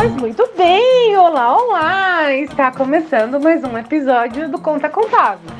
Pois 0.00 0.16
muito 0.16 0.48
bem, 0.56 1.14
olá, 1.18 1.54
olá! 1.54 2.32
Está 2.32 2.72
começando 2.72 3.38
mais 3.38 3.62
um 3.62 3.76
episódio 3.76 4.48
do 4.48 4.58
Conta 4.58 4.88
Contável. 4.88 5.50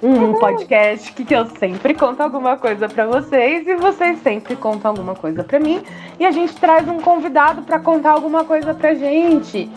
Um 0.00 0.34
podcast 0.34 1.12
que, 1.12 1.24
que 1.24 1.34
eu 1.34 1.44
sempre 1.46 1.94
conto 1.94 2.20
alguma 2.20 2.56
coisa 2.56 2.88
para 2.88 3.06
vocês 3.06 3.66
e 3.66 3.74
vocês 3.74 4.22
sempre 4.22 4.54
contam 4.54 4.92
alguma 4.92 5.16
coisa 5.16 5.42
para 5.42 5.58
mim. 5.58 5.82
E 6.16 6.24
a 6.24 6.30
gente 6.30 6.54
traz 6.54 6.86
um 6.86 7.00
convidado 7.00 7.62
para 7.62 7.80
contar 7.80 8.12
alguma 8.12 8.44
coisa 8.44 8.72
pra 8.72 8.94
gente. 8.94 9.68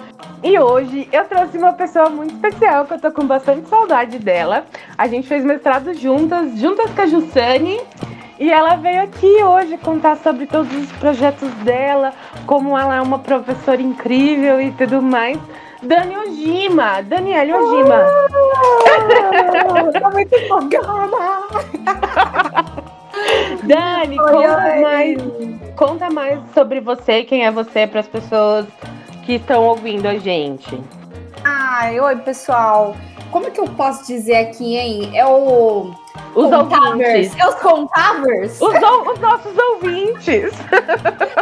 E 0.43 0.59
hoje 0.59 1.09
eu 1.11 1.25
trouxe 1.25 1.57
uma 1.57 1.73
pessoa 1.73 2.07
muito 2.11 2.35
especial 2.35 2.85
que 2.85 2.93
eu 2.93 2.99
tô 2.99 3.11
com 3.11 3.25
bastante 3.25 3.67
saudade 3.67 4.19
dela. 4.19 4.67
A 4.99 5.07
gente 5.07 5.27
fez 5.27 5.43
mestrado 5.43 5.95
juntas, 5.95 6.59
juntas 6.59 6.91
com 6.91 7.01
a 7.01 7.07
Jussane. 7.07 7.79
E 8.41 8.51
ela 8.51 8.75
veio 8.75 9.03
aqui 9.03 9.43
hoje 9.43 9.77
contar 9.77 10.17
sobre 10.17 10.47
todos 10.47 10.73
os 10.75 10.91
projetos 10.93 11.47
dela, 11.63 12.11
como 12.47 12.75
ela 12.75 12.95
é 12.95 13.01
uma 13.01 13.19
professora 13.19 13.79
incrível 13.79 14.59
e 14.59 14.71
tudo 14.71 14.99
mais. 14.99 15.37
Dani 15.83 16.17
Ojima, 16.17 17.03
Daniela 17.03 17.55
Ojima. 17.55 18.03
Oh, 19.69 19.99
tô 19.99 20.09
muito 20.09 20.35
empolgada. 20.35 20.87
Dani, 23.61 24.19
Oi, 24.19 24.31
conta 24.31 24.63
oi. 24.63 24.81
mais, 24.81 25.17
conta 25.75 26.09
mais 26.09 26.39
sobre 26.55 26.79
você, 26.79 27.23
quem 27.23 27.45
é 27.45 27.51
você 27.51 27.85
para 27.85 27.99
as 27.99 28.07
pessoas 28.07 28.65
que 29.23 29.33
estão 29.33 29.63
ouvindo 29.65 30.07
a 30.07 30.15
gente. 30.17 30.81
Ai, 31.43 31.99
oi, 31.99 32.15
pessoal. 32.15 32.95
Como 33.29 33.45
é 33.45 33.51
que 33.51 33.61
eu 33.61 33.67
posso 33.67 34.07
dizer 34.07 34.37
aqui, 34.37 34.77
hein? 34.77 35.11
É 35.13 35.27
o. 35.27 35.93
Os 36.35 36.49
Contavers. 36.49 36.87
ouvintes. 37.31 37.39
É 37.39 37.47
os 37.47 37.55
contavers? 37.55 38.61
Os, 38.61 38.73
os 39.13 39.19
nossos 39.19 39.57
ouvintes. 39.57 40.51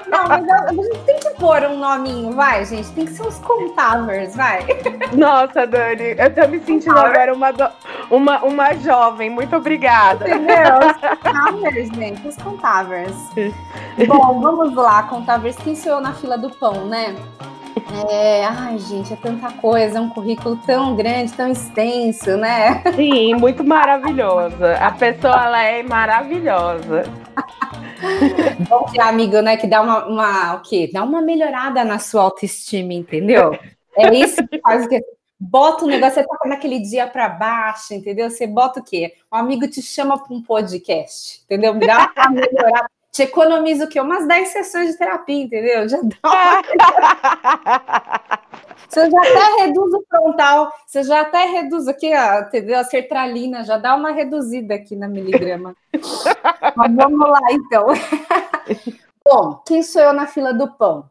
Não, 0.07 0.27
mas 0.27 0.49
a 0.49 0.55
a 0.69 0.73
gente 0.73 0.97
tem 1.05 1.19
que 1.19 1.29
pôr 1.39 1.63
um 1.63 1.77
nominho, 1.77 2.31
vai, 2.33 2.65
gente. 2.65 2.89
Tem 2.91 3.05
que 3.05 3.11
ser 3.13 3.27
os 3.27 3.37
contavers, 3.39 4.35
vai. 4.35 4.65
Nossa, 5.13 5.65
Dani, 5.67 6.15
eu 6.17 6.33
tô 6.33 6.47
me 6.47 6.59
sentindo 6.59 6.97
agora 6.97 7.33
uma, 7.33 7.51
do- 7.51 7.69
uma, 8.09 8.43
uma 8.43 8.73
jovem. 8.75 9.29
Muito 9.29 9.55
obrigada. 9.55 10.27
Entendeu? 10.27 10.55
Os 10.87 11.17
contavers, 11.17 11.89
gente. 11.95 12.27
Os 12.27 12.35
contavers. 12.37 13.15
Bom, 14.07 14.39
vamos 14.41 14.73
lá, 14.75 15.03
contavers. 15.03 15.55
Quem 15.57 15.75
sou 15.75 15.93
eu 15.93 16.01
na 16.01 16.13
fila 16.13 16.37
do 16.37 16.49
pão, 16.49 16.85
né? 16.85 17.15
É, 18.11 18.45
ai, 18.45 18.77
gente, 18.77 19.11
é 19.11 19.15
tanta 19.15 19.51
coisa, 19.53 19.97
é 19.97 20.01
um 20.01 20.09
currículo 20.09 20.57
tão 20.65 20.95
grande, 20.95 21.33
tão 21.33 21.51
extenso, 21.51 22.37
né? 22.37 22.83
Sim, 22.95 23.35
muito 23.35 23.63
maravilhosa. 23.63 24.75
A 24.75 24.91
pessoa 24.91 25.45
ela 25.45 25.63
é 25.63 25.83
maravilhosa. 25.83 27.03
Bom 28.69 28.85
ter 28.85 29.01
amigo, 29.01 29.41
né, 29.41 29.57
que 29.57 29.67
dá 29.67 29.81
uma, 29.81 30.05
uma, 30.05 30.55
o 30.55 30.61
quê? 30.61 30.89
Dá 30.91 31.03
uma 31.03 31.21
melhorada 31.21 31.83
na 31.83 31.99
sua 31.99 32.23
autoestima, 32.23 32.93
entendeu? 32.93 33.57
É 33.97 34.13
isso 34.13 34.47
que 34.47 34.59
faz 34.59 34.85
o 34.85 34.89
quê? 34.89 35.01
Bota 35.39 35.85
o 35.85 35.87
negócio, 35.87 36.15
você 36.15 36.27
tá 36.27 36.49
naquele 36.49 36.79
dia 36.79 37.07
para 37.07 37.29
baixo, 37.29 37.93
entendeu? 37.93 38.29
Você 38.29 38.45
bota 38.45 38.81
o 38.81 38.83
quê? 38.83 39.13
Um 39.31 39.37
amigo 39.37 39.67
te 39.67 39.81
chama 39.81 40.17
para 40.21 40.35
um 40.35 40.41
podcast, 40.41 41.41
entendeu? 41.45 41.73
Me 41.73 41.87
dá 41.87 42.11
uma 42.15 42.29
melhorada. 42.29 42.89
Te 43.19 43.23
economiza 43.23 43.83
o 43.83 43.89
quê? 43.89 43.99
Umas 43.99 44.25
10 44.25 44.47
sessões 44.47 44.91
de 44.91 44.97
terapia, 44.97 45.43
entendeu? 45.43 45.89
Já 45.89 45.99
dá 46.01 46.15
uma... 46.23 46.63
Você 48.87 49.11
já 49.11 49.19
até 49.19 49.61
reduz 49.61 49.93
o 49.93 50.05
frontal, 50.09 50.71
você 50.87 51.03
já 51.03 51.21
até 51.21 51.45
reduz 51.45 51.87
aqui, 51.87 52.11
ó, 52.15 52.39
entendeu? 52.39 52.79
A 52.79 52.83
sertralina, 52.85 53.63
já 53.63 53.77
dá 53.77 53.93
uma 53.93 54.11
reduzida 54.11 54.73
aqui 54.73 54.95
na 54.95 55.07
miligrama. 55.07 55.75
Mas 56.75 56.95
vamos 56.95 57.29
lá, 57.29 57.39
então. 57.51 57.87
Bom, 59.23 59.61
quem 59.67 59.83
sou 59.83 60.01
eu 60.01 60.13
na 60.13 60.25
fila 60.25 60.53
do 60.53 60.71
pão? 60.71 61.07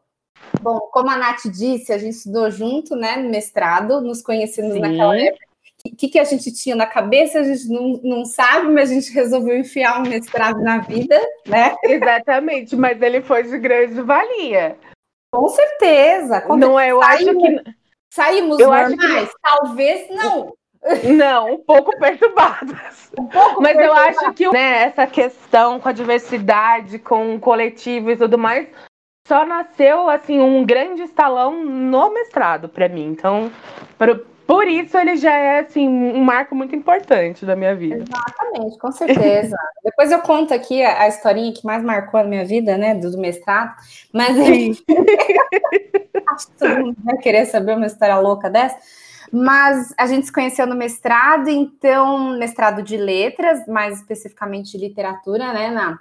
Bom, 0.60 0.80
como 0.90 1.10
a 1.10 1.16
Nath 1.16 1.42
disse, 1.44 1.92
a 1.92 1.98
gente 1.98 2.14
estudou 2.14 2.50
junto, 2.50 2.96
né, 2.96 3.16
no 3.16 3.28
mestrado, 3.28 4.00
nos 4.00 4.22
conhecemos 4.22 4.72
Sim. 4.72 4.80
naquela 4.80 5.16
época. 5.16 5.47
O 5.92 5.96
que, 5.96 6.08
que 6.08 6.18
a 6.18 6.24
gente 6.24 6.52
tinha 6.52 6.74
na 6.76 6.86
cabeça, 6.86 7.40
a 7.40 7.42
gente 7.44 7.68
não, 7.68 8.00
não 8.02 8.24
sabe, 8.24 8.68
mas 8.72 8.90
a 8.90 8.94
gente 8.94 9.12
resolveu 9.12 9.56
enfiar 9.58 10.00
um 10.00 10.08
mestrado 10.08 10.60
na 10.62 10.78
vida, 10.78 11.18
né? 11.46 11.74
Exatamente, 11.84 12.74
mas 12.76 13.00
ele 13.02 13.20
foi 13.22 13.42
de 13.44 13.58
grande 13.58 14.00
valia. 14.02 14.76
Com 15.32 15.48
certeza. 15.48 16.40
Com 16.40 16.56
Não 16.56 16.78
é, 16.80 16.90
eu 16.90 17.02
acho 17.02 17.24
Saímos- 17.24 17.42
que. 17.62 17.74
Saímos 18.12 18.58
Eu 18.58 18.72
acho 18.72 18.96
que- 18.96 19.06
normais? 19.06 19.30
Talvez 19.42 20.08
não. 20.10 20.52
Não, 21.16 21.54
um 21.54 21.58
pouco 21.58 21.98
perturbadas. 21.98 23.10
Um 23.18 23.26
pouco 23.26 23.60
Mas 23.60 23.72
eu 23.76 23.92
perturbado. 23.92 24.08
acho 24.26 24.32
que 24.34 24.48
né, 24.50 24.82
essa 24.84 25.06
questão 25.06 25.80
com 25.80 25.88
a 25.88 25.92
diversidade, 25.92 26.98
com 27.00 27.34
o 27.34 27.40
coletivo 27.40 28.10
e 28.12 28.16
tudo 28.16 28.38
mais, 28.38 28.68
só 29.26 29.44
nasceu 29.44 30.08
assim 30.08 30.38
um 30.40 30.64
grande 30.64 31.02
estalão 31.02 31.62
no 31.64 32.10
mestrado 32.14 32.68
para 32.68 32.88
mim. 32.88 33.06
Então, 33.08 33.50
por 34.48 34.66
isso 34.66 34.96
ele 34.96 35.18
já 35.18 35.34
é 35.36 35.60
assim 35.60 35.86
um 35.86 36.24
marco 36.24 36.54
muito 36.54 36.74
importante 36.74 37.44
da 37.44 37.54
minha 37.54 37.76
vida. 37.76 38.02
Exatamente, 38.02 38.78
com 38.78 38.90
certeza. 38.90 39.54
Depois 39.84 40.10
eu 40.10 40.20
conto 40.20 40.54
aqui 40.54 40.82
a, 40.82 41.02
a 41.02 41.08
historinha 41.08 41.52
que 41.52 41.66
mais 41.66 41.84
marcou 41.84 42.18
a 42.18 42.24
minha 42.24 42.46
vida, 42.46 42.78
né, 42.78 42.94
do, 42.94 43.10
do 43.10 43.18
mestrado. 43.18 43.76
Mas 44.10 44.34
Sim. 44.34 44.74
acho 46.32 46.46
que 46.46 46.52
todo 46.58 46.78
mundo 46.78 46.96
vai 47.04 47.18
querer 47.18 47.44
saber 47.44 47.76
uma 47.76 47.84
história 47.84 48.16
louca 48.16 48.48
dessa. 48.48 48.78
Mas 49.30 49.92
a 49.98 50.06
gente 50.06 50.24
se 50.24 50.32
conheceu 50.32 50.66
no 50.66 50.74
mestrado, 50.74 51.50
então, 51.50 52.30
mestrado 52.38 52.82
de 52.82 52.96
letras, 52.96 53.66
mais 53.66 53.98
especificamente 53.98 54.72
de 54.72 54.78
literatura, 54.78 55.52
né, 55.52 55.70
na 55.70 55.98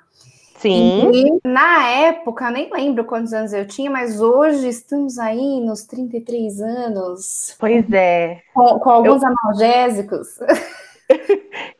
Sim. 0.57 1.11
E 1.13 1.39
na 1.47 1.87
época, 1.87 2.45
eu 2.45 2.51
nem 2.51 2.71
lembro 2.71 3.05
quantos 3.05 3.31
anos 3.31 3.53
eu 3.53 3.65
tinha, 3.67 3.89
mas 3.89 4.19
hoje 4.19 4.67
estamos 4.67 5.19
aí 5.19 5.61
nos 5.61 5.83
33 5.83 6.61
anos, 6.61 7.55
Pois 7.59 7.91
é. 7.91 8.41
com, 8.53 8.79
com 8.79 8.89
alguns 8.89 9.23
analgésicos. 9.23 10.39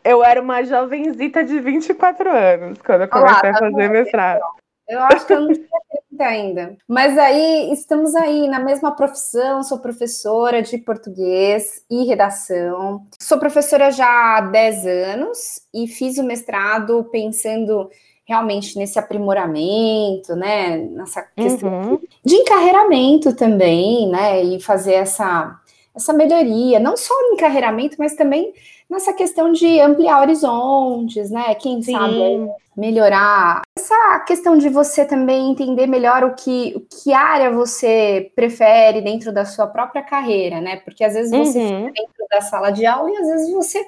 Eu 0.04 0.24
era 0.24 0.42
uma 0.42 0.64
jovenzita 0.64 1.44
de 1.44 1.60
24 1.60 2.30
anos 2.30 2.80
quando 2.82 3.02
eu 3.02 3.10
lá, 3.12 3.42
comecei 3.42 3.52
tá 3.52 3.58
a 3.58 3.60
fazer 3.60 3.90
mestrado. 3.90 4.42
Eu 4.88 5.02
acho 5.02 5.28
que 5.28 5.34
eu 5.34 5.42
não 5.42 5.54
tinha 5.54 5.68
30 6.10 6.24
ainda. 6.24 6.78
Mas 6.88 7.18
aí 7.18 7.74
estamos 7.74 8.16
aí 8.16 8.48
na 8.48 8.58
mesma 8.58 8.96
profissão, 8.96 9.62
sou 9.64 9.80
professora 9.80 10.62
de 10.62 10.78
português 10.78 11.84
e 11.92 12.06
redação. 12.06 13.06
Sou 13.20 13.38
professora 13.38 13.92
já 13.92 14.38
há 14.38 14.42
10 14.42 14.86
anos 14.86 15.60
e 15.74 15.88
fiz 15.88 16.18
o 16.18 16.24
mestrado 16.24 17.04
pensando 17.12 17.90
realmente 18.28 18.78
nesse 18.78 19.00
aprimoramento, 19.00 20.36
né? 20.36 20.78
Nessa 20.78 21.22
questão 21.36 21.70
Uhum. 21.92 22.00
de 22.26 22.36
encarreiramento 22.36 23.34
também, 23.34 24.10
né? 24.10 24.44
E 24.44 24.60
fazer 24.60 24.96
essa, 24.96 25.58
essa 25.96 26.12
melhoria, 26.12 26.80
não 26.80 26.98
só 26.98 27.14
no 27.30 27.34
encarreiramento, 27.36 27.96
mas 27.98 28.16
também 28.16 28.54
nessa 28.90 29.14
questão 29.14 29.52
de 29.52 29.80
ampliar 29.80 30.20
horizontes, 30.22 31.32
né? 31.32 31.56
Quem 31.56 31.82
sabe 31.82 32.16
Sim. 32.16 32.50
melhorar 32.76 33.62
essa 33.78 34.20
questão 34.28 34.58
de 34.58 34.68
você 34.70 35.06
também 35.06 35.52
entender 35.52 35.88
melhor 35.88 36.24
o 36.26 36.36
que, 36.36 36.74
o 36.76 36.82
que 36.82 37.14
área 37.14 37.50
você 37.52 38.30
prefere 38.36 39.02
dentro 39.02 39.32
da 39.34 39.46
sua 39.46 39.68
própria 39.68 40.04
carreira, 40.04 40.60
né? 40.60 40.76
Porque 40.78 41.04
às 41.04 41.14
vezes 41.14 41.32
você 41.32 41.60
Uhum. 41.60 41.68
fica 41.88 41.92
dentro 41.94 42.28
da 42.30 42.42
sala 42.42 42.72
de 42.72 42.86
aula 42.86 43.10
e 43.10 43.18
às 43.18 43.28
vezes 43.28 43.54
você 43.54 43.86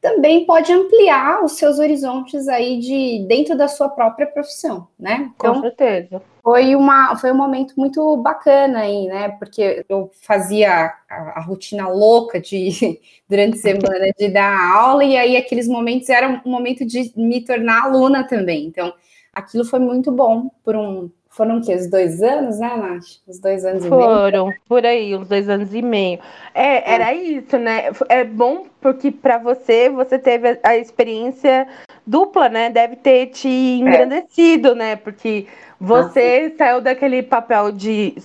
também 0.00 0.46
pode 0.46 0.72
ampliar 0.72 1.44
os 1.44 1.52
seus 1.52 1.78
horizontes 1.78 2.46
aí 2.48 2.78
de 2.78 3.24
dentro 3.26 3.56
da 3.56 3.66
sua 3.66 3.88
própria 3.88 4.26
profissão, 4.26 4.88
né? 4.98 5.32
Com 5.36 5.48
Então 5.48 5.60
certeza. 5.60 6.22
foi 6.42 6.74
uma 6.76 7.16
foi 7.16 7.32
um 7.32 7.36
momento 7.36 7.74
muito 7.76 8.16
bacana 8.18 8.80
aí, 8.80 9.06
né? 9.06 9.30
Porque 9.30 9.84
eu 9.88 10.10
fazia 10.22 10.92
a, 11.10 11.38
a 11.38 11.40
rotina 11.40 11.88
louca 11.88 12.40
de 12.40 13.00
durante 13.28 13.58
a 13.58 13.60
semana 13.60 14.12
de 14.16 14.28
dar 14.28 14.72
aula 14.76 15.04
e 15.04 15.16
aí 15.16 15.36
aqueles 15.36 15.66
momentos 15.66 16.08
eram 16.08 16.40
um 16.46 16.50
momento 16.50 16.86
de 16.86 17.12
me 17.16 17.44
tornar 17.44 17.84
aluna 17.84 18.26
também. 18.26 18.66
Então 18.66 18.92
aquilo 19.32 19.64
foi 19.64 19.80
muito 19.80 20.12
bom 20.12 20.48
por 20.64 20.76
um 20.76 21.10
foram 21.28 21.58
o 21.58 21.62
quê? 21.62 21.74
Os 21.74 21.88
dois 21.88 22.22
anos, 22.22 22.58
né, 22.58 22.76
Nath? 22.76 23.04
Os 23.26 23.38
dois 23.38 23.64
anos 23.64 23.84
e 23.84 23.90
meio. 23.90 24.02
Foram 24.02 24.52
por 24.68 24.84
aí, 24.84 25.14
uns 25.14 25.28
dois 25.28 25.48
anos 25.48 25.72
e 25.74 25.82
meio. 25.82 26.18
É, 26.54 26.94
era 26.94 27.14
isso, 27.14 27.56
né? 27.58 27.90
É 28.08 28.24
bom 28.24 28.66
porque 28.80 29.10
para 29.10 29.38
você, 29.38 29.88
você 29.88 30.18
teve 30.18 30.58
a- 30.62 30.76
experiência 30.76 31.68
dupla, 32.06 32.48
né? 32.48 32.70
Deve 32.70 32.96
ter 32.96 33.26
te 33.26 33.48
engrandecido, 33.48 34.74
né? 34.74 34.96
Porque 34.96 35.46
você 35.80 36.52
saiu 36.56 36.80
daquele 36.80 37.22
papel 37.22 37.70
de, 37.70 38.16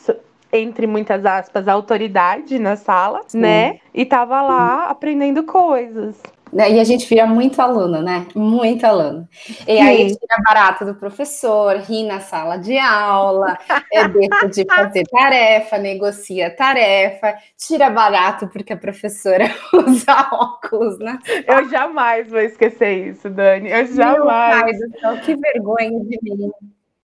entre 0.51 0.87
muitas 0.87 1.25
aspas, 1.25 1.67
autoridade 1.67 2.57
na 2.57 2.75
sala, 2.75 3.21
Sim. 3.27 3.39
né? 3.39 3.79
E 3.93 4.05
tava 4.05 4.41
lá 4.41 4.85
aprendendo 4.85 5.43
coisas. 5.43 6.19
Né, 6.53 6.71
E 6.71 6.79
a 6.79 6.83
gente 6.83 7.07
vira 7.07 7.25
muito 7.25 7.59
aluno, 7.59 8.01
né? 8.01 8.27
Muito 8.35 8.85
aluno. 8.85 9.27
E 9.67 9.79
aí 9.79 10.09
Sim. 10.09 10.17
tira 10.17 10.37
barato 10.45 10.85
do 10.85 10.93
professor, 10.95 11.77
ri 11.77 12.03
na 12.03 12.19
sala 12.19 12.57
de 12.57 12.77
aula, 12.77 13.57
é 13.91 14.07
deixa 14.07 14.47
de 14.47 14.65
fazer 14.65 15.03
tarefa, 15.05 15.77
negocia 15.79 16.55
tarefa, 16.55 17.35
tira 17.57 17.89
barato 17.89 18.47
porque 18.47 18.73
a 18.73 18.77
professora 18.77 19.45
usa 19.87 20.29
óculos, 20.31 20.99
né? 20.99 21.17
Eu 21.47 21.67
jamais 21.69 22.29
vou 22.29 22.39
esquecer 22.39 23.09
isso, 23.09 23.29
Dani. 23.29 23.71
Eu 23.71 23.85
Meu 23.85 23.95
jamais. 23.95 24.61
pai 24.61 24.73
do 24.73 24.99
céu, 24.99 25.21
que 25.21 25.35
vergonha 25.35 25.99
de 26.01 26.19
mim. 26.21 26.51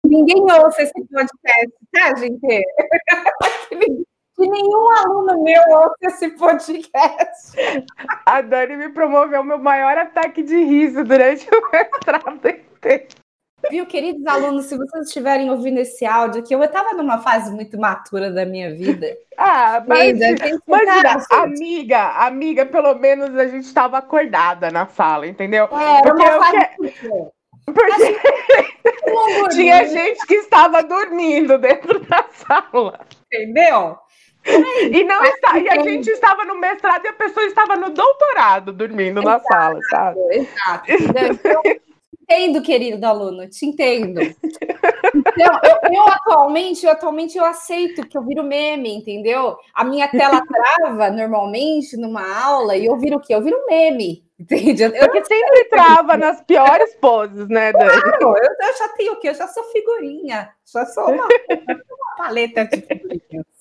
Ninguém 0.05 0.41
ouça 0.43 0.83
esse 0.83 0.93
podcast, 0.93 1.73
tá, 1.91 2.15
gente? 2.15 2.63
Que 4.35 4.47
nenhum 4.47 4.89
aluno 4.97 5.43
meu 5.43 5.61
ouça 5.69 5.95
esse 6.03 6.29
podcast. 6.31 7.55
A 8.25 8.41
Dani 8.41 8.75
me 8.75 8.89
promoveu 8.89 9.43
meu 9.43 9.57
maior 9.57 9.97
ataque 9.97 10.43
de 10.43 10.57
riso 10.63 11.03
durante 11.03 11.47
o 11.55 11.71
mestrado 11.71 12.47
inteiro. 12.47 13.07
Viu, 13.69 13.85
queridos 13.85 14.25
alunos, 14.27 14.65
se 14.65 14.77
vocês 14.77 15.07
estiverem 15.07 15.49
ouvindo 15.49 15.79
esse 15.79 16.05
áudio 16.05 16.41
aqui, 16.41 16.53
eu 16.53 16.61
estava 16.63 16.93
numa 16.93 17.19
fase 17.19 17.51
muito 17.51 17.79
matura 17.79 18.31
da 18.31 18.45
minha 18.45 18.73
vida. 18.75 19.07
Ah, 19.37 19.83
mas, 19.87 20.17
mas 20.67 21.31
amiga, 21.31 22.09
amiga, 22.25 22.65
pelo 22.65 22.93
menos 22.95 23.35
a 23.38 23.47
gente 23.47 23.65
estava 23.65 23.97
acordada 23.97 24.69
na 24.69 24.85
sala, 24.88 25.25
entendeu? 25.25 25.65
É, 25.65 26.01
Porque 26.03 26.23
eu 26.23 26.39
que... 26.91 27.35
Porque 27.65 29.49
tinha 29.55 29.88
gente 29.88 30.25
que 30.27 30.35
estava 30.35 30.83
dormindo 30.83 31.57
dentro 31.57 31.99
da 32.01 32.23
sala. 32.31 32.99
Entendeu? 33.25 33.97
E, 34.45 35.03
não 35.03 35.24
está, 35.24 35.57
e 35.57 35.68
a 35.69 35.81
gente 35.81 36.07
estava 36.09 36.45
no 36.45 36.59
mestrado 36.59 37.06
e 37.06 37.07
a 37.07 37.13
pessoa 37.13 37.45
estava 37.45 37.75
no 37.75 37.89
doutorado 37.89 38.71
dormindo 38.71 39.19
exato, 39.19 39.44
na 39.44 39.56
sala, 39.56 39.80
sabe? 39.89 40.19
Exato. 40.31 40.92
Então, 40.92 41.62
entendo, 42.21 42.62
querido 42.62 43.06
aluno, 43.06 43.50
te 43.50 43.65
entendo. 43.65 44.21
Então, 44.21 45.59
eu, 45.63 45.94
eu, 45.94 46.07
atualmente, 46.07 46.86
eu 46.86 46.92
atualmente 46.92 47.38
eu 47.38 47.45
aceito 47.45 48.07
que 48.07 48.18
eu 48.18 48.24
viro 48.24 48.44
meme, 48.44 48.95
entendeu? 48.95 49.57
A 49.74 49.83
minha 49.83 50.07
tela 50.07 50.42
trava 50.45 51.09
normalmente 51.09 51.98
numa 51.98 52.44
aula 52.44 52.75
e 52.75 52.86
eu 52.86 52.98
viro 52.98 53.18
o 53.18 53.21
quê? 53.21 53.33
Eu 53.33 53.41
viro 53.41 53.65
meme. 53.68 54.24
Entende? 54.38 54.83
Eu, 54.83 54.91
eu 54.91 55.25
sempre 55.25 55.63
trava 55.69 56.18
nas 56.18 56.41
piores 56.41 56.94
poses, 56.95 57.48
né, 57.48 57.71
Dani? 57.71 58.01
Claro, 58.01 58.36
eu, 58.38 58.68
eu, 58.68 58.77
já 58.77 58.89
tenho 58.89 59.13
o 59.13 59.15
quê? 59.15 59.30
Eu 59.30 59.33
já 59.33 59.48
sou 59.48 59.63
figurinha, 59.65 60.50
já 60.65 60.86
sou 60.88 61.06
uma, 61.06 61.25
uma 61.50 62.15
paleta 62.18 62.65
de 62.65 62.81
figurinhas. 62.81 63.54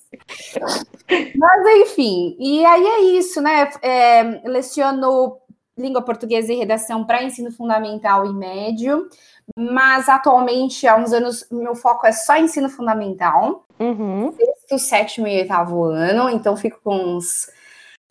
Mas 1.36 1.66
enfim, 1.82 2.36
e 2.38 2.64
aí 2.64 2.86
é 2.86 3.00
isso, 3.18 3.40
né? 3.40 3.70
É, 3.82 4.22
leciono 4.44 5.38
língua 5.76 6.02
portuguesa 6.02 6.52
e 6.52 6.56
redação 6.56 7.04
para 7.04 7.22
ensino 7.22 7.50
fundamental 7.50 8.24
e 8.24 8.32
médio, 8.32 9.08
mas 9.56 10.08
atualmente, 10.08 10.86
há 10.86 10.96
uns 10.96 11.12
anos, 11.12 11.46
meu 11.50 11.74
foco 11.74 12.06
é 12.06 12.12
só 12.12 12.36
ensino 12.36 12.68
fundamental. 12.68 13.66
Uhum. 13.78 14.32
Sexto, 14.32 14.78
sétimo 14.78 15.26
e 15.26 15.38
oitavo 15.38 15.82
ano, 15.84 16.30
então 16.30 16.56
fico 16.56 16.80
com 16.82 16.96
uns, 16.96 17.50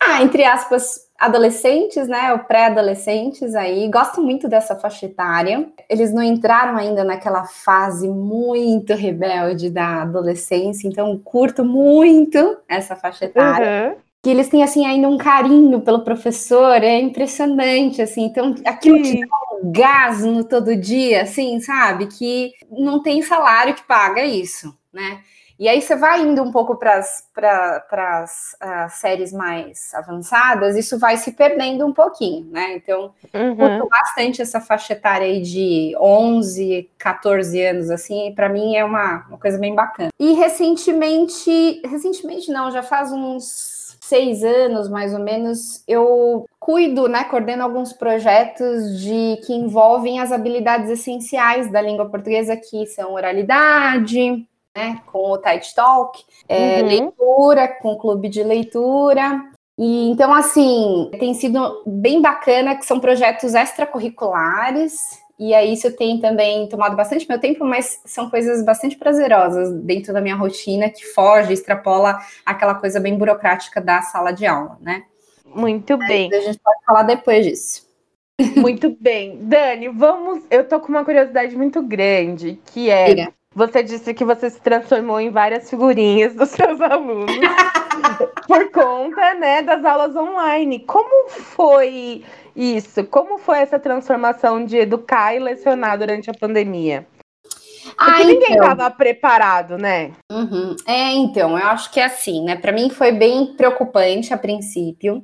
ah, 0.01 0.21
entre 0.21 0.44
aspas, 0.44 1.07
adolescentes, 1.25 2.08
né, 2.08 2.34
ou 2.34 2.40
pré-adolescentes 2.40 3.56
aí, 3.56 3.90
gosto 3.90 4.22
muito 4.22 4.48
dessa 4.48 4.75
faixa 4.75 5.06
etária. 5.06 5.68
Eles 5.90 6.14
não 6.14 6.22
entraram 6.22 6.78
ainda 6.78 7.04
naquela 7.04 7.46
fase 7.46 8.08
muito 8.08 8.94
rebelde 8.94 9.70
da 9.70 10.02
adolescência, 10.02 10.88
então 10.88 11.18
curto 11.24 11.64
muito 11.64 12.58
essa 12.68 12.96
faixa 12.96 13.25
etária. 13.25 13.96
Uhum 13.96 14.04
que 14.24 14.30
eles 14.30 14.48
têm 14.48 14.64
assim 14.64 14.86
ainda 14.86 15.10
um 15.10 15.18
carinho 15.18 15.81
pelo 15.81 16.06
professor, 16.06 16.81
é 16.81 16.98
impressionante 16.98 18.02
assim. 18.02 18.24
Então, 18.24 18.56
aquilo 18.66 19.04
Sim. 19.04 19.19
te 19.19 19.19
dá 19.19 19.38
um 19.62 19.69
gás 19.69 20.24
no 20.24 20.46
todo 20.46 20.78
dia, 20.78 21.24
assim, 21.24 21.60
sabe? 21.60 22.08
Que 22.08 22.54
não 22.72 23.04
tem 23.04 23.22
salário 23.22 23.74
que 23.74 23.84
paga 23.84 24.24
isso, 24.24 24.74
né? 24.94 25.19
E 25.60 25.68
aí 25.68 25.82
você 25.82 25.96
vai 25.96 26.22
indo 26.22 26.42
um 26.42 26.52
pouco 26.52 26.76
para 26.76 26.98
as 26.98 28.56
uh, 28.62 28.90
séries 28.90 29.32
mais 29.32 29.94
avançadas, 29.94 30.76
isso 30.76 30.98
vai 30.98 31.18
se 31.18 31.32
perdendo 31.32 31.86
um 31.86 31.94
pouquinho, 31.94 32.46
né? 32.52 32.76
Então, 32.76 33.14
uhum. 33.34 33.56
curto 33.56 33.88
bastante 33.88 34.42
essa 34.42 34.60
faixa 34.60 34.94
etária 34.94 35.28
aí 35.28 35.42
de 35.42 35.96
11, 36.00 36.90
14 36.98 37.62
anos, 37.62 37.90
assim, 37.90 38.34
para 38.36 38.50
mim 38.50 38.76
é 38.76 38.84
uma, 38.84 39.26
uma 39.28 39.38
coisa 39.38 39.58
bem 39.58 39.76
bacana. 39.76 40.10
E 40.20 40.34
recentemente, 40.34 41.82
recentemente 41.86 42.52
não, 42.52 42.72
já 42.72 42.82
faz 42.82 43.12
uns 43.12 43.84
seis 44.02 44.44
anos, 44.44 44.90
mais 44.90 45.14
ou 45.14 45.20
menos, 45.20 45.82
eu 45.88 46.46
cuido, 46.60 47.08
né, 47.08 47.24
coordeno 47.24 47.64
alguns 47.64 47.94
projetos 47.94 49.00
de 49.00 49.40
que 49.46 49.54
envolvem 49.54 50.20
as 50.20 50.32
habilidades 50.32 50.90
essenciais 50.90 51.72
da 51.72 51.82
língua 51.82 52.10
portuguesa, 52.10 52.58
que 52.58 52.86
são 52.86 53.14
oralidade, 53.14 54.46
né, 54.75 55.02
com 55.06 55.31
o 55.31 55.38
TED 55.38 55.74
Talk, 55.75 56.24
é, 56.50 56.81
uhum. 56.81 56.88
leitura, 56.88 57.68
com 57.68 57.94
o 57.94 57.98
clube 57.98 58.28
de 58.30 58.44
leitura. 58.44 59.44
E 59.78 60.10
então, 60.10 60.34
assim, 60.34 61.10
tem 61.20 61.34
sido 61.34 61.84
bem 61.86 62.22
bacana, 62.22 62.75
que 62.75 62.86
são 62.86 63.00
projetos 63.00 63.56
extracurriculares, 63.56 64.98
e 65.40 65.54
aí 65.54 65.74
isso 65.74 65.92
tem 65.96 66.20
também 66.20 66.68
tomado 66.68 66.96
bastante 66.96 67.28
meu 67.28 67.40
tempo, 67.40 67.66
mas 67.66 68.00
são 68.06 68.30
coisas 68.30 68.64
bastante 68.64 68.96
prazerosas 68.96 69.72
dentro 69.81 70.14
da 70.14 70.22
minha 70.22 70.36
rotina 70.36 70.90
que 70.90 71.04
foge, 71.06 71.54
extrapola 71.54 72.19
aquela 72.46 72.76
coisa 72.76 73.00
bem 73.00 73.18
burocrática 73.18 73.81
da 73.81 74.02
sala 74.02 74.31
de 74.31 74.46
aula, 74.46 74.78
né? 74.80 75.04
Muito 75.46 75.98
bem. 75.98 76.34
A 76.34 76.40
gente 76.40 76.60
pode 76.60 76.86
falar 76.86 77.04
depois 77.04 77.46
disso. 77.46 77.88
Muito 78.56 78.96
bem. 79.00 79.38
Dani, 79.42 79.90
vamos. 79.90 80.44
Eu 80.50 80.68
tô 80.68 80.80
com 80.80 80.88
uma 80.90 81.06
curiosidade 81.06 81.56
muito 81.56 81.81
grande, 81.81 82.60
que 82.66 82.90
é. 82.90 83.31
Você 83.56 83.84
disse 83.84 84.14
que 84.14 84.26
você 84.26 84.50
se 84.50 84.60
transformou 84.60 85.20
em 85.20 85.30
várias 85.30 85.70
figurinhas 85.70 86.34
dos 86.34 86.50
seus 86.50 86.82
alunos 86.82 87.32
por 88.48 88.72
conta, 88.72 89.36
né, 89.36 89.62
das 89.62 89.86
aulas 89.86 90.16
online. 90.16 90.80
Como 90.80 91.30
foi 91.30 92.24
isso. 92.56 93.04
Como 93.06 93.38
foi 93.38 93.60
essa 93.60 93.78
transformação 93.78 94.66
de 94.66 94.78
educar 94.78 95.36
e 95.36 95.40
lecionar 95.40 95.98
durante 95.98 96.30
a 96.30 96.34
pandemia? 96.34 97.08
Porque 97.84 98.22
ah, 98.22 98.24
ninguém 98.24 98.54
estava 98.54 98.86
então. 98.86 98.92
preparado, 98.92 99.78
né? 99.78 100.12
Uhum. 100.32 100.76
É, 100.88 101.12
então, 101.12 101.58
eu 101.58 101.66
acho 101.68 101.92
que 101.92 102.00
é 102.00 102.06
assim, 102.06 102.44
né? 102.44 102.56
Para 102.56 102.72
mim 102.72 102.90
foi 102.90 103.12
bem 103.12 103.56
preocupante 103.56 104.34
a 104.34 104.38
princípio. 104.38 105.24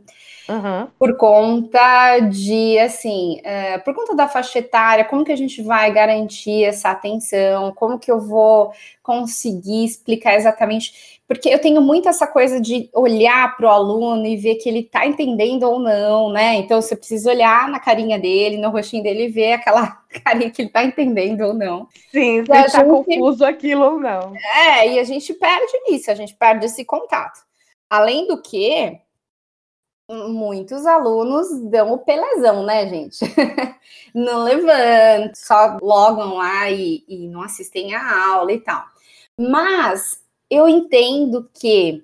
Uhum. 0.49 0.87
Por 0.97 1.15
conta 1.15 2.19
de, 2.21 2.79
assim, 2.79 3.39
é, 3.43 3.77
por 3.77 3.93
conta 3.93 4.15
da 4.15 4.27
faixa 4.27 4.57
etária, 4.57 5.05
como 5.05 5.23
que 5.23 5.31
a 5.31 5.37
gente 5.37 5.61
vai 5.61 5.93
garantir 5.93 6.63
essa 6.63 6.89
atenção? 6.89 7.71
Como 7.73 7.99
que 7.99 8.11
eu 8.11 8.19
vou 8.19 8.71
conseguir 9.03 9.85
explicar 9.85 10.33
exatamente? 10.35 11.19
Porque 11.27 11.47
eu 11.47 11.59
tenho 11.59 11.79
muito 11.79 12.09
essa 12.09 12.25
coisa 12.25 12.59
de 12.59 12.89
olhar 12.91 13.55
para 13.55 13.67
o 13.67 13.69
aluno 13.69 14.25
e 14.25 14.35
ver 14.35 14.55
que 14.55 14.67
ele 14.67 14.79
está 14.79 15.05
entendendo 15.05 15.69
ou 15.69 15.79
não, 15.79 16.31
né? 16.31 16.55
Então 16.55 16.81
você 16.81 16.95
precisa 16.95 17.29
olhar 17.29 17.69
na 17.69 17.79
carinha 17.79 18.17
dele, 18.17 18.57
no 18.57 18.71
rostinho 18.71 19.03
dele 19.03 19.25
e 19.25 19.29
ver 19.29 19.53
aquela 19.53 19.99
carinha 20.25 20.49
que 20.49 20.63
ele 20.63 20.69
está 20.69 20.83
entendendo 20.83 21.41
ou 21.41 21.53
não. 21.53 21.87
Sim, 22.11 22.43
se 22.43 22.51
está 22.51 22.83
confuso 22.83 23.45
aquilo 23.45 23.83
ou 23.83 23.99
não. 23.99 24.33
É, 24.35 24.93
e 24.93 24.99
a 24.99 25.03
gente 25.03 25.31
perde 25.31 25.71
isso, 25.89 26.09
a 26.09 26.15
gente 26.15 26.35
perde 26.35 26.65
esse 26.65 26.83
contato. 26.83 27.39
Além 27.87 28.25
do 28.25 28.41
que, 28.41 28.99
muitos 30.09 30.85
alunos 30.85 31.47
dão 31.69 31.93
o 31.93 31.99
pelezão, 31.99 32.63
né, 32.63 32.87
gente? 32.87 33.19
não 34.13 34.43
levantam, 34.43 35.31
só 35.35 35.77
logam 35.81 36.35
lá 36.35 36.69
e, 36.69 37.03
e 37.07 37.27
não 37.27 37.43
assistem 37.43 37.93
a 37.93 38.31
aula 38.33 38.51
e 38.51 38.59
tal. 38.59 38.83
Mas 39.37 40.21
eu 40.49 40.67
entendo 40.67 41.49
que 41.53 42.03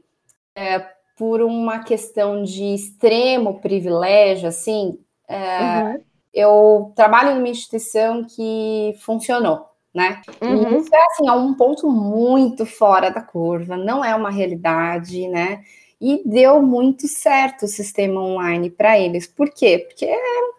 é, 0.55 0.79
por 1.17 1.41
uma 1.41 1.79
questão 1.79 2.43
de 2.43 2.75
extremo 2.75 3.59
privilégio, 3.59 4.47
assim, 4.47 4.99
é, 5.27 5.83
uhum. 5.83 6.01
eu 6.33 6.93
trabalho 6.95 7.35
numa 7.35 7.49
instituição 7.49 8.23
que 8.23 8.95
funcionou, 8.99 9.65
né? 9.93 10.21
Uhum. 10.41 10.77
E 10.77 10.77
isso 10.77 10.93
é 10.93 11.05
assim, 11.07 11.27
é 11.27 11.31
um 11.31 11.55
ponto 11.55 11.89
muito 11.89 12.65
fora 12.65 13.09
da 13.09 13.21
curva, 13.21 13.75
não 13.75 14.05
é 14.05 14.13
uma 14.15 14.29
realidade, 14.29 15.27
né? 15.27 15.63
E 16.01 16.21
deu 16.25 16.61
muito 16.61 17.07
certo 17.07 17.63
o 17.63 17.67
sistema 17.67 18.21
online 18.21 18.69
para 18.69 18.99
eles. 18.99 19.27
Por 19.27 19.49
quê? 19.49 19.85
Porque 19.87 20.05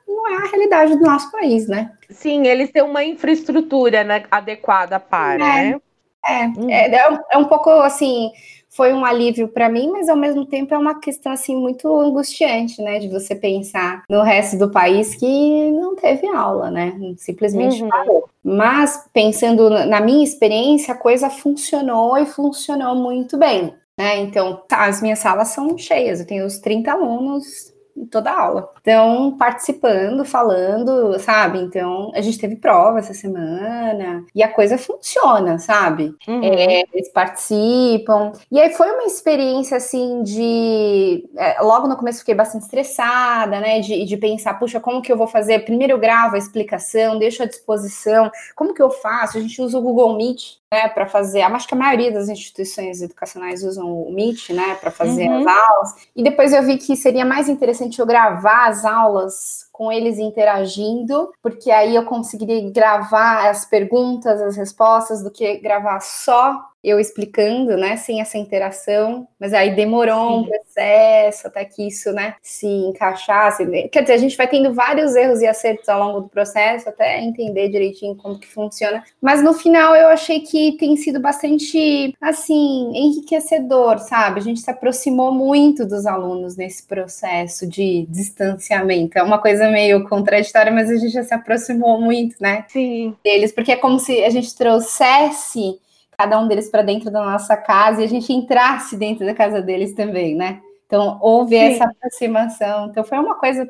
não 0.07 0.27
é 0.29 0.37
a 0.37 0.51
realidade 0.51 0.97
do 0.97 1.03
nosso 1.03 1.31
país, 1.31 1.69
né? 1.69 1.93
Sim, 2.11 2.47
eles 2.47 2.71
têm 2.71 2.83
uma 2.83 3.05
infraestrutura 3.05 4.03
né, 4.03 4.25
adequada 4.31 4.99
para, 4.99 5.35
é, 5.35 5.71
né? 5.71 5.81
É, 6.27 6.47
hum. 6.47 6.71
é, 6.71 6.95
é, 6.95 7.11
um, 7.11 7.19
é 7.33 7.39
um 7.39 7.45
pouco 7.45 7.71
assim, 7.71 8.33
foi 8.77 8.93
um 8.93 9.05
alívio 9.05 9.49
para 9.49 9.69
mim, 9.69 9.91
mas 9.91 10.09
ao 10.09 10.17
mesmo 10.17 10.45
tempo 10.45 10.75
é 10.75 10.79
uma 10.79 11.01
questão 11.01 11.33
assim 11.33 11.57
muito 11.57 11.89
angustiante, 11.99 12.83
né, 12.83 12.99
de 12.99 13.09
você 13.09 13.35
pensar 13.35 14.05
no 14.09 14.23
resto 14.23 14.59
do 14.59 14.71
país 14.71 15.15
que 15.15 15.71
não 15.71 15.97
teve 15.97 16.27
aula, 16.27 16.71
né, 16.71 16.93
simplesmente 17.17 17.83
uhum. 17.83 17.89
parou. 17.89 18.29
Mas 18.45 19.09
pensando 19.13 19.71
na 19.71 20.01
minha 20.01 20.23
experiência, 20.23 20.93
a 20.93 20.99
coisa 20.99 21.31
funcionou 21.31 22.19
e 22.19 22.27
funcionou 22.27 22.95
muito 22.95 23.39
bem. 23.39 23.73
Né? 23.99 24.19
Então, 24.19 24.57
tá, 24.69 24.87
as 24.87 25.01
minhas 25.01 25.19
salas 25.21 25.49
são 25.49 25.77
cheias, 25.79 26.21
eu 26.21 26.27
tenho 26.27 26.45
os 26.47 26.59
30 26.59 26.93
alunos 26.93 27.73
toda 28.11 28.31
a 28.31 28.41
aula. 28.41 28.73
Então, 28.81 29.37
participando, 29.39 30.25
falando, 30.25 31.19
sabe? 31.19 31.59
Então, 31.59 32.11
a 32.15 32.21
gente 32.21 32.39
teve 32.39 32.57
prova 32.57 32.99
essa 32.99 33.15
semana 33.15 34.25
e 34.35 34.43
a 34.43 34.53
coisa 34.53 34.77
funciona, 34.79 35.59
sabe? 35.59 36.15
Uhum. 36.29 36.43
É, 36.43 36.85
eles 36.93 37.09
participam. 37.11 38.33
E 38.51 38.61
aí 38.61 38.71
foi 38.71 38.91
uma 38.91 39.05
experiência 39.05 39.77
assim 39.77 40.23
de. 40.23 41.29
É, 41.37 41.61
logo 41.63 41.89
no 41.89 41.97
começo 41.97 42.21
fiquei 42.21 42.35
bastante 42.35 42.63
estressada, 42.63 43.61
né? 43.61 43.81
De, 43.81 44.05
de 44.05 44.17
pensar, 44.17 44.59
puxa, 44.59 44.81
como 44.81 45.03
que 45.03 45.11
eu 45.11 45.17
vou 45.17 45.27
fazer? 45.27 45.61
Primeiro 45.61 45.95
eu 45.95 45.99
gravo 45.99 46.35
a 46.35 46.39
explicação, 46.39 47.19
deixo 47.19 47.43
à 47.43 47.47
disposição. 47.47 48.31
Como 48.55 48.75
que 48.75 48.83
eu 48.83 48.91
faço? 48.91 49.39
A 49.39 49.41
gente 49.41 49.61
usa 49.61 49.79
o 49.79 49.83
Google 49.83 50.17
Meet 50.17 50.59
né, 50.73 50.89
para 50.89 51.07
fazer. 51.07 51.43
Acho 51.43 51.69
que 51.69 51.75
a 51.75 51.79
maioria 51.79 52.11
das 52.11 52.29
instituições 52.29 53.01
educacionais 53.01 53.63
usam 53.63 54.03
o 54.03 54.13
Meet, 54.13 54.51
né, 54.51 54.77
para 54.81 54.91
fazer 54.91 55.29
uhum. 55.29 55.39
as 55.41 55.47
aulas. 55.47 55.95
E 56.15 56.23
depois 56.23 56.53
eu 56.53 56.63
vi 56.63 56.77
que 56.77 56.97
seria 56.97 57.25
mais 57.25 57.49
interessante 57.49 57.86
eu 58.01 58.07
gravar 58.07 58.69
as 58.69 58.85
aulas 58.85 59.66
com 59.77 59.93
eles 59.93 60.19
interagindo, 60.19 61.31
porque 61.43 61.71
aí 61.71 61.95
eu 61.95 62.05
conseguiria 62.07 62.71
gravar 62.71 63.51
as 63.51 63.67
perguntas, 63.67 64.41
as 64.41 64.57
respostas, 64.57 65.23
do 65.23 65.31
que 65.31 65.59
gravar 65.59 66.01
só 66.01 66.59
eu 66.87 67.01
explicando, 67.01 67.77
né, 67.77 67.97
sem 67.97 68.21
essa 68.21 68.39
interação, 68.39 69.27
mas 69.41 69.53
aí 69.53 69.75
demorou 69.75 70.39
um 70.39 70.45
processo 70.45 71.49
até 71.49 71.65
que 71.65 71.89
isso, 71.89 72.13
né, 72.13 72.37
se 72.41 72.65
encaixasse. 72.65 73.67
Quer 73.89 74.03
dizer, 74.03 74.13
a 74.13 74.19
gente 74.19 74.37
vai 74.37 74.47
tendo 74.47 74.73
vários 74.73 75.17
erros 75.17 75.41
e 75.41 75.49
acertos 75.49 75.89
ao 75.89 75.99
longo 75.99 76.21
do 76.21 76.29
processo 76.29 76.89
até 76.89 77.21
entender 77.21 77.71
direitinho 77.71 78.15
como 78.15 78.39
que 78.39 78.47
funciona, 78.47 79.03
mas 79.21 79.43
no 79.43 79.53
final 79.53 79.97
eu 79.97 80.07
achei 80.07 80.39
que 80.41 80.77
tem 80.79 80.97
sido 80.97 81.19
bastante, 81.19 82.15
assim, 82.21 82.93
enriquecedor, 82.95 83.99
sabe? 83.99 84.39
A 84.39 84.43
gente 84.45 84.61
se 84.61 84.71
aproximou 84.71 85.33
muito 85.33 85.85
dos 85.85 86.07
alunos 86.07 86.57
nesse 86.57 86.87
processo 86.87 87.67
de 87.67 88.07
distanciamento. 88.09 89.19
É 89.19 89.25
uma 89.25 89.41
coisa 89.41 89.66
meio 89.71 90.09
contraditória, 90.09 90.73
mas 90.73 90.91
a 90.91 90.97
gente 90.97 91.13
já 91.13 91.23
se 91.23 91.35
aproximou 91.35 92.01
muito, 92.01 92.37
né? 92.41 92.65
Sim. 92.69 93.17
Deles, 93.23 93.53
porque 93.53 93.73
é 93.73 93.77
como 93.77 93.99
se 93.99 94.25
a 94.25 94.31
gente 94.31 94.55
trouxesse 94.57 95.79
cada 96.17 96.41
um 96.41 96.49
deles 96.49 96.71
para 96.71 96.83
dentro 96.83 97.11
da 97.11 97.23
nossa 97.25 97.57
casa 97.57 98.01
e 98.01 98.05
a 98.05 98.09
gente 98.09 98.33
entrasse 98.33 98.97
dentro 98.97 99.27
da 99.27 99.35
casa 99.35 99.61
deles 99.61 99.95
também, 99.95 100.35
né? 100.35 100.61
Então, 100.87 101.19
houve 101.21 101.59
Sim. 101.59 101.65
essa 101.65 101.85
aproximação. 101.85 102.87
Então, 102.87 103.05
foi 103.05 103.19
uma 103.19 103.35
coisa, 103.35 103.69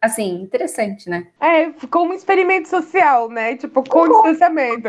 assim, 0.00 0.40
interessante, 0.40 1.08
né? 1.08 1.28
É, 1.38 1.70
ficou 1.72 2.06
um 2.06 2.14
experimento 2.14 2.68
social, 2.68 3.28
né? 3.28 3.56
Tipo, 3.56 3.88
com 3.88 4.00
uhum. 4.00 4.22
distanciamento. 4.22 4.88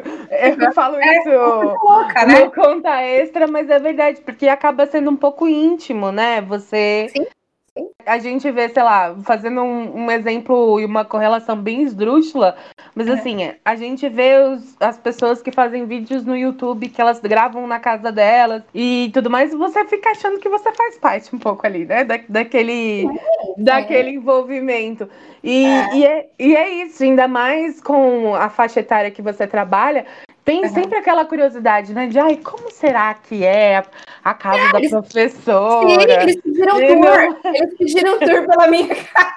Eu 0.60 0.72
falo 0.74 0.96
é, 0.96 1.18
isso 1.20 1.30
louca, 1.30 2.26
né? 2.26 2.50
conta 2.50 3.02
extra, 3.02 3.48
mas 3.48 3.70
é 3.70 3.78
verdade, 3.78 4.22
porque 4.22 4.48
acaba 4.48 4.88
sendo 4.88 5.12
um 5.12 5.18
pouco 5.18 5.48
íntimo, 5.48 6.12
né? 6.12 6.42
Você 6.42 7.08
Sim. 7.16 7.26
A 8.06 8.18
gente 8.20 8.50
vê, 8.52 8.70
sei 8.70 8.84
lá, 8.84 9.16
fazendo 9.24 9.62
um, 9.62 10.06
um 10.06 10.12
exemplo 10.12 10.80
e 10.80 10.86
uma 10.86 11.04
correlação 11.04 11.56
bem 11.56 11.82
esdrúxula, 11.82 12.56
mas 12.94 13.08
é. 13.08 13.12
assim, 13.14 13.52
a 13.64 13.76
gente 13.76 14.08
vê 14.08 14.38
os, 14.38 14.76
as 14.80 14.98
pessoas 14.98 15.42
que 15.42 15.52
fazem 15.52 15.86
vídeos 15.86 16.26
no 16.26 16.36
YouTube 16.36 16.90
que 16.90 17.02
elas 17.02 17.20
gravam 17.20 17.68
na 17.68 17.80
casa 17.80 18.12
delas 18.12 18.64
e 18.74 19.10
tudo 19.14 19.30
mais, 19.30 19.54
e 19.54 19.58
você 19.58 19.86
fica 19.86 20.12
achando 20.12 20.40
que 20.40 20.50
você 20.50 20.72
faz 20.72 20.98
parte 20.98 21.36
um 21.36 21.40
pouco 21.40 21.66
ali, 21.66 21.86
né? 21.86 22.04
Da, 22.04 22.20
daquele, 22.30 23.06
é. 23.06 23.10
daquele 23.58 24.12
envolvimento. 24.12 25.10
E 25.44 25.66
é. 25.66 25.96
E, 25.96 26.06
é, 26.06 26.30
e 26.40 26.56
é 26.56 26.70
isso, 26.84 27.04
ainda 27.04 27.28
mais 27.28 27.82
com 27.82 28.34
a 28.36 28.50
faixa 28.50 28.80
etária 28.80 29.12
que 29.12 29.22
você 29.22 29.46
trabalha, 29.46 30.06
tem 30.46 30.62
uhum. 30.62 30.70
sempre 30.70 31.00
aquela 31.00 31.26
curiosidade, 31.26 31.92
né? 31.92 32.06
De 32.06 32.20
ai, 32.20 32.38
como 32.38 32.70
será 32.70 33.16
que 33.16 33.44
é 33.44 33.84
a 34.24 34.34
casa 34.36 34.60
é, 34.60 34.72
da 34.72 34.78
eles, 34.78 34.92
professora? 34.92 35.90
Sim, 35.90 36.12
eles 36.22 36.42
pediram 36.42 36.80
e 36.80 36.88
tour. 36.88 37.00
Não... 37.00 37.42
Eles 37.56 37.78
pediram 37.78 38.20
tour 38.20 38.48
pela 38.48 38.68
minha 38.68 38.96
casa. 38.96 39.34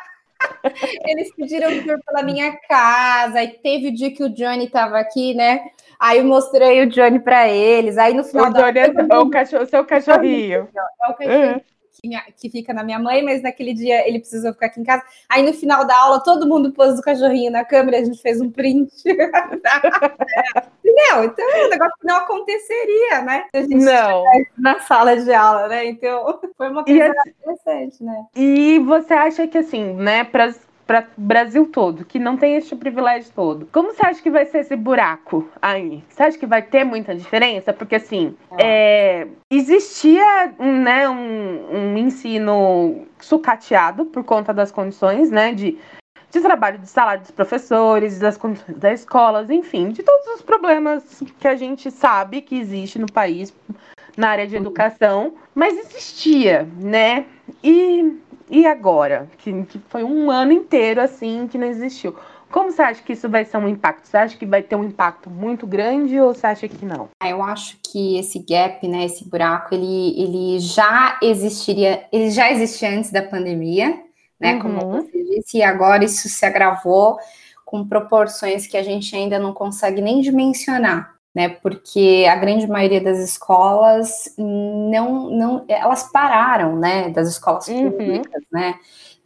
Eles 1.06 1.34
pediram 1.34 1.82
tour 1.82 1.98
pela 2.04 2.22
minha 2.22 2.56
casa. 2.68 3.42
E 3.42 3.48
teve 3.48 3.88
o 3.88 3.94
dia 3.94 4.12
que 4.12 4.22
o 4.22 4.28
Johnny 4.28 4.66
estava 4.66 4.98
aqui, 4.98 5.34
né? 5.34 5.70
Aí 5.98 6.18
eu 6.18 6.24
mostrei 6.24 6.82
o 6.84 6.88
Johnny 6.90 7.18
para 7.18 7.48
eles. 7.48 7.96
Aí 7.96 8.12
no 8.12 8.22
final. 8.22 8.50
O 8.50 8.52
Johnny 8.52 8.78
é 8.78 9.18
o, 9.18 9.30
cachorro, 9.30 9.66
seu 9.66 9.84
cachorrinho. 9.86 10.68
É 10.76 11.10
o 11.10 11.14
cachorrinho. 11.14 11.54
Uhum 11.54 11.60
que 12.36 12.48
fica 12.48 12.72
na 12.72 12.84
minha 12.84 12.98
mãe, 12.98 13.22
mas 13.22 13.42
naquele 13.42 13.74
dia 13.74 14.06
ele 14.06 14.20
precisou 14.20 14.52
ficar 14.52 14.66
aqui 14.66 14.80
em 14.80 14.84
casa. 14.84 15.02
Aí 15.28 15.42
no 15.42 15.52
final 15.52 15.84
da 15.84 15.96
aula, 15.96 16.22
todo 16.22 16.46
mundo 16.46 16.72
pôs 16.72 16.98
o 16.98 17.02
cachorrinho 17.02 17.50
na 17.50 17.64
câmera, 17.64 17.98
a 17.98 18.04
gente 18.04 18.20
fez 18.20 18.40
um 18.40 18.50
print. 18.50 18.92
Entendeu? 20.98 21.24
Então 21.24 21.66
o 21.66 21.68
negócio 21.68 21.96
não 22.02 22.16
aconteceria, 22.16 23.22
né? 23.22 23.44
A 23.54 23.60
gente 23.60 23.76
não. 23.76 24.24
Na 24.56 24.80
sala 24.80 25.16
de 25.16 25.32
aula, 25.32 25.68
né? 25.68 25.86
Então 25.86 26.40
foi 26.56 26.68
uma 26.68 26.84
coisa 26.84 27.06
assim, 27.06 27.30
interessante, 27.30 28.04
né? 28.04 28.24
E 28.34 28.78
você 28.80 29.14
acha 29.14 29.46
que 29.46 29.58
assim, 29.58 29.94
né, 29.94 30.24
para 30.24 30.52
para 30.88 31.06
o 31.18 31.20
Brasil 31.20 31.66
todo, 31.66 32.02
que 32.02 32.18
não 32.18 32.38
tem 32.38 32.56
esse 32.56 32.74
privilégio 32.74 33.30
todo. 33.34 33.68
Como 33.70 33.92
você 33.92 34.06
acha 34.06 34.22
que 34.22 34.30
vai 34.30 34.46
ser 34.46 34.60
esse 34.60 34.74
buraco 34.74 35.46
aí? 35.60 36.02
Você 36.08 36.22
acha 36.22 36.38
que 36.38 36.46
vai 36.46 36.62
ter 36.62 36.82
muita 36.82 37.14
diferença? 37.14 37.74
Porque, 37.74 37.96
assim, 37.96 38.34
é. 38.52 39.20
É, 39.20 39.28
existia 39.50 40.54
né, 40.58 41.06
um, 41.06 41.76
um 41.76 41.96
ensino 41.98 43.06
sucateado 43.20 44.06
por 44.06 44.24
conta 44.24 44.54
das 44.54 44.72
condições, 44.72 45.30
né, 45.30 45.52
de 45.52 45.76
de 46.30 46.40
trabalho, 46.40 46.78
de 46.78 46.88
salário 46.88 47.22
dos 47.22 47.30
professores, 47.30 48.18
das 48.18 48.36
condições 48.36 48.76
das 48.76 49.00
escolas, 49.00 49.48
enfim, 49.50 49.90
de 49.90 50.02
todos 50.02 50.26
os 50.34 50.42
problemas 50.42 51.22
que 51.38 51.48
a 51.48 51.56
gente 51.56 51.90
sabe 51.90 52.42
que 52.42 52.58
existe 52.58 52.98
no 52.98 53.10
país 53.10 53.52
na 54.16 54.30
área 54.30 54.46
de 54.46 54.56
educação, 54.56 55.34
mas 55.54 55.78
existia, 55.78 56.68
né? 56.80 57.24
E 57.62 58.18
e 58.50 58.66
agora? 58.66 59.28
Que, 59.38 59.62
que 59.64 59.78
foi 59.88 60.02
um 60.02 60.30
ano 60.30 60.52
inteiro 60.52 61.00
assim 61.00 61.46
que 61.46 61.58
não 61.58 61.66
existiu. 61.66 62.14
Como 62.50 62.70
você 62.70 62.80
acha 62.80 63.02
que 63.02 63.12
isso 63.12 63.28
vai 63.28 63.44
ser 63.44 63.58
um 63.58 63.68
impacto? 63.68 64.06
Você 64.06 64.16
acha 64.16 64.36
que 64.36 64.46
vai 64.46 64.62
ter 64.62 64.74
um 64.74 64.84
impacto 64.84 65.28
muito 65.28 65.66
grande 65.66 66.18
ou 66.18 66.32
você 66.32 66.46
acha 66.46 66.66
que 66.66 66.84
não? 66.84 67.10
Ah, 67.20 67.28
eu 67.28 67.42
acho 67.42 67.78
que 67.82 68.18
esse 68.18 68.38
gap, 68.38 68.88
né, 68.88 69.04
esse 69.04 69.28
buraco, 69.28 69.74
ele, 69.74 70.18
ele 70.18 70.58
já 70.58 71.18
existiria, 71.22 72.06
ele 72.10 72.30
já 72.30 72.50
existia 72.50 72.88
antes 72.90 73.10
da 73.10 73.20
pandemia, 73.20 74.02
né, 74.40 74.54
uhum. 74.54 74.60
como 74.60 74.80
você 74.92 75.17
disse, 75.28 75.58
e 75.58 75.62
agora 75.62 76.04
isso 76.04 76.28
se 76.28 76.44
agravou 76.44 77.18
com 77.64 77.86
proporções 77.86 78.66
que 78.66 78.76
a 78.76 78.82
gente 78.82 79.14
ainda 79.14 79.38
não 79.38 79.52
consegue 79.52 80.00
nem 80.00 80.20
dimensionar 80.20 81.18
né? 81.38 81.48
Porque 81.48 82.26
a 82.28 82.34
grande 82.34 82.66
maioria 82.66 83.00
das 83.00 83.18
escolas 83.18 84.34
não, 84.36 85.30
não 85.30 85.64
elas 85.68 86.10
pararam, 86.10 86.76
né? 86.76 87.10
Das 87.10 87.28
escolas 87.28 87.68
uhum. 87.68 87.92
públicas, 87.92 88.42
né? 88.50 88.74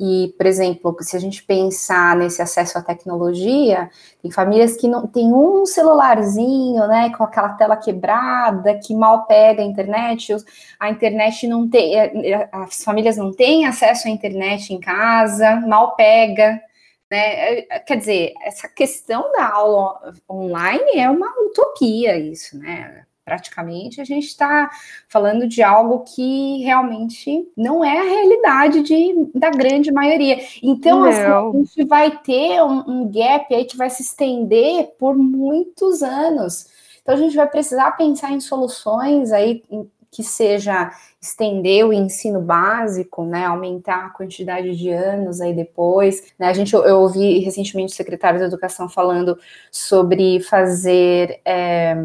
E, 0.04 0.34
por 0.36 0.46
exemplo, 0.46 0.96
se 0.98 1.16
a 1.16 1.20
gente 1.20 1.44
pensar 1.44 2.16
nesse 2.16 2.42
acesso 2.42 2.76
à 2.76 2.82
tecnologia, 2.82 3.88
tem 4.20 4.32
famílias 4.32 4.76
que 4.76 4.88
não 4.88 5.06
tem 5.06 5.32
um 5.32 5.64
celularzinho, 5.64 6.88
né, 6.88 7.10
com 7.16 7.22
aquela 7.22 7.50
tela 7.50 7.76
quebrada, 7.76 8.76
que 8.84 8.96
mal 8.96 9.26
pega 9.26 9.62
a 9.62 9.64
internet, 9.64 10.34
a 10.80 10.90
internet 10.90 11.46
não 11.46 11.70
tem, 11.70 11.96
é, 11.96 12.32
é, 12.32 12.48
as 12.50 12.82
famílias 12.82 13.16
não 13.16 13.32
têm 13.32 13.64
acesso 13.64 14.08
à 14.08 14.10
internet 14.10 14.74
em 14.74 14.80
casa, 14.80 15.60
mal 15.60 15.94
pega, 15.94 16.60
né? 17.08 17.60
É, 17.60 17.78
quer 17.78 17.96
dizer, 17.96 18.32
essa 18.42 18.68
questão 18.68 19.30
da 19.30 19.52
aula 19.52 20.14
online 20.28 20.98
é 20.98 21.08
uma 21.08 21.32
utopia, 21.46 22.18
isso, 22.18 22.58
né? 22.58 23.04
Praticamente 23.32 23.98
a 23.98 24.04
gente 24.04 24.26
está 24.26 24.70
falando 25.08 25.48
de 25.48 25.62
algo 25.62 26.00
que 26.00 26.62
realmente 26.62 27.48
não 27.56 27.82
é 27.82 27.98
a 27.98 28.02
realidade 28.02 28.82
de, 28.82 29.30
da 29.34 29.48
grande 29.48 29.90
maioria. 29.90 30.38
Então, 30.62 31.02
assim, 31.02 31.22
a 31.22 31.50
gente 31.56 31.84
vai 31.84 32.10
ter 32.18 32.62
um, 32.62 32.84
um 32.86 33.10
gap 33.10 33.54
aí 33.54 33.64
que 33.64 33.74
vai 33.74 33.88
se 33.88 34.02
estender 34.02 34.88
por 34.98 35.16
muitos 35.16 36.02
anos. 36.02 36.66
Então, 37.00 37.14
a 37.14 37.18
gente 37.18 37.34
vai 37.34 37.48
precisar 37.48 37.92
pensar 37.92 38.32
em 38.32 38.40
soluções 38.40 39.32
aí 39.32 39.62
que 40.10 40.22
seja 40.22 40.92
estender 41.18 41.86
o 41.86 41.92
ensino 41.92 42.38
básico, 42.38 43.24
né, 43.24 43.46
aumentar 43.46 44.04
a 44.04 44.10
quantidade 44.10 44.76
de 44.76 44.90
anos 44.90 45.40
aí 45.40 45.54
depois. 45.54 46.34
Né, 46.38 46.48
a 46.48 46.52
gente, 46.52 46.74
eu 46.74 47.00
ouvi 47.00 47.38
recentemente 47.38 47.94
o 47.94 47.96
secretário 47.96 48.38
da 48.38 48.44
Educação 48.44 48.90
falando 48.90 49.38
sobre 49.70 50.38
fazer 50.40 51.40
é, 51.46 51.96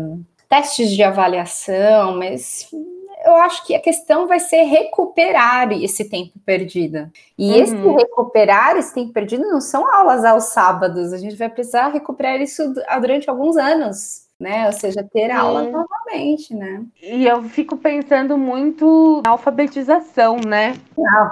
testes 0.47 0.91
de 0.91 1.03
avaliação, 1.03 2.17
mas 2.17 2.69
eu 3.25 3.35
acho 3.37 3.65
que 3.65 3.75
a 3.75 3.81
questão 3.81 4.27
vai 4.27 4.39
ser 4.39 4.63
recuperar 4.63 5.71
esse 5.71 6.09
tempo 6.09 6.33
perdido. 6.45 7.09
E 7.37 7.51
uhum. 7.51 7.63
esse 7.63 7.75
recuperar 7.75 8.77
esse 8.77 8.93
tempo 8.93 9.11
perdido 9.11 9.43
não 9.43 9.59
são 9.59 9.93
aulas 9.93 10.23
aos 10.23 10.45
sábados, 10.45 11.13
a 11.13 11.17
gente 11.17 11.35
vai 11.35 11.49
precisar 11.49 11.89
recuperar 11.89 12.39
isso 12.41 12.73
durante 12.99 13.29
alguns 13.29 13.57
anos 13.57 14.27
né? 14.39 14.67
Ou 14.67 14.73
seja, 14.73 15.03
ter 15.03 15.31
aula 15.31 15.63
novamente, 15.63 16.53
né? 16.53 16.83
E 17.01 17.25
eu 17.25 17.43
fico 17.43 17.77
pensando 17.77 18.37
muito 18.37 19.21
na 19.23 19.31
alfabetização, 19.31 20.37
né? 20.45 20.75
Não. 20.97 21.31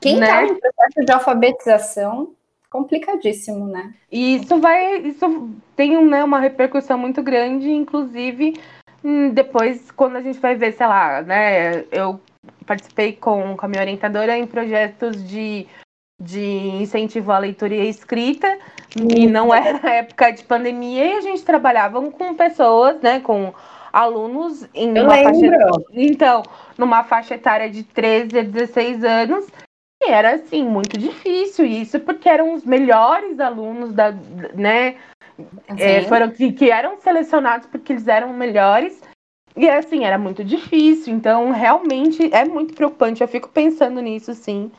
Quem 0.00 0.14
está 0.14 0.42
né? 0.42 0.48
em 0.48 0.58
processo 0.58 1.06
de 1.06 1.12
alfabetização, 1.12 2.32
complicadíssimo, 2.70 3.66
né? 3.66 3.92
E 4.10 4.36
isso 4.36 4.58
vai, 4.60 4.98
isso 4.98 5.50
tem 5.74 6.02
né, 6.06 6.22
uma 6.22 6.40
repercussão 6.40 6.96
muito 6.96 7.22
grande, 7.22 7.70
inclusive 7.70 8.54
hum, 9.04 9.30
depois 9.30 9.90
quando 9.90 10.16
a 10.16 10.22
gente 10.22 10.38
vai 10.38 10.54
ver, 10.54 10.72
sei 10.72 10.86
lá, 10.86 11.20
né? 11.22 11.84
Eu 11.90 12.20
participei 12.64 13.12
com, 13.12 13.56
com 13.56 13.66
a 13.66 13.68
minha 13.68 13.82
orientadora 13.82 14.38
em 14.38 14.46
projetos 14.46 15.22
de 15.28 15.66
de 16.20 16.44
incentivo 16.82 17.32
à 17.32 17.38
leitura 17.38 17.74
e 17.74 17.80
à 17.80 17.84
escrita, 17.86 18.58
e 18.94 19.26
não 19.26 19.54
era 19.54 19.88
época 19.90 20.30
de 20.30 20.44
pandemia, 20.44 21.06
e 21.06 21.12
a 21.14 21.20
gente 21.22 21.42
trabalhava 21.42 21.98
com 22.10 22.34
pessoas, 22.34 23.00
né, 23.00 23.20
com 23.20 23.54
alunos 23.90 24.68
em 24.74 24.96
Eu 24.96 25.04
uma 25.04 25.14
lembro. 25.14 25.32
faixa, 25.32 25.82
então, 25.94 26.42
numa 26.76 27.02
faixa 27.04 27.34
etária 27.34 27.70
de 27.70 27.82
13 27.82 28.38
a 28.38 28.42
16 28.42 29.02
anos, 29.02 29.46
era 30.08 30.34
assim 30.34 30.64
muito 30.64 30.98
difícil 30.98 31.66
isso, 31.66 32.00
porque 32.00 32.28
eram 32.28 32.54
os 32.54 32.64
melhores 32.64 33.38
alunos 33.38 33.92
da, 33.92 34.12
né, 34.54 34.96
é, 35.76 36.02
Sim. 36.02 36.08
foram 36.08 36.30
que, 36.30 36.52
que 36.52 36.70
eram 36.70 36.98
selecionados 37.00 37.66
porque 37.66 37.92
eles 37.92 38.08
eram 38.08 38.32
melhores. 38.32 39.00
E 39.56 39.68
assim, 39.68 40.04
era 40.04 40.18
muito 40.18 40.44
difícil. 40.44 41.14
Então, 41.14 41.50
realmente 41.50 42.32
é 42.32 42.44
muito 42.44 42.74
preocupante. 42.74 43.20
Eu 43.20 43.28
fico 43.28 43.48
pensando 43.48 44.00
nisso, 44.00 44.32
sim. 44.34 44.70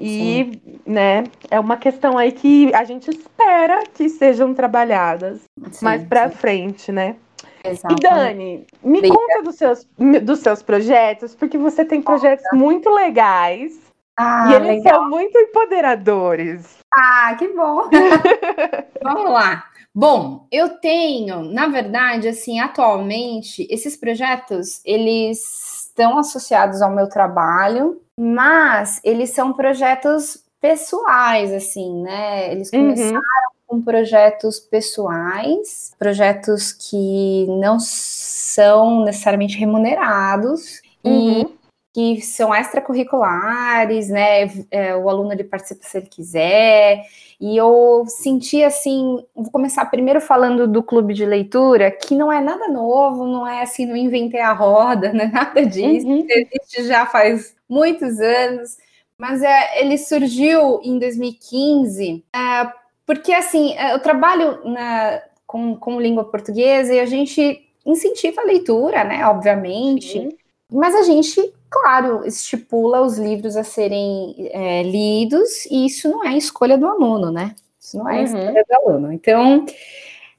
E, 0.00 0.60
né, 0.86 1.24
é 1.50 1.60
uma 1.60 1.76
questão 1.76 2.16
aí 2.16 2.32
que 2.32 2.72
a 2.74 2.84
gente 2.84 3.10
espera 3.10 3.84
que 3.92 4.08
sejam 4.08 4.54
trabalhadas 4.54 5.42
Sim, 5.70 5.84
mais 5.84 6.02
sim, 6.02 6.30
frente, 6.30 6.90
né? 6.90 7.16
E 7.64 7.68
exatamente. 7.68 8.02
Dani, 8.02 8.66
me 8.82 9.06
conta 9.06 9.42
dos 9.42 9.56
seus, 9.56 9.86
dos 10.22 10.38
seus 10.40 10.62
projetos, 10.62 11.34
porque 11.34 11.58
você 11.58 11.84
tem 11.84 12.00
projetos 12.00 12.46
muito 12.54 12.88
legais 12.88 13.91
Ah, 14.16 14.48
e 14.50 14.54
eles 14.54 14.84
legal. 14.84 15.00
são 15.00 15.08
muito 15.10 15.38
empoderadores. 15.38 16.78
Ah, 16.94 17.34
que 17.38 17.48
bom. 17.48 17.88
Vamos 19.02 19.30
lá. 19.32 19.64
Bom, 19.94 20.46
eu 20.50 20.70
tenho, 20.80 21.42
na 21.42 21.66
verdade, 21.68 22.28
assim, 22.28 22.60
atualmente, 22.60 23.66
esses 23.70 23.96
projetos, 23.96 24.80
eles 24.84 25.86
estão 25.88 26.18
associados 26.18 26.80
ao 26.80 26.90
meu 26.90 27.08
trabalho, 27.08 28.00
mas 28.18 29.00
eles 29.04 29.30
são 29.30 29.52
projetos 29.52 30.42
pessoais, 30.60 31.52
assim, 31.52 32.02
né? 32.02 32.50
Eles 32.52 32.70
começaram 32.70 33.16
Uhum. 33.18 33.22
com 33.66 33.82
projetos 33.82 34.60
pessoais, 34.60 35.92
projetos 35.98 36.72
que 36.72 37.46
não 37.48 37.78
são 37.80 39.04
necessariamente 39.04 39.58
remunerados 39.58 40.80
e 41.04 41.08
Uhum. 41.08 41.52
Que 41.92 42.22
são 42.22 42.54
extracurriculares, 42.54 44.08
né? 44.08 44.50
É, 44.70 44.96
o 44.96 45.08
aluno 45.08 45.32
ele 45.32 45.44
participa 45.44 45.84
se 45.84 45.98
ele 45.98 46.06
quiser. 46.06 47.04
E 47.38 47.56
eu 47.56 48.04
senti 48.06 48.62
assim, 48.62 49.22
vou 49.34 49.50
começar 49.50 49.84
primeiro 49.86 50.20
falando 50.20 50.66
do 50.66 50.82
clube 50.82 51.12
de 51.12 51.26
leitura, 51.26 51.90
que 51.90 52.14
não 52.14 52.32
é 52.32 52.40
nada 52.40 52.68
novo, 52.68 53.26
não 53.26 53.46
é 53.46 53.62
assim, 53.62 53.84
não 53.84 53.96
inventei 53.96 54.40
a 54.40 54.52
roda, 54.52 55.12
não 55.14 55.24
é 55.24 55.28
nada 55.28 55.66
disso. 55.66 56.06
Uhum. 56.06 56.26
Existe 56.28 56.84
já 56.86 57.04
faz 57.04 57.54
muitos 57.68 58.20
anos, 58.20 58.78
mas 59.18 59.42
é, 59.42 59.80
ele 59.80 59.98
surgiu 59.98 60.80
em 60.82 60.98
2015, 60.98 62.24
é, 62.34 62.72
porque 63.04 63.32
assim, 63.32 63.76
é, 63.76 63.92
eu 63.92 63.98
trabalho 63.98 64.64
na, 64.64 65.20
com, 65.46 65.76
com 65.76 66.00
língua 66.00 66.24
portuguesa 66.24 66.94
e 66.94 67.00
a 67.00 67.06
gente 67.06 67.68
incentiva 67.84 68.40
a 68.40 68.44
leitura, 68.44 69.04
né? 69.04 69.26
Obviamente. 69.26 70.12
Sim. 70.12 70.28
Mas 70.70 70.94
a 70.94 71.02
gente, 71.02 71.52
claro, 71.72 72.26
estipula 72.26 73.00
os 73.00 73.18
livros 73.18 73.56
a 73.56 73.64
serem 73.64 74.50
é, 74.52 74.82
lidos, 74.82 75.64
e 75.66 75.86
isso 75.86 76.08
não 76.10 76.22
é 76.24 76.36
escolha 76.36 76.76
do 76.76 76.86
aluno, 76.86 77.32
né? 77.32 77.54
Isso 77.80 77.96
não 77.96 78.08
é 78.08 78.18
Uhum. 78.18 78.24
escolha 78.24 78.64
do 78.68 78.74
aluno. 78.76 79.12
Então, 79.12 79.64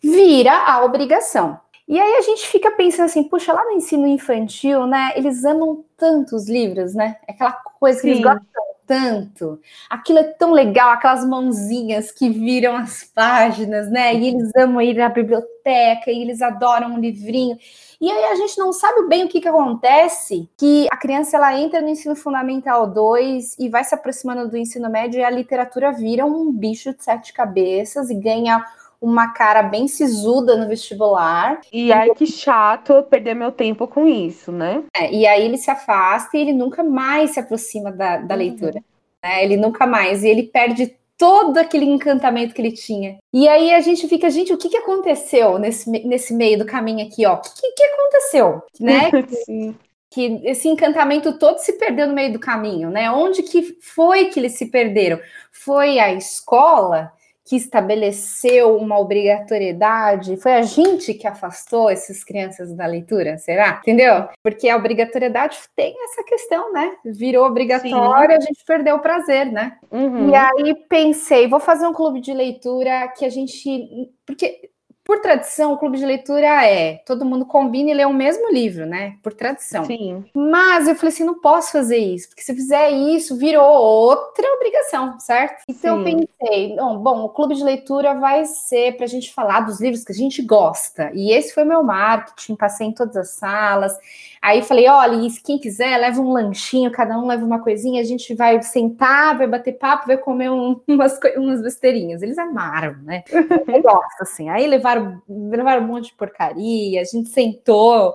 vira 0.02 0.54
a 0.54 0.86
obrigação. 0.86 1.60
E 1.88 2.00
aí 2.00 2.16
a 2.16 2.22
gente 2.22 2.48
fica 2.48 2.72
pensando 2.72 3.06
assim, 3.06 3.24
puxa, 3.24 3.52
lá 3.52 3.66
no 3.66 3.72
ensino 3.72 4.08
infantil, 4.08 4.86
né? 4.86 5.12
Eles 5.16 5.44
amam 5.44 5.84
tanto 5.98 6.36
os 6.36 6.48
livros, 6.48 6.94
né? 6.94 7.18
É 7.28 7.34
aquela 7.34 7.52
coisa 7.52 8.00
que 8.00 8.08
eles 8.08 8.22
gostam 8.22 8.64
tanto. 8.86 9.60
Aquilo 9.90 10.20
é 10.20 10.24
tão 10.24 10.52
legal, 10.52 10.92
aquelas 10.92 11.26
mãozinhas 11.26 12.12
que 12.12 12.30
viram 12.30 12.76
as 12.76 13.04
páginas, 13.04 13.90
né? 13.90 14.14
E 14.14 14.28
eles 14.28 14.52
amam 14.56 14.82
ir 14.82 14.96
na 14.96 15.10
biblioteca, 15.10 16.12
e 16.12 16.22
eles 16.22 16.42
adoram 16.42 16.94
um 16.94 17.00
livrinho. 17.00 17.58
E 18.00 18.12
aí 18.12 18.26
a 18.26 18.36
gente 18.36 18.58
não 18.58 18.74
sabe 18.74 19.08
bem 19.08 19.26
o 19.26 19.30
que, 19.30 19.40
que 19.40 19.48
acontece, 19.48 20.50
que 20.58 20.88
a 20.92 20.98
criança 20.98 21.38
ela 21.38 21.58
entra 21.58 21.82
no 21.82 21.88
ensino 21.88 22.16
fundamental 22.16 22.86
2 22.86 23.58
e 23.58 23.70
vai 23.70 23.84
se 23.84 23.96
aproximando 23.96 24.50
do 24.50 24.58
ensino 24.58 24.90
médio 24.90 25.20
e 25.20 25.24
a 25.24 25.30
literatura 25.30 25.92
vira 25.92 26.26
um 26.26 26.52
bicho 26.52 26.94
de 26.94 27.04
sete 27.04 27.32
cabeças 27.32 28.10
e 28.10 28.16
ganha 28.16 28.64
uma 29.04 29.34
cara 29.34 29.62
bem 29.62 29.86
sisuda 29.88 30.56
no 30.56 30.68
vestibular. 30.68 31.60
E 31.74 31.92
ai, 31.92 32.12
que 32.16 32.26
chato 32.26 32.94
eu 32.94 33.04
perder 33.04 33.36
meu 33.36 33.52
tempo 33.52 33.86
com 33.86 34.08
isso, 34.08 34.50
né? 34.52 34.84
É, 34.96 35.12
e 35.14 35.28
aí 35.28 35.44
ele 35.44 35.58
se 35.58 35.70
afasta 35.70 36.38
e 36.38 36.42
ele 36.42 36.54
nunca 36.54 36.82
mais 36.84 37.32
se 37.32 37.40
aproxima 37.42 37.92
da, 37.92 38.18
da 38.18 38.34
Uhum. 38.34 38.40
leitura. 38.40 38.82
né? 39.22 39.44
Ele 39.44 39.58
nunca 39.58 39.86
mais. 39.86 40.24
E 40.24 40.30
ele 40.30 40.44
perde 40.44 40.96
todo 41.18 41.58
aquele 41.58 41.86
encantamento 41.86 42.54
que 42.54 42.62
ele 42.62 42.72
tinha. 42.72 43.18
E 43.34 43.48
aí 43.48 43.74
a 43.74 43.82
gente 43.82 44.08
fica, 44.08 44.30
gente, 44.30 44.54
o 44.54 44.58
que, 44.58 44.70
que 44.70 44.78
aconteceu 44.78 45.58
nesse, 45.60 45.90
nesse 45.90 46.34
meio 46.34 46.58
do 46.60 46.66
caminho 46.66 47.06
aqui, 47.06 47.26
ó? 47.26 47.34
O 47.36 47.42
que, 47.42 47.72
que 47.72 47.84
aconteceu? 47.84 48.62
Né? 48.80 49.12
Sim. 49.46 49.76
que 50.10 50.40
esse 50.46 50.68
encantamento 50.70 51.38
todo 51.38 51.58
se 51.60 51.74
perdeu 51.74 52.08
no 52.08 52.14
meio 52.14 52.32
do 52.34 52.40
caminho, 52.40 52.90
né? 52.90 53.12
Onde 53.12 53.44
que 53.44 53.78
foi 53.82 54.26
que 54.26 54.40
eles 54.40 54.54
se 54.54 54.68
perderam? 54.68 55.20
Foi 55.52 56.00
a 56.00 56.12
escola 56.14 57.12
que 57.46 57.56
estabeleceu 57.56 58.78
uma 58.78 58.98
obrigatoriedade? 58.98 60.38
Foi 60.38 60.54
a 60.54 60.62
gente 60.62 61.14
que 61.14 61.28
afastou 61.28 61.90
essas 61.90 62.24
crianças 62.24 62.74
da 62.74 62.86
leitura, 62.86 63.38
será? 63.38 63.80
Entendeu? 63.82 64.28
Porque 64.42 64.70
a 64.70 64.78
obrigatoriedade 64.78 65.58
tem 65.76 65.94
essa 66.06 66.24
questão, 66.24 66.72
né? 66.72 66.96
Virou 67.04 67.46
obrigatória, 67.46 68.38
a 68.38 68.40
gente 68.42 68.64
perdeu 68.66 68.96
o 68.96 69.02
prazer, 69.02 69.52
né? 69.52 69.78
Uhum. 69.92 70.30
E 70.30 70.36
aí 70.36 70.76
pensei, 70.88 71.48
vou 71.48 71.60
fazer 71.60 71.86
um 71.86 71.94
clube 71.94 72.22
de 72.22 72.34
leitura 72.34 73.08
que 73.10 73.26
a 73.26 73.30
gente. 73.30 74.10
Porque, 74.26 74.70
por 75.04 75.20
tradição, 75.20 75.74
o 75.74 75.78
clube 75.78 75.98
de 75.98 76.06
leitura 76.06 76.66
é 76.66 76.96
todo 77.06 77.26
mundo 77.26 77.46
combina 77.46 77.92
e 77.92 77.94
lê 77.94 78.06
o 78.06 78.14
mesmo 78.14 78.52
livro, 78.52 78.86
né? 78.86 79.18
Por 79.22 79.34
tradição. 79.34 79.84
Sim. 79.86 80.24
Mas 80.34 80.88
eu 80.88 80.96
falei 80.96 81.14
assim: 81.14 81.26
não 81.26 81.42
posso 81.42 81.72
fazer 81.72 81.98
isso, 81.98 82.30
porque 82.30 82.42
se 82.42 82.52
eu 82.52 82.56
fizer 82.56 82.90
isso, 82.90 83.36
virou 83.36 83.66
outra 83.66 84.48
obrigação, 84.54 85.20
certo? 85.20 85.64
Então 85.68 86.00
eu 86.00 86.06
Sim. 86.06 86.28
pensei: 86.40 86.76
não, 86.76 86.98
bom, 86.98 87.24
o 87.24 87.30
clube 87.30 87.54
de 87.56 87.64
leitura 87.64 88.14
vai 88.16 88.46
ser 88.46 88.96
para 88.96 89.06
a 89.06 89.10
gente 89.10 89.34
falar 89.34 89.62
dos 89.62 89.82
livros 89.82 90.06
que 90.06 90.14
a 90.14 90.16
gente 90.16 90.42
gosta. 90.42 91.12
E 91.14 91.32
esse 91.32 91.54
foi 91.54 91.66
meu 91.66 91.84
marketing, 91.84 92.56
passei 92.56 92.88
em 92.88 92.94
todas 92.94 93.18
as 93.18 93.32
salas. 93.32 93.98
Aí 94.44 94.62
falei: 94.62 94.90
olha, 94.90 95.16
e 95.26 95.32
quem 95.42 95.58
quiser, 95.58 95.98
leva 95.98 96.20
um 96.20 96.34
lanchinho, 96.34 96.92
cada 96.92 97.18
um 97.18 97.26
leva 97.26 97.46
uma 97.46 97.64
coisinha, 97.64 98.02
a 98.02 98.04
gente 98.04 98.36
vai 98.36 98.62
sentar, 98.62 99.38
vai 99.38 99.48
bater 99.48 99.72
papo, 99.78 100.06
vai 100.06 100.18
comer 100.18 100.52
um- 100.52 100.82
umas, 100.86 101.18
umas 101.38 101.62
besteirinhas. 101.64 102.22
Eles 102.22 102.38
amaram, 102.38 102.98
né? 103.04 103.24
Eu 103.66 103.82
gosto, 103.82 104.22
assim. 104.22 104.50
Aí 104.50 104.68
levaram, 104.68 105.22
levaram 105.30 105.84
um 105.84 105.88
monte 105.88 106.08
de 106.08 106.16
porcaria, 106.16 107.00
a 107.00 107.06
gente 107.06 107.30
sentou 107.30 108.14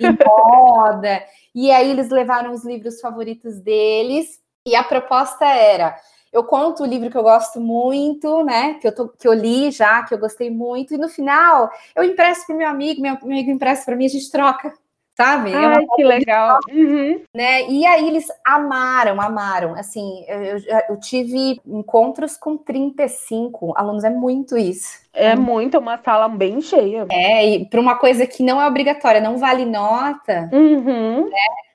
em 0.00 0.16
roda, 0.26 1.22
e 1.54 1.70
aí 1.70 1.90
eles 1.90 2.08
levaram 2.08 2.52
os 2.52 2.64
livros 2.64 2.98
favoritos 2.98 3.60
deles, 3.60 4.40
e 4.66 4.74
a 4.74 4.82
proposta 4.82 5.44
era. 5.44 5.94
Eu 6.32 6.42
conto 6.44 6.82
o 6.82 6.86
livro 6.86 7.10
que 7.10 7.16
eu 7.18 7.22
gosto 7.22 7.60
muito, 7.60 8.42
né? 8.44 8.74
Que 8.80 8.88
eu, 8.88 8.94
tô- 8.94 9.08
que 9.10 9.28
eu 9.28 9.34
li 9.34 9.70
já, 9.70 10.02
que 10.04 10.14
eu 10.14 10.18
gostei 10.18 10.50
muito, 10.50 10.94
e 10.94 10.98
no 10.98 11.08
final 11.10 11.70
eu 11.94 12.02
empresto 12.02 12.46
para 12.46 12.56
meu 12.56 12.68
amigo, 12.68 13.00
meu 13.02 13.14
amigo 13.22 13.50
empresta 13.50 13.84
para 13.84 13.96
mim, 13.96 14.06
a 14.06 14.08
gente 14.08 14.30
troca, 14.30 14.72
sabe? 15.16 15.50
É 15.50 15.56
Ai, 15.56 15.86
que 15.96 16.04
legal. 16.04 16.60
Uhum. 16.70 17.20
né? 17.34 17.68
E 17.68 17.86
aí 17.86 18.06
eles 18.06 18.26
amaram, 18.44 19.20
amaram. 19.20 19.74
Assim, 19.74 20.24
eu, 20.28 20.58
eu, 20.90 21.00
tive 21.00 21.58
encontros 21.66 22.36
com 22.36 22.56
35 22.56 23.72
alunos, 23.76 24.04
é 24.04 24.10
muito 24.10 24.56
isso. 24.56 25.06
É 25.14 25.34
muito, 25.34 25.78
é 25.78 25.80
uma 25.80 25.96
sala 25.96 26.28
bem 26.28 26.60
cheia. 26.60 27.06
É, 27.10 27.48
e 27.48 27.64
para 27.64 27.80
uma 27.80 27.96
coisa 27.96 28.26
que 28.26 28.42
não 28.42 28.60
é 28.60 28.66
obrigatória, 28.66 29.20
não 29.20 29.38
vale 29.38 29.64
nota, 29.64 30.50
Uhum. 30.52 31.30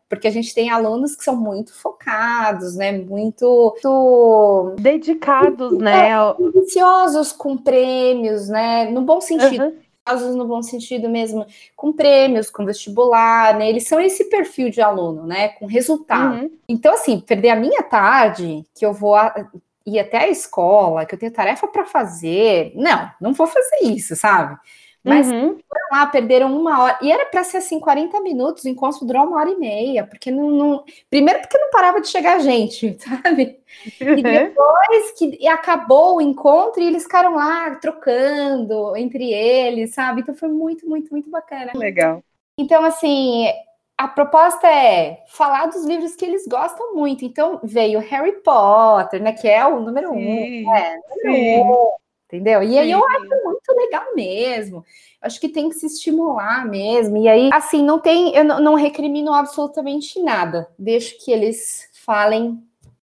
porque 0.08 0.27
a 0.27 0.32
gente 0.32 0.54
tem 0.54 0.69
alunos 0.69 1.15
que 1.15 1.23
são 1.23 1.36
muito 1.36 1.73
focados, 1.73 2.75
né? 2.75 2.91
Muito, 2.91 3.73
muito 3.84 4.75
Dedicados, 4.77 5.80
né? 5.80 6.13
ambiciosos 6.39 7.32
com 7.32 7.58
prêmios, 7.58 8.47
né? 8.47 8.86
No 8.91 9.01
bom 9.01 9.19
sentido. 9.19 9.63
Uhum. 9.63 9.90
Casos 10.06 10.36
no 10.36 10.48
bom 10.48 10.62
sentido 10.62 11.10
mesmo, 11.10 11.46
com 11.76 11.94
prêmios, 11.94 12.50
com 12.50 12.66
vestibular, 12.66 13.58
né? 13.58 13.70
Eles 13.70 13.88
são 13.88 14.00
esse 14.00 14.26
perfil 14.26 14.70
de 14.70 14.82
aluno, 14.82 15.26
né? 15.26 15.50
Com 15.50 15.66
resultado. 15.66 16.42
Uhum. 16.42 16.52
Então, 16.68 16.94
assim, 16.94 17.20
perder 17.20 17.50
a 17.50 17.56
minha 17.56 17.84
tarde, 17.84 18.64
que 18.76 18.86
eu 18.86 18.94
vou 18.94 19.16
a- 19.16 19.34
ir 19.86 20.00
até 20.00 20.18
a 20.18 20.30
escola, 20.30 21.06
que 21.06 21.16
eu 21.16 21.20
tenho 21.20 21.32
tarefa 21.32 21.68
para 21.68 21.86
fazer, 21.86 22.72
não, 22.76 23.10
não 23.20 23.34
vou 23.34 23.48
fazer 23.48 23.78
isso, 23.84 24.16
sabe? 24.16 24.58
Mas 25.04 25.28
Uhum. 25.28 25.60
foram 25.70 25.88
lá, 26.00 26.06
perderam 26.08 26.56
uma 26.60 26.82
hora, 26.84 27.00
e 27.02 27.12
era 27.12 27.26
para 27.26 27.44
ser 27.44 27.58
assim, 27.58 27.80
40 27.80 28.20
minutos, 28.22 28.64
o 28.64 28.70
encontro 28.70 29.06
durou 29.06 29.24
uma 29.26 29.38
hora 29.40 29.50
e 29.52 29.58
meia, 29.58 30.06
porque 30.08 30.30
não, 30.32 30.50
não- 30.52 30.86
Primeiro, 31.10 31.42
porque 31.42 31.58
não 31.58 31.70
parava 31.72 32.02
de 32.02 32.08
chegar 32.10 32.40
gente, 32.40 32.98
sabe? 33.02 33.60
E 34.16 34.24
depois 34.24 35.12
que 35.18 35.38
e 35.42 35.48
acabou 35.48 36.18
o 36.18 36.22
encontro 36.22 36.82
e 36.82 36.88
eles 36.88 37.04
ficaram 37.04 37.36
lá 37.36 37.76
trocando 37.76 38.96
entre 38.98 39.32
eles, 39.34 39.94
sabe? 39.94 40.22
Então 40.22 40.36
foi 40.36 40.50
muito, 40.50 40.88
muito, 40.88 41.12
muito 41.12 41.30
bacana. 41.30 41.74
Legal. 41.74 42.24
Então, 42.58 42.84
assim, 42.86 43.48
a 43.98 44.08
proposta 44.08 44.68
é 44.68 45.24
falar 45.28 45.68
dos 45.68 45.86
livros 45.86 46.16
que 46.16 46.26
eles 46.26 46.46
gostam 46.48 46.94
muito. 46.96 47.26
Então 47.26 47.60
veio 47.64 48.00
Harry 48.00 48.42
Potter, 48.44 49.22
né? 49.22 49.34
Que 49.34 49.48
é 49.48 49.66
o 49.66 49.80
número 49.80 50.12
sim, 50.12 50.14
um. 50.14 50.74
É, 50.76 50.98
número 51.10 51.34
um, 51.42 51.92
entendeu? 52.32 52.63
E 52.63 52.78
aí 52.80 52.88
sim. 52.88 52.94
eu 52.94 53.06
acho 53.06 53.44
muito 53.44 53.76
legal 53.76 54.06
mesmo. 54.15 54.86
Acho 55.22 55.39
que 55.39 55.50
tem 55.50 55.70
que 55.70 55.76
se 55.76 55.86
estimular 55.86 56.65
mesmo. 56.67 57.17
E 57.17 57.28
aí, 57.28 57.50
assim, 57.54 57.84
não 57.84 58.00
tem, 58.00 58.36
eu 58.36 58.44
não, 58.44 58.74
recrimino 58.74 59.34
absolutamente 59.34 60.20
nada. 60.22 60.67
Deixo 60.80 61.15
que 61.24 61.32
eles 61.32 61.89
falem 61.94 62.63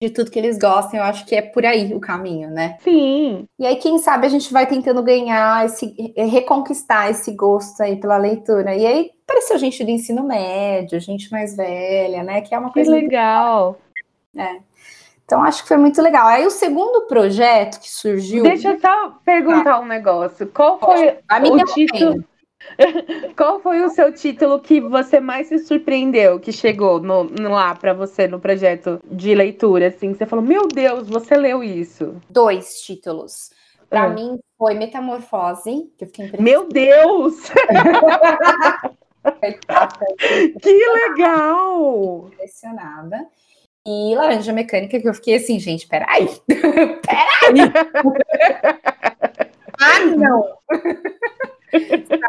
de 0.02 0.10
tudo 0.10 0.32
que 0.32 0.39
eles 0.39 0.58
gostam, 0.58 1.00
eu 1.00 1.04
acho 1.04 1.24
que 1.28 1.36
é 1.36 1.43
por 1.43 1.63
aí 1.63 1.93
o 1.93 2.00
caminho, 2.00 2.50
né? 2.50 2.76
Sim. 2.80 3.47
E 3.60 3.67
aí, 3.67 3.76
quem 3.76 4.00
sabe, 4.00 4.26
a 4.26 4.30
gente 4.30 4.52
vai 4.52 4.65
tentando 4.65 5.04
ganhar 5.04 5.63
esse, 5.63 5.93
reconquistar 6.17 7.12
esse 7.12 7.32
gosto 7.36 7.84
aí 7.84 7.97
pela 7.97 8.17
leitura. 8.17 8.76
E 8.76 8.84
aí, 8.84 9.12
apareceu 9.24 9.60
gente 9.60 9.84
do 9.84 9.91
ensino 9.91 10.24
médio, 10.24 11.00
gente 11.00 11.32
mais 11.32 11.56
velha, 11.56 12.24
né? 12.24 12.41
Que 12.41 12.56
é 12.56 12.58
uma 12.58 12.71
coisa. 12.71 12.91
Que 12.91 13.00
legal. 13.00 13.80
É. 14.36 14.70
Então, 15.32 15.41
acho 15.46 15.62
que 15.62 15.70
foi 15.70 15.78
muito 15.78 16.02
legal. 16.02 16.28
Aí, 16.28 16.46
o 16.46 16.52
segundo 16.52 17.08
projeto 17.08 17.80
que 17.80 17.89
surgiu. 17.89 18.44
Deixa 18.44 18.74
eu 18.74 18.80
só 18.82 19.12
perguntar 19.24 19.76
ah. 19.76 19.80
um 19.80 19.86
negócio. 19.86 20.46
Qual 20.48 20.78
foi 20.78 21.20
o 21.50 21.65
título? 21.74 22.22
Qual 23.38 23.62
foi 23.62 23.82
o 23.82 23.88
seu 23.88 24.13
título 24.13 24.60
que 24.60 24.82
você 24.82 25.22
mais 25.22 25.48
se 25.48 25.60
surpreendeu 25.60 26.38
que 26.38 26.52
chegou 26.52 27.00
no, 27.00 27.24
no 27.24 27.50
lá 27.50 27.74
para 27.74 27.94
você 27.94 28.28
no 28.28 28.41
projeto 28.41 29.00
de 29.06 29.34
leitura? 29.34 29.88
Assim, 29.88 30.13
você 30.13 30.26
falou, 30.26 30.44
meu 30.44 30.67
Deus, 30.67 31.08
você 31.08 31.38
leu 31.38 31.63
isso? 31.63 32.17
Dois 32.30 32.82
títulos. 32.82 33.52
Para 33.89 34.04
ah. 34.04 34.10
mim 34.10 34.38
foi 34.58 34.74
Metamorfose, 34.74 35.94
que 35.98 36.04
eu 36.04 36.08
fiquei 36.08 36.30
Meu 36.41 36.67
Deus! 36.67 37.36
que 40.62 40.88
legal! 41.08 42.28
Impressionada. 42.34 43.30
E 43.86 44.15
Laranja 44.15 44.54
Mecânica, 44.54 45.00
que 45.00 45.08
eu 45.08 45.13
fiquei 45.13 45.36
assim, 45.36 45.60
gente, 45.60 45.88
peraí, 45.88 46.28
peraí! 46.48 47.72
ah, 49.80 50.00
não! 50.17 50.58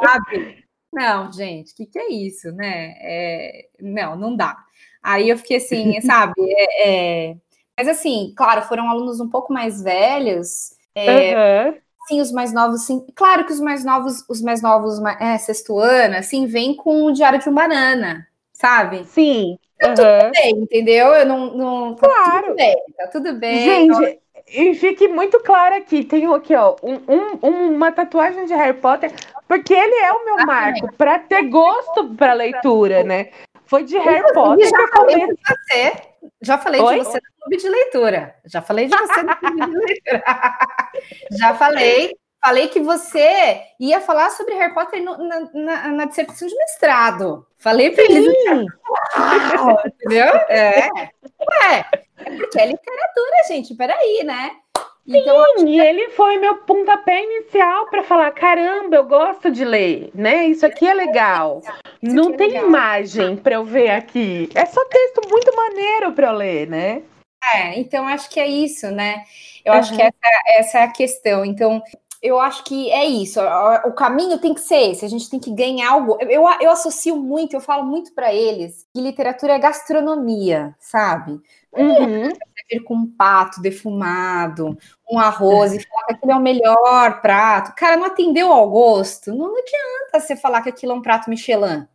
Sabe? 0.02 0.64
Não, 0.92 1.32
gente, 1.32 1.72
o 1.72 1.76
que, 1.76 1.86
que 1.86 1.98
é 1.98 2.12
isso, 2.12 2.52
né? 2.52 2.94
É, 3.00 3.68
não, 3.80 4.16
não 4.16 4.36
dá. 4.36 4.56
Aí 5.02 5.28
eu 5.28 5.38
fiquei 5.38 5.56
assim, 5.56 6.00
sabe? 6.02 6.34
É, 6.38 7.30
é, 7.30 7.36
mas 7.76 7.88
assim, 7.88 8.32
claro, 8.36 8.62
foram 8.62 8.88
alunos 8.88 9.18
um 9.20 9.28
pouco 9.28 9.52
mais 9.52 9.82
velhos. 9.82 10.74
Uhum. 10.96 11.78
Sim, 12.06 12.20
os 12.20 12.32
mais 12.32 12.52
novos, 12.52 12.84
sim. 12.84 13.06
Claro 13.14 13.46
que 13.46 13.52
os 13.52 13.60
mais 13.60 13.84
novos, 13.84 14.24
os 14.28 14.42
mais 14.42 14.60
novos, 14.60 15.00
é, 15.20 15.38
sexto 15.38 15.78
ano, 15.78 16.16
assim, 16.16 16.46
vem 16.46 16.74
com 16.74 17.04
o 17.04 17.12
Diário 17.12 17.38
de 17.38 17.48
um 17.48 17.54
Banana, 17.54 18.26
sabe? 18.52 19.04
Sim. 19.04 19.58
Tá 19.82 19.94
tudo 19.94 20.32
bem, 20.32 20.50
entendeu? 20.58 21.06
Eu 21.08 21.26
não. 21.26 21.54
não 21.54 21.94
tá 21.96 22.08
claro. 22.08 22.46
Tudo 22.46 22.56
bem, 22.56 22.76
tá 22.96 23.06
tudo 23.08 23.32
bem. 23.34 23.60
Gente, 23.60 24.20
e 24.48 24.74
fique 24.74 25.08
muito 25.08 25.40
claro 25.40 25.74
aqui, 25.74 26.04
tenho 26.04 26.34
aqui, 26.34 26.54
ó, 26.54 26.76
um, 26.82 27.00
um, 27.08 27.74
uma 27.74 27.90
tatuagem 27.90 28.44
de 28.44 28.54
Harry 28.54 28.78
Potter, 28.78 29.12
porque 29.48 29.74
ele 29.74 29.94
é 29.96 30.12
o 30.12 30.24
meu 30.24 30.46
marco 30.46 30.92
para 30.94 31.18
ter 31.18 31.48
gosto 31.48 32.14
para 32.14 32.32
leitura, 32.32 33.02
né? 33.02 33.30
Foi 33.64 33.84
de 33.84 33.98
Harry 33.98 34.32
Potter 34.32 34.68
já 34.68 34.86
que 34.86 34.92
falei 34.92 35.26
de 35.26 35.34
você. 35.34 35.92
Já 36.42 36.58
falei 36.58 36.80
Oi? 36.80 36.98
de 36.98 37.04
você 37.04 37.18
no 37.18 37.40
clube 37.40 37.56
de 37.56 37.68
leitura. 37.68 38.34
Já 38.44 38.62
falei 38.62 38.86
de 38.86 38.96
você 38.96 39.22
no 39.22 39.36
clube 39.36 39.60
de 39.66 39.66
leitura. 39.78 40.24
já 41.32 41.54
falei. 41.54 42.16
Falei 42.44 42.68
que 42.68 42.80
você 42.80 43.62
ia 43.78 44.00
falar 44.00 44.30
sobre 44.30 44.54
Harry 44.54 44.74
Potter 44.74 45.02
no, 45.02 45.16
na, 45.16 45.40
na, 45.54 45.88
na, 45.88 46.04
dissertação 46.06 46.48
de 46.48 46.56
mestrado. 46.56 47.46
Falei 47.56 47.90
para 47.90 48.02
ele. 48.02 48.34
entendeu? 49.86 50.26
É. 50.48 50.88
Ué, 50.90 51.84
é 52.18 52.30
porque 52.36 52.60
é 52.60 52.66
literatura, 52.66 53.44
gente. 53.46 53.74
Peraí, 53.76 54.24
né? 54.24 54.50
Então, 55.06 55.44
Sim, 55.58 55.68
e 55.68 55.80
ele 55.80 56.10
foi 56.10 56.38
meu 56.38 56.58
pontapé 56.58 57.22
inicial 57.22 57.86
para 57.86 58.02
falar: 58.02 58.30
caramba, 58.32 58.96
eu 58.96 59.04
gosto 59.04 59.50
de 59.50 59.64
ler, 59.64 60.10
né? 60.12 60.46
Isso 60.46 60.64
aqui 60.66 60.86
é 60.86 60.94
legal. 60.94 61.60
Isso 62.02 62.14
Não 62.14 62.32
é 62.32 62.36
tem 62.36 62.48
legal. 62.48 62.66
imagem 62.66 63.36
para 63.36 63.54
eu 63.54 63.64
ver 63.64 63.90
aqui. 63.90 64.48
É 64.54 64.64
só 64.66 64.84
texto 64.84 65.28
muito 65.28 65.54
maneiro 65.54 66.12
para 66.12 66.28
eu 66.28 66.32
ler, 66.32 66.68
né? 66.68 67.02
É, 67.54 67.78
então 67.78 68.06
acho 68.06 68.30
que 68.30 68.38
é 68.38 68.46
isso, 68.46 68.90
né? 68.90 69.24
Eu 69.64 69.72
uhum. 69.72 69.78
acho 69.80 69.94
que 69.94 70.02
essa, 70.02 70.42
essa 70.46 70.78
é 70.78 70.82
a 70.82 70.92
questão. 70.92 71.44
Então, 71.44 71.82
eu 72.22 72.38
acho 72.38 72.62
que 72.62 72.88
é 72.92 73.04
isso. 73.04 73.40
O 73.84 73.92
caminho 73.92 74.38
tem 74.38 74.54
que 74.54 74.60
ser 74.60 74.92
esse. 74.92 75.04
A 75.04 75.08
gente 75.08 75.28
tem 75.28 75.40
que 75.40 75.50
ganhar 75.50 75.90
algo. 75.90 76.16
Eu, 76.20 76.44
eu 76.60 76.70
associo 76.70 77.16
muito, 77.16 77.54
eu 77.54 77.60
falo 77.60 77.84
muito 77.84 78.14
para 78.14 78.32
eles 78.32 78.86
que 78.94 79.00
literatura 79.00 79.54
é 79.54 79.58
gastronomia, 79.58 80.72
sabe? 80.78 81.40
Uhum. 81.76 82.28
Vir 82.70 82.84
com 82.84 82.94
um 82.94 83.10
pato 83.10 83.60
defumado, 83.60 84.78
um 85.10 85.18
arroz 85.18 85.72
e 85.72 85.80
falar 85.80 86.04
que 86.06 86.12
aquilo 86.12 86.32
é 86.32 86.36
o 86.36 86.40
melhor 86.40 87.20
prato. 87.20 87.74
Cara, 87.74 87.96
não 87.96 88.06
atendeu 88.06 88.52
ao 88.52 88.70
gosto. 88.70 89.34
Não 89.34 89.56
adianta 89.56 90.20
você 90.20 90.36
falar 90.36 90.62
que 90.62 90.68
aquilo 90.68 90.92
é 90.92 90.94
um 90.94 91.02
prato 91.02 91.28
Michelin. 91.28 91.88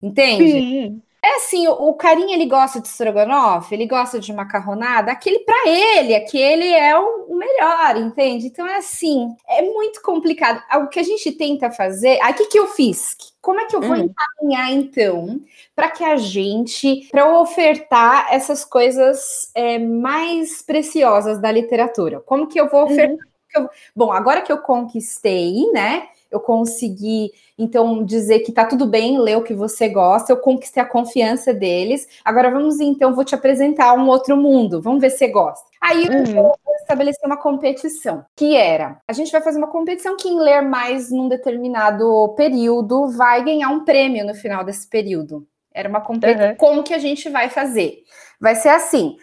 Entende? 0.00 0.50
Sim. 0.50 1.02
É 1.26 1.36
assim, 1.38 1.66
o, 1.66 1.72
o 1.72 1.94
carinha 1.94 2.36
ele 2.36 2.46
gosta 2.46 2.80
de 2.80 2.86
estrogonofe, 2.86 3.74
ele 3.74 3.84
gosta 3.84 4.20
de 4.20 4.32
macarronada, 4.32 5.10
aquele 5.10 5.40
para 5.40 5.68
ele, 5.68 6.14
aquele 6.14 6.72
é 6.72 6.96
o, 6.96 7.26
o, 7.28 7.36
melhor, 7.36 7.96
entende? 7.96 8.46
Então 8.46 8.64
é 8.64 8.76
assim, 8.76 9.34
é 9.48 9.60
muito 9.60 10.00
complicado. 10.02 10.62
O 10.84 10.86
que 10.86 11.00
a 11.00 11.02
gente 11.02 11.32
tenta 11.32 11.68
fazer, 11.68 12.20
aí 12.22 12.32
o 12.32 12.36
que, 12.36 12.46
que 12.46 12.58
eu 12.60 12.68
fiz? 12.68 13.16
Como 13.42 13.60
é 13.60 13.66
que 13.66 13.74
eu 13.74 13.80
vou 13.80 13.96
hum. 13.96 14.08
encaminhar 14.38 14.72
então 14.72 15.40
para 15.74 15.90
que 15.90 16.04
a 16.04 16.16
gente, 16.16 17.08
para 17.10 17.40
ofertar 17.40 18.28
essas 18.32 18.64
coisas 18.64 19.50
é, 19.52 19.80
mais 19.80 20.62
preciosas 20.62 21.40
da 21.40 21.50
literatura? 21.50 22.20
Como 22.20 22.46
que 22.46 22.60
eu 22.60 22.68
vou 22.68 22.84
ofertar? 22.84 23.26
Uhum. 23.56 23.68
Bom, 23.96 24.12
agora 24.12 24.42
que 24.42 24.52
eu 24.52 24.58
conquistei, 24.58 25.72
né? 25.72 26.08
Eu 26.36 26.40
consegui, 26.40 27.32
então, 27.58 28.04
dizer 28.04 28.40
que 28.40 28.52
tá 28.52 28.64
tudo 28.64 28.86
bem 28.86 29.18
ler 29.18 29.36
o 29.36 29.42
que 29.42 29.54
você 29.54 29.88
gosta, 29.88 30.32
eu 30.32 30.36
conquistei 30.36 30.82
a 30.82 30.86
confiança 30.86 31.52
deles. 31.52 32.06
Agora 32.24 32.50
vamos, 32.50 32.80
então, 32.80 33.14
vou 33.14 33.24
te 33.24 33.34
apresentar 33.34 33.94
um 33.94 34.08
outro 34.08 34.36
mundo, 34.36 34.80
vamos 34.80 35.00
ver 35.00 35.10
se 35.10 35.18
você 35.18 35.28
gosta. 35.28 35.66
Aí 35.80 36.08
uhum. 36.08 36.36
eu 36.36 36.74
estabeleci 36.80 37.20
uma 37.24 37.36
competição, 37.36 38.24
que 38.36 38.54
era, 38.54 39.00
a 39.08 39.12
gente 39.12 39.32
vai 39.32 39.40
fazer 39.40 39.58
uma 39.58 39.70
competição, 39.70 40.16
quem 40.16 40.38
ler 40.38 40.62
mais 40.62 41.10
num 41.10 41.28
determinado 41.28 42.34
período 42.36 43.08
vai 43.08 43.44
ganhar 43.44 43.68
um 43.68 43.84
prêmio 43.84 44.24
no 44.24 44.34
final 44.34 44.64
desse 44.64 44.88
período. 44.88 45.46
Era 45.72 45.88
uma 45.88 46.00
competição. 46.00 46.50
Uhum. 46.50 46.56
Como 46.56 46.82
que 46.82 46.94
a 46.94 46.98
gente 46.98 47.28
vai 47.28 47.50
fazer? 47.50 48.02
Vai 48.40 48.54
ser 48.54 48.70
assim, 48.70 49.16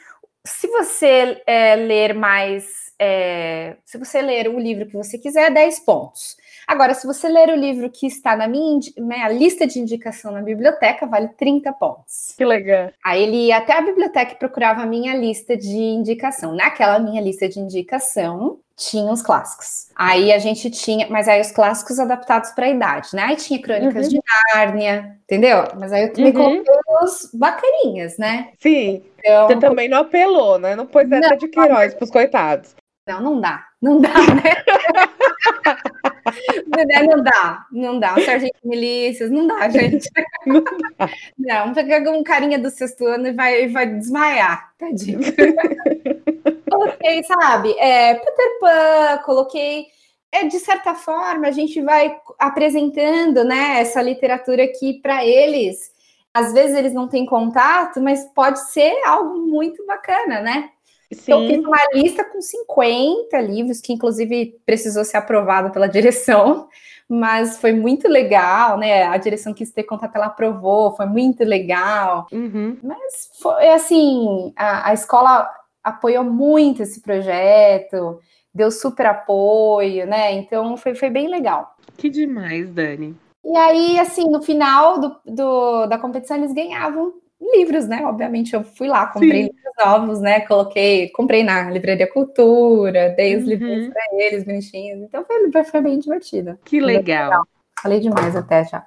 se 0.45 0.67
você 0.67 1.41
é, 1.47 1.75
ler 1.75 2.13
mais 2.13 2.83
é, 2.99 3.75
se 3.83 3.97
você 3.97 4.21
ler 4.21 4.47
o 4.47 4.59
livro 4.59 4.85
que 4.85 4.95
você 4.95 5.17
quiser, 5.17 5.51
10 5.51 5.79
pontos. 5.79 6.37
Agora, 6.73 6.95
se 6.95 7.05
você 7.05 7.27
ler 7.27 7.49
o 7.49 7.55
livro 7.55 7.87
que 7.87 8.07
está 8.07 8.35
na 8.35 8.47
minha 8.47 8.79
né, 8.97 9.31
lista 9.31 9.67
de 9.67 9.77
indicação 9.77 10.31
na 10.31 10.41
biblioteca, 10.41 11.05
vale 11.05 11.27
30 11.27 11.71
pontos. 11.73 12.33
Que 12.35 12.43
legal. 12.43 12.89
Aí 13.05 13.21
ele 13.21 13.45
ia 13.45 13.57
até 13.57 13.77
a 13.77 13.81
biblioteca 13.81 14.31
e 14.31 14.39
procurava 14.39 14.81
a 14.81 14.85
minha 14.87 15.15
lista 15.15 15.55
de 15.55 15.77
indicação. 15.77 16.55
Naquela 16.55 16.97
minha 16.97 17.21
lista 17.21 17.47
de 17.47 17.59
indicação, 17.59 18.57
tinha 18.75 19.11
os 19.11 19.21
clássicos. 19.21 19.89
Aí 19.95 20.33
a 20.33 20.39
gente 20.39 20.71
tinha, 20.71 21.07
mas 21.11 21.27
aí 21.27 21.39
os 21.39 21.51
clássicos 21.51 21.99
adaptados 21.99 22.49
para 22.53 22.65
a 22.65 22.69
idade, 22.69 23.09
né? 23.13 23.21
Aí 23.21 23.35
tinha 23.35 23.61
Crônicas 23.61 24.07
uhum. 24.07 24.13
de 24.13 24.19
Nárnia, 24.55 25.15
entendeu? 25.25 25.65
Mas 25.77 25.93
aí 25.93 26.05
eu 26.05 26.13
também 26.13 26.35
uhum. 26.35 26.63
coloquei 26.63 26.73
os 27.03 27.29
bacaninhas, 27.35 28.17
né? 28.17 28.49
Sim. 28.59 29.03
Então, 29.19 29.47
Você 29.47 29.57
também 29.57 29.87
não 29.87 29.99
apelou, 29.99 30.57
né? 30.57 30.75
Não 30.75 30.87
pôs 30.87 31.09
essa 31.11 31.35
de 31.35 31.47
Queiroz 31.49 31.93
para 31.93 32.03
os 32.03 32.09
coitados. 32.09 32.75
Não, 33.05 33.21
não 33.21 33.41
dá, 33.41 33.67
não 33.81 33.99
dá, 33.99 34.13
né? 34.13 34.63
não 37.05 37.21
dá, 37.21 37.65
não 37.71 37.99
dá. 37.99 38.15
Um 38.15 38.21
sargento 38.21 38.55
de 38.63 38.69
milícias, 38.69 39.29
não 39.29 39.45
dá, 39.45 39.67
gente. 39.69 40.09
Não, 41.37 41.73
pega 41.73 42.11
um 42.11 42.23
carinha 42.23 42.57
do 42.57 42.69
sexto 42.69 43.05
ano 43.05 43.27
e 43.27 43.33
vai, 43.33 43.67
vai 43.67 43.87
desmaiar, 43.87 44.73
tadinho. 44.77 45.19
coloquei, 46.69 47.23
sabe, 47.23 47.73
é, 47.77 48.15
Peter 48.15 48.59
Pan, 48.59 49.17
coloquei. 49.25 49.87
É, 50.31 50.45
de 50.45 50.59
certa 50.59 50.95
forma, 50.95 51.47
a 51.47 51.51
gente 51.51 51.81
vai 51.81 52.15
apresentando 52.39 53.43
né, 53.43 53.81
essa 53.81 54.01
literatura 54.01 54.63
aqui 54.63 54.99
para 55.01 55.25
eles. 55.25 55.91
Às 56.33 56.53
vezes 56.53 56.75
eles 56.75 56.93
não 56.93 57.07
têm 57.07 57.25
contato, 57.25 58.01
mas 58.01 58.25
pode 58.33 58.59
ser 58.71 58.95
algo 59.05 59.37
muito 59.39 59.85
bacana, 59.85 60.41
né? 60.41 60.69
Sim. 61.13 61.31
Eu 61.31 61.47
fiz 61.47 61.65
uma 61.65 61.79
lista 61.93 62.23
com 62.23 62.41
50 62.41 63.41
livros, 63.41 63.81
que 63.81 63.93
inclusive 63.93 64.59
precisou 64.65 65.03
ser 65.03 65.17
aprovado 65.17 65.71
pela 65.71 65.87
direção, 65.89 66.67
mas 67.07 67.57
foi 67.59 67.73
muito 67.73 68.07
legal, 68.07 68.77
né? 68.77 69.03
A 69.03 69.17
direção 69.17 69.53
quis 69.53 69.71
ter 69.71 69.83
contato, 69.83 70.15
ela 70.15 70.27
aprovou, 70.27 70.95
foi 70.95 71.05
muito 71.05 71.43
legal. 71.43 72.27
Uhum. 72.31 72.77
Mas 72.81 73.29
foi 73.41 73.69
assim, 73.69 74.53
a, 74.55 74.89
a 74.89 74.93
escola 74.93 75.47
apoiou 75.83 76.23
muito 76.23 76.81
esse 76.81 77.01
projeto, 77.01 78.19
deu 78.53 78.71
super 78.71 79.05
apoio, 79.05 80.05
né? 80.07 80.31
Então 80.33 80.77
foi, 80.77 80.95
foi 80.95 81.09
bem 81.09 81.27
legal. 81.27 81.75
Que 81.97 82.09
demais, 82.09 82.69
Dani. 82.71 83.15
E 83.43 83.57
aí, 83.57 83.99
assim, 83.99 84.29
no 84.29 84.41
final 84.41 84.99
do, 84.99 85.15
do, 85.25 85.85
da 85.87 85.97
competição, 85.97 86.37
eles 86.37 86.53
ganhavam 86.53 87.13
livros, 87.55 87.87
né? 87.87 88.05
Obviamente, 88.05 88.53
eu 88.53 88.63
fui 88.63 88.87
lá, 88.87 89.07
comprei 89.07 89.43
Sim. 89.43 89.49
livros 89.55 89.73
novos, 89.85 90.21
né? 90.21 90.41
Coloquei, 90.41 91.09
comprei 91.09 91.43
na 91.43 91.69
Livraria 91.69 92.07
Cultura, 92.11 93.13
dei 93.15 93.35
os 93.35 93.43
uhum. 93.43 93.49
livros 93.49 93.87
para 93.87 94.03
eles, 94.13 94.43
bonitinhos. 94.43 95.01
Então 95.01 95.25
foi, 95.25 95.63
foi 95.63 95.81
bem 95.81 95.99
divertido. 95.99 96.57
Que 96.63 96.79
legal. 96.79 97.25
legal. 97.29 97.47
Falei 97.81 97.99
demais 97.99 98.35
até 98.35 98.63
já. 98.63 98.85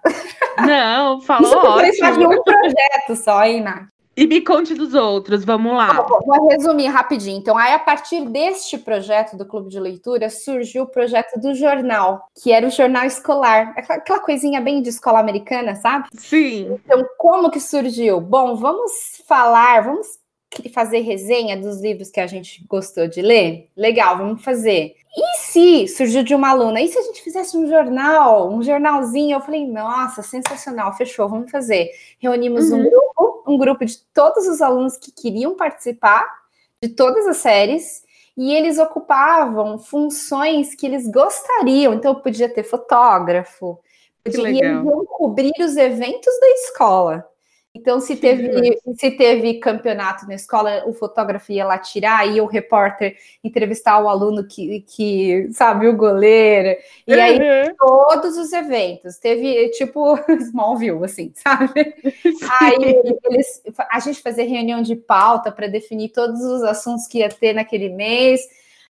Não, 0.66 1.20
falou 1.22 1.82
Isso 1.82 2.04
ótimo. 2.04 2.32
um 2.32 2.42
projeto 2.42 3.16
só, 3.16 3.44
hein, 3.44 3.60
Nath? 3.60 3.95
E 4.16 4.26
me 4.26 4.40
conte 4.40 4.74
dos 4.74 4.94
outros, 4.94 5.44
vamos 5.44 5.76
lá. 5.76 6.00
Vou 6.24 6.48
resumir 6.48 6.86
rapidinho. 6.86 7.38
Então, 7.38 7.56
aí, 7.58 7.74
a 7.74 7.78
partir 7.78 8.26
deste 8.26 8.78
projeto 8.78 9.36
do 9.36 9.44
Clube 9.44 9.68
de 9.68 9.78
Leitura, 9.78 10.30
surgiu 10.30 10.84
o 10.84 10.88
projeto 10.88 11.38
do 11.38 11.54
jornal, 11.54 12.26
que 12.42 12.50
era 12.50 12.66
o 12.66 12.70
jornal 12.70 13.04
escolar. 13.04 13.74
Aquela 13.76 14.20
coisinha 14.20 14.58
bem 14.60 14.80
de 14.80 14.88
escola 14.88 15.20
americana, 15.20 15.74
sabe? 15.74 16.08
Sim. 16.14 16.78
Então, 16.84 17.04
como 17.18 17.50
que 17.50 17.60
surgiu? 17.60 18.18
Bom, 18.18 18.56
vamos 18.56 19.22
falar, 19.28 19.84
vamos 19.84 20.06
fazer 20.72 21.00
resenha 21.00 21.56
dos 21.56 21.82
livros 21.82 22.10
que 22.10 22.20
a 22.20 22.26
gente 22.26 22.64
gostou 22.66 23.06
de 23.06 23.20
ler? 23.20 23.68
Legal, 23.76 24.16
vamos 24.16 24.42
fazer. 24.42 24.94
E 25.16 25.38
se 25.38 25.88
surgiu 25.88 26.22
de 26.22 26.34
uma 26.34 26.50
aluna, 26.50 26.80
e 26.80 26.88
se 26.88 26.98
a 26.98 27.02
gente 27.02 27.22
fizesse 27.22 27.56
um 27.56 27.66
jornal, 27.66 28.52
um 28.52 28.62
jornalzinho? 28.62 29.36
Eu 29.36 29.40
falei, 29.40 29.66
nossa, 29.66 30.22
sensacional, 30.22 30.94
fechou, 30.94 31.26
vamos 31.28 31.50
fazer. 31.50 31.90
Reunimos 32.18 32.70
uhum. 32.70 32.80
um 32.80 32.90
grupo, 32.90 33.42
um 33.46 33.58
grupo 33.58 33.84
de 33.86 33.98
todos 34.12 34.46
os 34.46 34.60
alunos 34.60 34.98
que 34.98 35.10
queriam 35.10 35.56
participar 35.56 36.26
de 36.82 36.90
todas 36.90 37.26
as 37.26 37.38
séries, 37.38 38.04
e 38.36 38.52
eles 38.52 38.78
ocupavam 38.78 39.78
funções 39.78 40.74
que 40.74 40.84
eles 40.84 41.10
gostariam. 41.10 41.94
Então, 41.94 42.14
podia 42.16 42.50
ter 42.50 42.64
fotógrafo, 42.64 43.78
podia, 44.22 44.82
cobrir 45.08 45.54
os 45.60 45.74
eventos 45.78 46.38
da 46.38 46.48
escola. 46.50 47.26
Então, 47.76 48.00
se 48.00 48.16
teve, 48.16 48.78
se 48.96 49.10
teve 49.10 49.54
campeonato 49.60 50.26
na 50.26 50.34
escola, 50.34 50.82
o 50.86 50.94
fotógrafo 50.94 51.52
ia 51.52 51.64
lá 51.64 51.78
tirar, 51.78 52.26
e 52.26 52.40
o 52.40 52.46
repórter 52.46 53.16
entrevistar 53.44 54.02
o 54.02 54.08
aluno 54.08 54.46
que, 54.46 54.80
que 54.80 55.48
sabe, 55.52 55.86
o 55.86 55.96
goleiro. 55.96 56.80
E 57.06 57.14
uhum. 57.14 57.20
aí, 57.20 57.74
todos 57.78 58.38
os 58.38 58.50
eventos. 58.52 59.18
Teve, 59.18 59.68
tipo, 59.70 60.18
Smallville, 60.40 61.04
assim, 61.04 61.32
sabe? 61.34 61.94
Aí, 62.60 63.02
eles, 63.24 63.62
a 63.90 64.00
gente 64.00 64.22
fazia 64.22 64.44
reunião 64.44 64.80
de 64.80 64.96
pauta 64.96 65.52
para 65.52 65.66
definir 65.66 66.08
todos 66.08 66.40
os 66.40 66.62
assuntos 66.62 67.06
que 67.06 67.18
ia 67.18 67.28
ter 67.28 67.52
naquele 67.52 67.90
mês. 67.90 68.40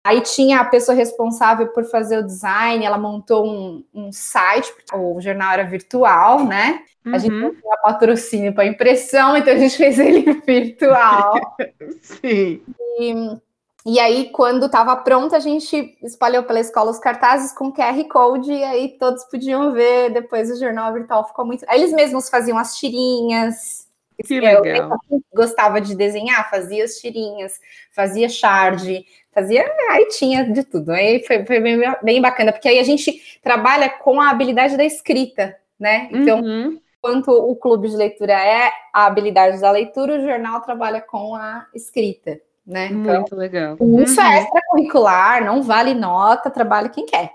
Aí 0.06 0.20
tinha 0.20 0.60
a 0.60 0.64
pessoa 0.64 0.94
responsável 0.94 1.66
por 1.66 1.84
fazer 1.84 2.18
o 2.18 2.22
design, 2.24 2.84
ela 2.84 2.96
montou 2.96 3.44
um, 3.44 3.84
um 3.92 4.12
site, 4.12 4.72
o 4.94 5.20
jornal 5.20 5.52
era 5.52 5.64
virtual, 5.64 6.44
né? 6.44 6.80
Uhum. 7.04 7.12
A 7.12 7.18
gente 7.18 7.32
não 7.32 7.50
tinha 7.50 7.76
patrocínio 7.82 8.54
para 8.54 8.66
impressão, 8.66 9.36
então 9.36 9.52
a 9.52 9.56
gente 9.58 9.74
fez 9.76 9.98
ele 9.98 10.32
virtual. 10.46 11.34
Sim. 12.00 12.62
E, 13.00 13.36
e 13.84 13.98
aí, 13.98 14.30
quando 14.30 14.66
estava 14.66 14.94
pronto, 14.94 15.34
a 15.34 15.40
gente 15.40 15.98
espalhou 16.00 16.44
pela 16.44 16.60
escola 16.60 16.92
os 16.92 17.00
cartazes 17.00 17.50
com 17.50 17.72
QR 17.72 18.00
Code, 18.08 18.52
e 18.52 18.62
aí 18.62 18.96
todos 19.00 19.24
podiam 19.24 19.72
ver. 19.72 20.10
Depois 20.10 20.48
o 20.52 20.56
jornal 20.56 20.92
virtual 20.92 21.26
ficou 21.26 21.44
muito. 21.44 21.64
Aí 21.68 21.80
eles 21.80 21.92
mesmos 21.92 22.28
faziam 22.28 22.56
as 22.56 22.76
tirinhas. 22.76 23.85
Que 24.24 24.40
legal. 24.40 24.98
Eu 25.10 25.22
gostava 25.34 25.80
de 25.80 25.94
desenhar, 25.94 26.48
fazia 26.50 26.84
as 26.84 26.96
tirinhas, 26.96 27.60
fazia 27.92 28.28
shard, 28.28 29.04
fazia, 29.32 29.70
aí 29.90 30.08
tinha 30.08 30.50
de 30.50 30.64
tudo. 30.64 30.90
Aí 30.90 31.22
foi, 31.24 31.44
foi 31.44 31.60
bem, 31.60 31.78
bem, 32.02 32.20
bacana, 32.22 32.52
porque 32.52 32.68
aí 32.68 32.78
a 32.78 32.84
gente 32.84 33.38
trabalha 33.42 33.90
com 33.90 34.20
a 34.20 34.30
habilidade 34.30 34.76
da 34.76 34.84
escrita, 34.84 35.54
né? 35.78 36.08
Então, 36.10 36.40
uhum. 36.40 36.80
enquanto 36.98 37.28
o 37.28 37.54
clube 37.54 37.88
de 37.88 37.96
leitura 37.96 38.32
é 38.32 38.70
a 38.92 39.04
habilidade 39.04 39.60
da 39.60 39.70
leitura, 39.70 40.16
o 40.16 40.26
jornal 40.26 40.62
trabalha 40.62 41.02
com 41.02 41.34
a 41.34 41.66
escrita, 41.74 42.40
né? 42.66 42.86
Então, 42.86 43.16
Muito 43.16 43.36
legal. 43.36 43.76
Isso 44.02 44.20
é 44.20 44.24
uhum. 44.24 44.32
é 44.32 44.42
extracurricular, 44.42 45.44
não 45.44 45.62
vale 45.62 45.92
nota, 45.92 46.50
trabalha 46.50 46.88
quem 46.88 47.04
quer, 47.04 47.32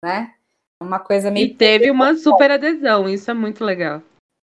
né? 0.00 0.32
Uma 0.80 1.00
coisa 1.00 1.30
meio. 1.30 1.46
E 1.46 1.54
teve 1.54 1.90
uma 1.90 2.14
super 2.14 2.52
adesão, 2.52 3.08
isso 3.08 3.30
é 3.30 3.34
muito 3.34 3.64
legal. 3.64 4.00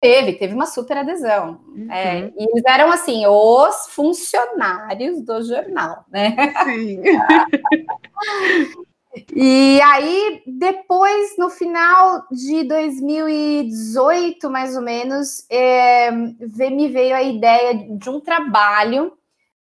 Teve, 0.06 0.34
teve 0.34 0.54
uma 0.54 0.68
super 0.68 0.98
adesão. 0.98 1.62
Uhum. 1.68 1.92
É, 1.92 2.32
e 2.38 2.44
eles 2.44 2.64
eram 2.68 2.92
assim, 2.92 3.26
os 3.26 3.88
funcionários 3.90 5.20
do 5.22 5.42
jornal, 5.42 6.06
né? 6.12 6.36
Sim. 6.64 7.02
e 9.36 9.82
aí, 9.82 10.44
depois, 10.46 11.36
no 11.40 11.50
final 11.50 12.24
de 12.32 12.66
2018, 12.66 14.48
mais 14.48 14.76
ou 14.76 14.84
menos, 14.84 15.44
é, 15.50 16.12
me 16.12 16.88
veio 16.88 17.16
a 17.16 17.24
ideia 17.24 17.74
de 17.74 18.08
um 18.08 18.20
trabalho. 18.20 19.12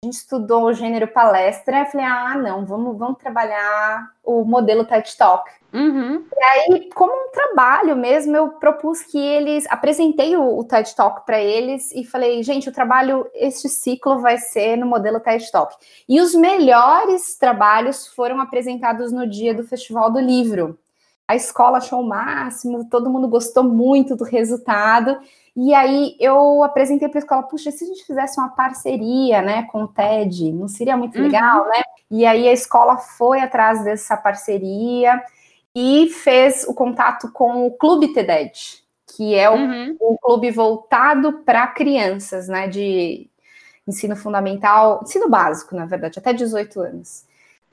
A 0.05 0.07
gente 0.07 0.19
estudou 0.19 0.65
o 0.65 0.73
gênero 0.75 1.09
palestra. 1.09 1.79
Eu 1.79 1.87
falei, 1.87 2.05
ah, 2.05 2.37
não, 2.37 2.67
vamos, 2.67 2.99
vamos 2.99 3.17
trabalhar 3.17 4.07
o 4.23 4.45
modelo 4.45 4.85
TED 4.85 5.17
Talk. 5.17 5.51
Uhum. 5.73 6.27
E 6.31 6.45
aí, 6.45 6.91
como 6.95 7.11
um 7.11 7.31
trabalho 7.33 7.97
mesmo, 7.97 8.37
eu 8.37 8.51
propus 8.51 9.01
que 9.01 9.17
eles 9.19 9.65
apresentei 9.71 10.37
o, 10.37 10.59
o 10.59 10.65
TED 10.65 10.95
Talk 10.95 11.25
para 11.25 11.41
eles 11.41 11.91
e 11.93 12.05
falei, 12.05 12.43
gente, 12.43 12.69
o 12.69 12.73
trabalho, 12.73 13.27
este 13.33 13.67
ciclo 13.67 14.19
vai 14.19 14.37
ser 14.37 14.77
no 14.77 14.85
modelo 14.85 15.21
TED 15.21 15.51
Talk. 15.51 15.75
E 16.07 16.21
os 16.21 16.35
melhores 16.35 17.39
trabalhos 17.39 18.07
foram 18.09 18.43
apresentados 18.43 19.11
no 19.11 19.27
dia 19.27 19.55
do 19.55 19.65
Festival 19.65 20.13
do 20.13 20.21
Livro. 20.21 20.79
A 21.27 21.35
escola 21.35 21.79
achou 21.79 22.01
o 22.01 22.07
máximo, 22.07 22.91
todo 22.91 23.09
mundo 23.09 23.27
gostou 23.27 23.65
muito 23.65 24.15
do 24.15 24.25
resultado. 24.25 25.19
E 25.57 25.73
aí 25.73 26.17
eu 26.19 26.65
apresentei 26.65 27.09
para 27.09 27.19
a 27.19 27.23
escola, 27.23 27.43
puxa, 27.45 27.71
se 27.71 27.85
a 27.85 27.87
gente 27.87 28.05
fizesse 28.05 28.39
uma 28.41 28.49
parceria, 28.49 29.41
né, 29.41 29.63
com 29.71 29.85
o 29.85 29.89
TED, 29.89 30.53
não 30.53 30.67
seria 30.67 30.97
muito 30.97 31.17
uhum. 31.17 31.25
legal, 31.25 31.69
né? 31.69 31.83
E 32.11 32.27
aí 32.27 32.49
a 32.49 32.53
escola 32.53 32.97
foi 32.97 33.41
atrás 33.41 33.85
dessa 33.85 34.17
parceria 34.17 35.23
e 35.75 36.09
fez 36.09 36.65
o 36.67 36.75
contato 36.75 37.31
com 37.33 37.67
o 37.67 37.71
Clube 37.71 38.13
TEDED, 38.13 38.83
que 39.17 39.35
é 39.35 39.49
o, 39.49 39.55
uhum. 39.55 39.97
um 40.01 40.17
clube 40.21 40.51
voltado 40.51 41.45
para 41.45 41.67
crianças, 41.69 42.49
né, 42.49 42.67
de 42.67 43.29
ensino 43.87 44.17
fundamental, 44.17 45.01
ensino 45.03 45.29
básico, 45.29 45.77
na 45.77 45.87
verdade, 45.87 46.19
até 46.19 46.33
18 46.33 46.81
anos. 46.81 47.25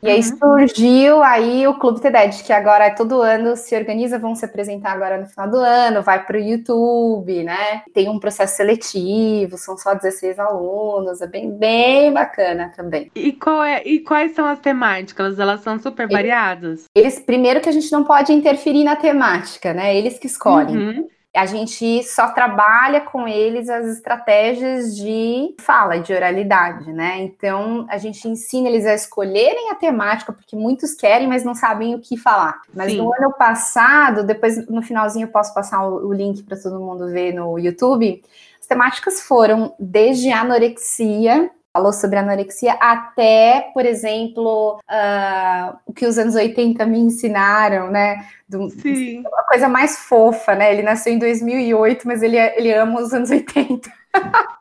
E 0.03 0.09
aí 0.09 0.19
uhum. 0.19 0.37
surgiu 0.37 1.23
aí 1.23 1.67
o 1.67 1.75
Clube 1.75 2.01
TEDED, 2.01 2.43
que 2.43 2.51
agora 2.51 2.93
todo 2.95 3.21
ano 3.21 3.55
se 3.55 3.75
organiza, 3.75 4.17
vão 4.17 4.35
se 4.35 4.43
apresentar 4.43 4.93
agora 4.93 5.19
no 5.19 5.27
final 5.27 5.49
do 5.49 5.57
ano, 5.57 6.01
vai 6.01 6.25
para 6.25 6.37
o 6.37 6.39
YouTube, 6.39 7.43
né? 7.43 7.83
Tem 7.93 8.09
um 8.09 8.19
processo 8.19 8.57
seletivo, 8.57 9.57
são 9.57 9.77
só 9.77 9.93
16 9.93 10.39
alunos, 10.39 11.21
é 11.21 11.27
bem, 11.27 11.51
bem 11.51 12.11
bacana 12.11 12.71
também. 12.75 13.11
E, 13.15 13.31
qual 13.33 13.63
é, 13.63 13.83
e 13.85 13.99
quais 13.99 14.33
são 14.33 14.45
as 14.45 14.59
temáticas? 14.59 15.39
Elas 15.39 15.61
são 15.61 15.77
super 15.77 16.07
variadas? 16.07 16.85
Eles, 16.95 17.19
primeiro 17.19 17.61
que 17.61 17.69
a 17.69 17.73
gente 17.73 17.91
não 17.91 18.03
pode 18.03 18.33
interferir 18.33 18.83
na 18.83 18.95
temática, 18.95 19.73
né? 19.73 19.95
Eles 19.95 20.17
que 20.17 20.27
escolhem. 20.27 20.77
Uhum 20.77 21.07
a 21.33 21.45
gente 21.45 22.03
só 22.03 22.29
trabalha 22.29 23.01
com 23.01 23.25
eles 23.25 23.69
as 23.69 23.85
estratégias 23.85 24.97
de 24.97 25.55
fala, 25.61 25.97
de 25.97 26.13
oralidade, 26.13 26.91
né? 26.91 27.21
Então, 27.21 27.85
a 27.89 27.97
gente 27.97 28.27
ensina 28.27 28.67
eles 28.67 28.85
a 28.85 28.93
escolherem 28.93 29.71
a 29.71 29.75
temática, 29.75 30.33
porque 30.33 30.57
muitos 30.57 30.93
querem, 30.93 31.27
mas 31.27 31.45
não 31.45 31.55
sabem 31.55 31.95
o 31.95 31.99
que 31.99 32.17
falar. 32.17 32.61
Mas 32.73 32.91
Sim. 32.91 32.97
no 32.97 33.13
ano 33.13 33.31
passado, 33.33 34.25
depois 34.25 34.67
no 34.67 34.81
finalzinho 34.81 35.25
eu 35.25 35.31
posso 35.31 35.53
passar 35.53 35.87
o, 35.87 36.07
o 36.07 36.13
link 36.13 36.43
para 36.43 36.59
todo 36.59 36.81
mundo 36.81 37.07
ver 37.07 37.33
no 37.33 37.57
YouTube. 37.57 38.21
As 38.59 38.67
temáticas 38.67 39.21
foram 39.21 39.73
desde 39.79 40.31
anorexia, 40.31 41.49
falou 41.73 41.93
sobre 41.93 42.19
anorexia, 42.19 42.73
até, 42.73 43.71
por 43.73 43.85
exemplo, 43.85 44.79
uh, 44.79 45.77
o 45.85 45.93
que 45.93 46.05
os 46.05 46.17
anos 46.17 46.35
80 46.35 46.85
me 46.85 46.99
ensinaram, 46.99 47.89
né? 47.89 48.25
Do, 48.47 48.69
Sim. 48.69 49.19
Uma 49.19 49.43
coisa 49.43 49.69
mais 49.69 49.97
fofa, 49.99 50.53
né? 50.53 50.71
Ele 50.73 50.81
nasceu 50.81 51.13
em 51.13 51.19
2008, 51.19 52.07
mas 52.07 52.21
ele, 52.21 52.37
ele 52.37 52.73
ama 52.73 52.99
os 53.01 53.13
anos 53.13 53.31
80. 53.31 53.89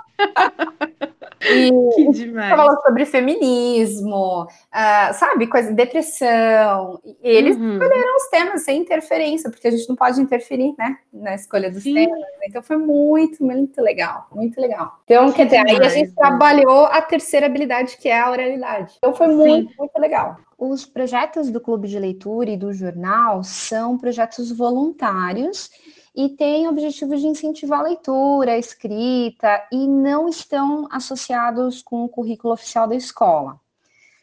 E 1.41 1.71
que 1.95 2.11
demais. 2.11 2.51
falou 2.51 2.81
sobre 2.83 3.07
feminismo, 3.07 4.43
uh, 4.45 5.15
sabe, 5.15 5.47
coisa, 5.47 5.73
depressão. 5.73 7.01
E 7.05 7.17
eles 7.23 7.57
uhum. 7.57 7.73
escolheram 7.73 8.17
os 8.17 8.29
temas 8.29 8.63
sem 8.63 8.81
interferência, 8.81 9.51
porque 9.51 9.69
a 9.69 9.71
gente 9.71 9.89
não 9.89 9.97
pode 9.97 10.21
interferir, 10.21 10.75
né, 10.79 10.99
na 11.13 11.35
escolha 11.35 11.71
dos 11.71 11.83
Sim. 11.83 11.95
temas. 11.95 12.19
Então 12.45 12.63
foi 12.63 12.77
muito, 12.77 13.43
muito 13.45 13.81
legal, 13.81 14.27
muito 14.33 14.61
legal. 14.61 15.01
Então, 15.05 15.31
que 15.31 15.37
quer 15.37 15.45
dizer, 15.47 15.65
demais, 15.65 15.81
aí 15.81 15.87
a 15.87 15.91
gente 15.91 16.09
né? 16.09 16.15
trabalhou 16.17 16.85
a 16.87 17.01
terceira 17.01 17.47
habilidade, 17.47 17.97
que 17.97 18.09
é 18.09 18.21
a 18.21 18.31
oralidade. 18.31 18.95
Então 18.99 19.15
foi 19.15 19.29
muito, 19.29 19.71
Sim. 19.71 19.77
muito 19.79 19.99
legal. 19.99 20.37
Os 20.59 20.85
projetos 20.85 21.51
do 21.51 21.59
Clube 21.59 21.89
de 21.89 21.99
Leitura 21.99 22.51
e 22.51 22.57
do 22.57 22.71
jornal 22.71 23.43
são 23.43 23.97
projetos 23.97 24.53
voluntários 24.53 25.71
e 26.15 26.29
têm 26.31 26.69
objetivos 26.69 27.21
de 27.21 27.27
incentivar 27.27 27.81
a 27.81 27.85
leitura, 27.85 28.53
a 28.53 28.59
escrita, 28.59 29.67
e 29.71 29.87
não 29.87 30.29
estão 30.29 30.89
associados 30.91 31.83
com 31.83 32.05
o 32.05 32.09
currículo 32.09 32.55
oficial 32.55 32.89
da 32.89 32.97
escola. 32.97 33.59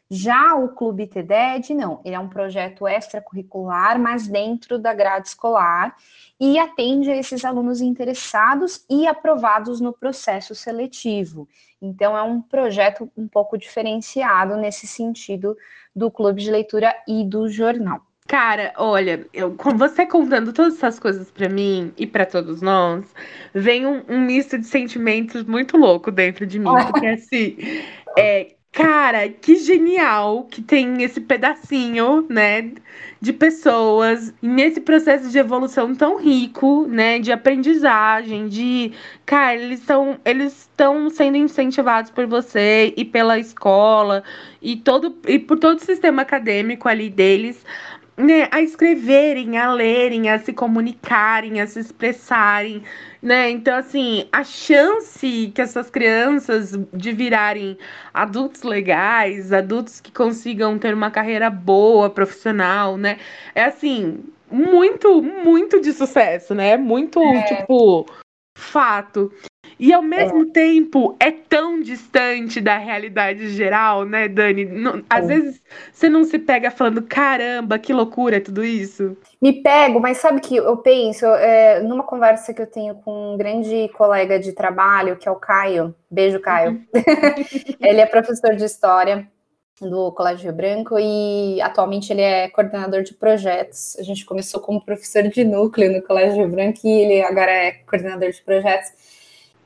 Já 0.10 0.56
o 0.56 0.70
Clube 0.70 1.06
TEDED, 1.06 1.74
não, 1.74 2.00
ele 2.06 2.16
é 2.16 2.20
um 2.20 2.30
projeto 2.30 2.88
extracurricular, 2.88 4.00
mas 4.00 4.26
dentro 4.26 4.80
da 4.80 4.94
grade 4.94 5.28
escolar, 5.28 5.98
e 6.40 6.58
atende 6.58 7.12
a 7.12 7.18
esses 7.18 7.44
alunos 7.44 7.82
interessados 7.82 8.86
e 8.90 9.06
aprovados 9.06 9.82
no 9.82 9.92
processo 9.92 10.56
seletivo. 10.56 11.48
Então, 11.82 12.18
é 12.18 12.24
um 12.24 12.42
projeto 12.42 13.12
um 13.18 13.28
pouco 13.28 13.58
diferenciado 13.58 14.56
nesse 14.56 14.88
sentido 14.88 15.58
do 15.94 16.10
clube 16.10 16.42
de 16.42 16.52
leitura 16.52 16.96
e 17.06 17.26
do 17.26 17.50
jornal. 17.50 18.02
Cara, 18.28 18.74
olha, 18.78 19.26
eu, 19.34 19.52
com 19.52 19.78
você 19.78 20.06
contando 20.06 20.52
todas 20.52 20.76
essas 20.76 21.00
coisas 21.00 21.32
para 21.32 21.48
mim 21.48 21.94
e 21.98 22.06
para 22.06 22.26
todos 22.26 22.62
nós, 22.62 23.06
vem 23.54 23.86
um, 23.86 24.04
um, 24.10 24.20
misto 24.20 24.58
de 24.58 24.66
sentimentos 24.66 25.46
muito 25.46 25.78
louco 25.78 26.12
dentro 26.12 26.46
de 26.46 26.60
mim. 26.60 26.70
Porque 26.92 27.08
assim, 27.08 27.56
é, 28.18 28.54
cara, 28.74 29.30
que 29.30 29.56
genial 29.56 30.44
que 30.44 30.62
tem 30.62 31.02
esse 31.04 31.22
pedacinho, 31.22 32.26
né, 32.30 32.70
de 33.22 33.32
pessoas 33.32 34.34
nesse 34.42 34.82
processo 34.82 35.30
de 35.30 35.38
evolução 35.40 35.96
tão 35.96 36.18
rico, 36.18 36.86
né, 36.86 37.20
de 37.20 37.32
aprendizagem, 37.32 38.50
de, 38.50 38.92
cara, 39.26 39.56
eles 39.56 39.80
estão 39.80 40.20
eles 40.26 40.54
estão 40.64 41.10
sendo 41.10 41.38
incentivados 41.38 42.12
por 42.12 42.28
você 42.28 42.94
e 42.98 43.06
pela 43.06 43.40
escola 43.40 44.22
e 44.62 44.76
todo 44.76 45.18
e 45.26 45.40
por 45.40 45.58
todo 45.58 45.78
o 45.78 45.86
sistema 45.86 46.24
acadêmico 46.24 46.90
ali 46.90 47.10
deles 47.10 47.64
né, 48.18 48.48
a 48.52 48.62
escreverem, 48.62 49.60
a 49.60 49.72
lerem, 49.72 50.30
a 50.30 50.40
se 50.40 50.52
comunicarem, 50.52 51.62
a 51.62 51.68
se 51.68 51.80
expressarem, 51.80 52.84
né? 53.22 53.52
Então, 53.52 53.78
assim, 53.78 54.28
a 54.32 54.44
chance 54.44 55.52
que 55.54 55.62
essas 55.62 55.90
crianças 55.92 56.72
de 56.92 57.12
virarem 57.12 57.78
adultos 58.12 58.64
legais, 58.64 59.54
adultos 59.54 60.02
que 60.02 60.12
consigam 60.12 60.80
ter 60.80 60.96
uma 60.96 61.12
carreira 61.12 61.50
boa, 61.50 62.10
profissional, 62.10 62.98
né? 62.98 63.20
É 63.54 63.66
assim, 63.66 64.24
muito, 64.50 65.22
muito 65.22 65.80
de 65.80 65.94
sucesso, 65.94 66.56
né? 66.56 66.76
Muito, 66.76 67.22
é. 67.22 67.44
tipo, 67.44 68.08
fato. 68.58 69.32
E 69.80 69.94
ao 69.94 70.02
mesmo 70.02 70.44
é. 70.44 70.52
tempo 70.52 71.16
é 71.20 71.32
tão 71.32 71.80
distante 71.82 72.60
da 72.60 72.78
realidade 72.78 73.50
geral, 73.50 74.06
né, 74.06 74.28
Dani? 74.28 74.66
Não, 74.66 75.04
às 75.10 75.26
é. 75.26 75.28
vezes 75.28 75.62
você 75.92 76.10
não 76.10 76.24
se 76.24 76.40
pega 76.40 76.72
falando, 76.72 77.02
caramba, 77.02 77.78
que 77.78 77.94
loucura 77.94 78.38
é 78.38 78.40
tudo 78.40 78.64
isso. 78.64 79.18
Me 79.42 79.62
pego, 79.62 80.00
mas 80.00 80.18
sabe 80.18 80.42
que 80.42 80.56
eu 80.56 80.78
penso, 80.78 81.26
é, 81.26 81.80
numa 81.82 82.04
conversa 82.04 82.54
que 82.54 82.62
eu 82.62 82.68
tenho 82.68 82.96
com 82.96 83.34
um 83.34 83.38
grande 83.38 83.90
colega 83.90 84.40
de 84.40 84.52
trabalho, 84.52 85.18
que 85.18 85.28
é 85.28 85.32
o 85.32 85.36
Caio. 85.36 85.94
Beijo, 86.10 86.40
Caio. 86.40 86.72
Uhum. 86.72 86.86
ele 87.80 88.02
é 88.02 88.06
professor 88.06 88.56
de 88.56 88.64
história 88.64 89.28
do 89.80 90.12
Colégio 90.12 90.46
Rio 90.46 90.54
Branco 90.54 90.98
e 91.00 91.62
atualmente 91.62 92.12
ele 92.12 92.22
é 92.22 92.50
coordenador 92.50 93.04
de 93.04 93.14
projetos. 93.14 93.96
A 94.00 94.04
gente 94.04 94.26
começou 94.26 94.60
como 94.60 94.84
professor 94.84 95.24
de 95.24 95.44
núcleo 95.44 95.92
no 95.92 96.02
Colégio 96.02 96.38
Rio 96.38 96.50
Branco 96.50 96.80
e 96.84 96.90
ele 96.90 97.22
agora 97.22 97.52
é 97.52 97.72
coordenador 97.88 98.32
de 98.32 98.42
projetos. 98.42 98.92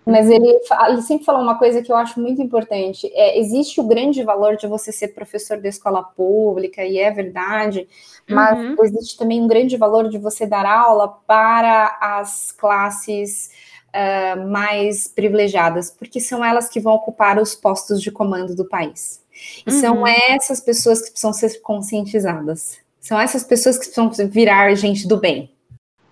Mas 0.05 0.29
ele, 0.29 0.47
ele, 0.89 1.01
sempre 1.03 1.25
falou 1.25 1.41
uma 1.41 1.59
coisa 1.59 1.81
que 1.81 1.91
eu 1.91 1.95
acho 1.95 2.19
muito 2.19 2.41
importante: 2.41 3.11
é, 3.13 3.39
existe 3.39 3.79
o 3.79 3.83
grande 3.83 4.23
valor 4.23 4.55
de 4.55 4.67
você 4.67 4.91
ser 4.91 5.09
professor 5.09 5.59
da 5.59 5.69
escola 5.69 6.03
pública, 6.03 6.83
e 6.83 6.97
é 6.97 7.11
verdade, 7.11 7.87
mas 8.27 8.57
uhum. 8.57 8.75
existe 8.83 9.17
também 9.17 9.41
um 9.41 9.47
grande 9.47 9.77
valor 9.77 10.09
de 10.09 10.17
você 10.17 10.47
dar 10.47 10.65
aula 10.65 11.07
para 11.27 11.97
as 12.01 12.51
classes 12.51 13.51
uh, 13.89 14.47
mais 14.47 15.07
privilegiadas, 15.07 15.91
porque 15.91 16.19
são 16.19 16.43
elas 16.43 16.67
que 16.67 16.79
vão 16.79 16.93
ocupar 16.93 17.39
os 17.39 17.55
postos 17.55 18.01
de 18.01 18.11
comando 18.11 18.55
do 18.55 18.67
país. 18.67 19.21
E 19.65 19.71
uhum. 19.71 19.79
são 19.79 20.07
essas 20.07 20.59
pessoas 20.59 21.01
que 21.01 21.11
precisam 21.11 21.33
ser 21.33 21.61
conscientizadas. 21.61 22.79
São 22.99 23.19
essas 23.19 23.43
pessoas 23.43 23.77
que 23.77 23.85
precisam 23.85 24.29
virar 24.29 24.73
gente 24.75 25.07
do 25.07 25.17
bem. 25.17 25.51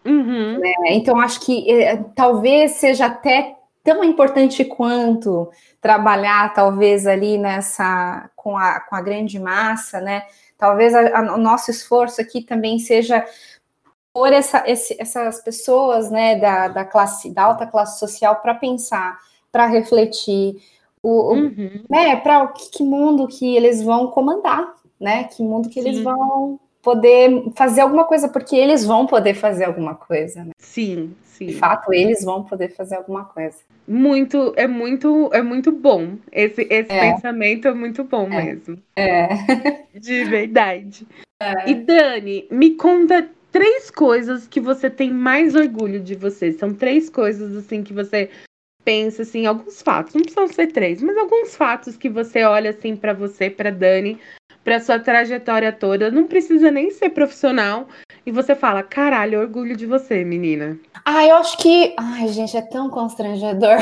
Uhum. 0.05 0.59
Né? 0.59 0.73
Então, 0.89 1.19
acho 1.19 1.41
que 1.41 1.69
eh, 1.69 1.97
talvez 2.15 2.71
seja 2.71 3.05
até 3.05 3.58
tão 3.83 4.03
importante 4.03 4.65
quanto 4.65 5.49
trabalhar, 5.81 6.53
talvez, 6.53 7.07
ali 7.07 7.37
nessa 7.37 8.29
com 8.35 8.57
a, 8.57 8.79
com 8.81 8.95
a 8.95 9.01
grande 9.01 9.39
massa, 9.39 9.99
né? 9.99 10.23
Talvez 10.57 10.93
a, 10.93 11.19
a, 11.19 11.35
o 11.35 11.37
nosso 11.37 11.71
esforço 11.71 12.21
aqui 12.21 12.41
também 12.41 12.79
seja 12.79 13.25
por 14.13 14.33
essa, 14.33 14.63
esse, 14.67 14.95
essas 14.99 15.41
pessoas, 15.41 16.11
né, 16.11 16.35
da, 16.35 16.67
da 16.67 16.83
classe, 16.83 17.31
da 17.31 17.43
alta 17.43 17.65
classe 17.65 17.99
social 17.99 18.37
para 18.37 18.55
pensar, 18.55 19.17
para 19.51 19.65
refletir, 19.65 20.57
o, 21.01 21.33
uhum. 21.33 21.83
né, 21.89 22.17
para 22.17 22.47
que, 22.47 22.69
que 22.69 22.83
mundo 22.83 23.27
que 23.27 23.55
eles 23.55 23.81
vão 23.81 24.07
comandar, 24.07 24.75
né? 24.99 25.23
Que 25.25 25.41
mundo 25.41 25.69
que 25.69 25.81
Sim. 25.81 25.87
eles 25.87 26.03
vão 26.03 26.59
poder 26.81 27.51
fazer 27.55 27.81
alguma 27.81 28.05
coisa, 28.05 28.27
porque 28.29 28.55
eles 28.55 28.85
vão 28.85 29.05
poder 29.05 29.33
fazer 29.33 29.65
alguma 29.65 29.95
coisa, 29.95 30.43
né? 30.43 30.51
Sim, 30.57 31.13
sim. 31.23 31.47
De 31.47 31.53
fato, 31.53 31.93
eles 31.93 32.23
vão 32.23 32.43
poder 32.43 32.69
fazer 32.69 32.95
alguma 32.95 33.25
coisa. 33.25 33.57
Muito, 33.87 34.53
é 34.55 34.67
muito, 34.67 35.29
é 35.33 35.41
muito 35.41 35.71
bom. 35.71 36.17
Esse, 36.31 36.61
esse 36.69 36.91
é. 36.91 37.11
pensamento 37.13 37.67
é 37.67 37.73
muito 37.73 38.03
bom 38.03 38.27
é. 38.31 38.43
mesmo. 38.43 38.81
É. 38.95 39.27
De 39.93 40.23
verdade. 40.25 41.07
É. 41.41 41.69
E 41.69 41.73
Dani, 41.73 42.47
me 42.51 42.71
conta 42.71 43.29
três 43.51 43.89
coisas 43.89 44.47
que 44.47 44.59
você 44.59 44.89
tem 44.89 45.11
mais 45.11 45.55
orgulho 45.55 45.99
de 45.99 46.15
você. 46.15 46.51
São 46.51 46.73
três 46.73 47.09
coisas 47.09 47.55
assim 47.55 47.83
que 47.83 47.93
você 47.93 48.29
pensa 48.83 49.21
assim, 49.21 49.45
alguns 49.45 49.81
fatos, 49.81 50.15
não 50.15 50.21
precisam 50.21 50.47
ser 50.47 50.67
três, 50.67 51.01
mas 51.01 51.15
alguns 51.17 51.55
fatos 51.55 51.95
que 51.95 52.09
você 52.09 52.43
olha 52.43 52.71
assim 52.71 52.95
para 52.95 53.13
você, 53.13 53.49
para 53.49 53.69
Dani, 53.69 54.19
para 54.69 54.79
sua 54.79 54.99
trajetória 54.99 55.71
toda, 55.71 56.11
não 56.11 56.27
precisa 56.27 56.69
nem 56.69 56.91
ser 56.91 57.09
profissional, 57.09 57.87
e 58.23 58.31
você 58.31 58.53
fala, 58.53 58.83
caralho, 58.83 59.39
orgulho 59.39 59.75
de 59.75 59.87
você, 59.87 60.23
menina. 60.23 60.77
Ah, 61.03 61.25
eu 61.25 61.37
acho 61.37 61.57
que. 61.57 61.95
Ai, 61.97 62.27
gente, 62.27 62.55
é 62.55 62.61
tão 62.61 62.87
constrangedor. 62.87 63.77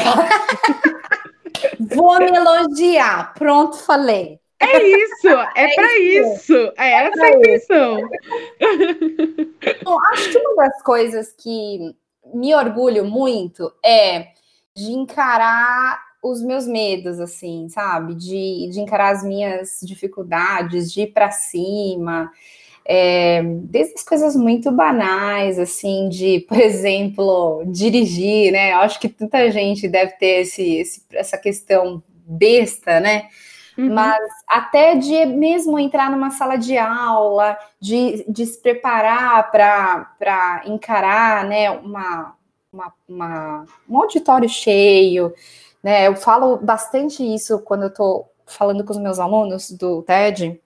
Vou 1.93 2.17
me 2.19 2.27
elogiar. 2.27 3.33
Pronto, 3.33 3.75
falei. 3.79 4.39
É 4.61 4.81
isso, 4.81 5.27
é, 5.27 5.65
é 5.65 5.75
para 5.75 5.97
isso. 5.99 6.33
isso. 6.35 6.73
É, 6.77 6.89
é 6.89 7.07
essa 7.07 7.21
a 7.21 7.29
intenção. 7.31 8.09
Bom, 9.83 9.97
acho 10.13 10.31
que 10.31 10.37
uma 10.37 10.69
das 10.69 10.81
coisas 10.83 11.33
que 11.37 11.93
me 12.33 12.55
orgulho 12.55 13.03
muito 13.03 13.73
é 13.83 14.27
de 14.73 14.93
encarar 14.93 16.06
os 16.21 16.41
meus 16.41 16.67
medos, 16.67 17.19
assim, 17.19 17.67
sabe? 17.69 18.15
De, 18.15 18.69
de 18.71 18.79
encarar 18.79 19.13
as 19.13 19.23
minhas 19.23 19.79
dificuldades, 19.83 20.91
de 20.91 21.01
ir 21.01 21.07
para 21.07 21.31
cima. 21.31 22.31
É, 22.85 23.43
desde 23.43 23.95
as 23.95 24.03
coisas 24.03 24.35
muito 24.35 24.71
banais, 24.71 25.59
assim, 25.59 26.09
de, 26.09 26.39
por 26.47 26.59
exemplo, 26.59 27.63
dirigir, 27.67 28.51
né? 28.51 28.73
Eu 28.73 28.77
acho 28.77 28.99
que 28.99 29.09
tanta 29.09 29.51
gente 29.51 29.87
deve 29.87 30.13
ter 30.13 30.41
esse, 30.41 30.75
esse 30.77 31.03
essa 31.13 31.37
questão 31.37 32.01
besta, 32.25 32.99
né? 32.99 33.27
Uhum. 33.77 33.93
Mas 33.93 34.17
até 34.47 34.95
de 34.95 35.25
mesmo 35.25 35.77
entrar 35.77 36.09
numa 36.09 36.31
sala 36.31 36.57
de 36.57 36.75
aula, 36.77 37.57
de, 37.79 38.25
de 38.27 38.45
se 38.45 38.59
preparar 38.59 39.51
para 39.51 40.63
encarar 40.65 41.45
né, 41.45 41.69
uma, 41.69 42.35
uma, 42.73 42.93
uma, 43.07 43.65
um 43.87 43.97
auditório 43.99 44.49
cheio, 44.49 45.31
né? 45.83 46.07
Eu 46.07 46.15
falo 46.15 46.57
bastante 46.57 47.23
isso 47.23 47.59
quando 47.59 47.83
eu 47.83 47.89
estou 47.89 48.31
falando 48.45 48.83
com 48.83 48.91
os 48.91 48.99
meus 48.99 49.19
alunos 49.19 49.71
do 49.71 50.01
TED, 50.03 50.61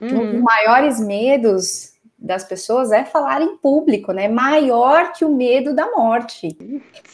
Uhum. 0.00 0.20
Um 0.20 0.32
dos 0.32 0.42
maiores 0.42 1.00
medos 1.00 1.93
das 2.24 2.42
pessoas 2.42 2.90
é 2.90 3.04
falar 3.04 3.42
em 3.42 3.56
público, 3.58 4.10
né? 4.10 4.28
Maior 4.28 5.12
que 5.12 5.26
o 5.26 5.28
medo 5.28 5.74
da 5.74 5.90
morte. 5.90 6.56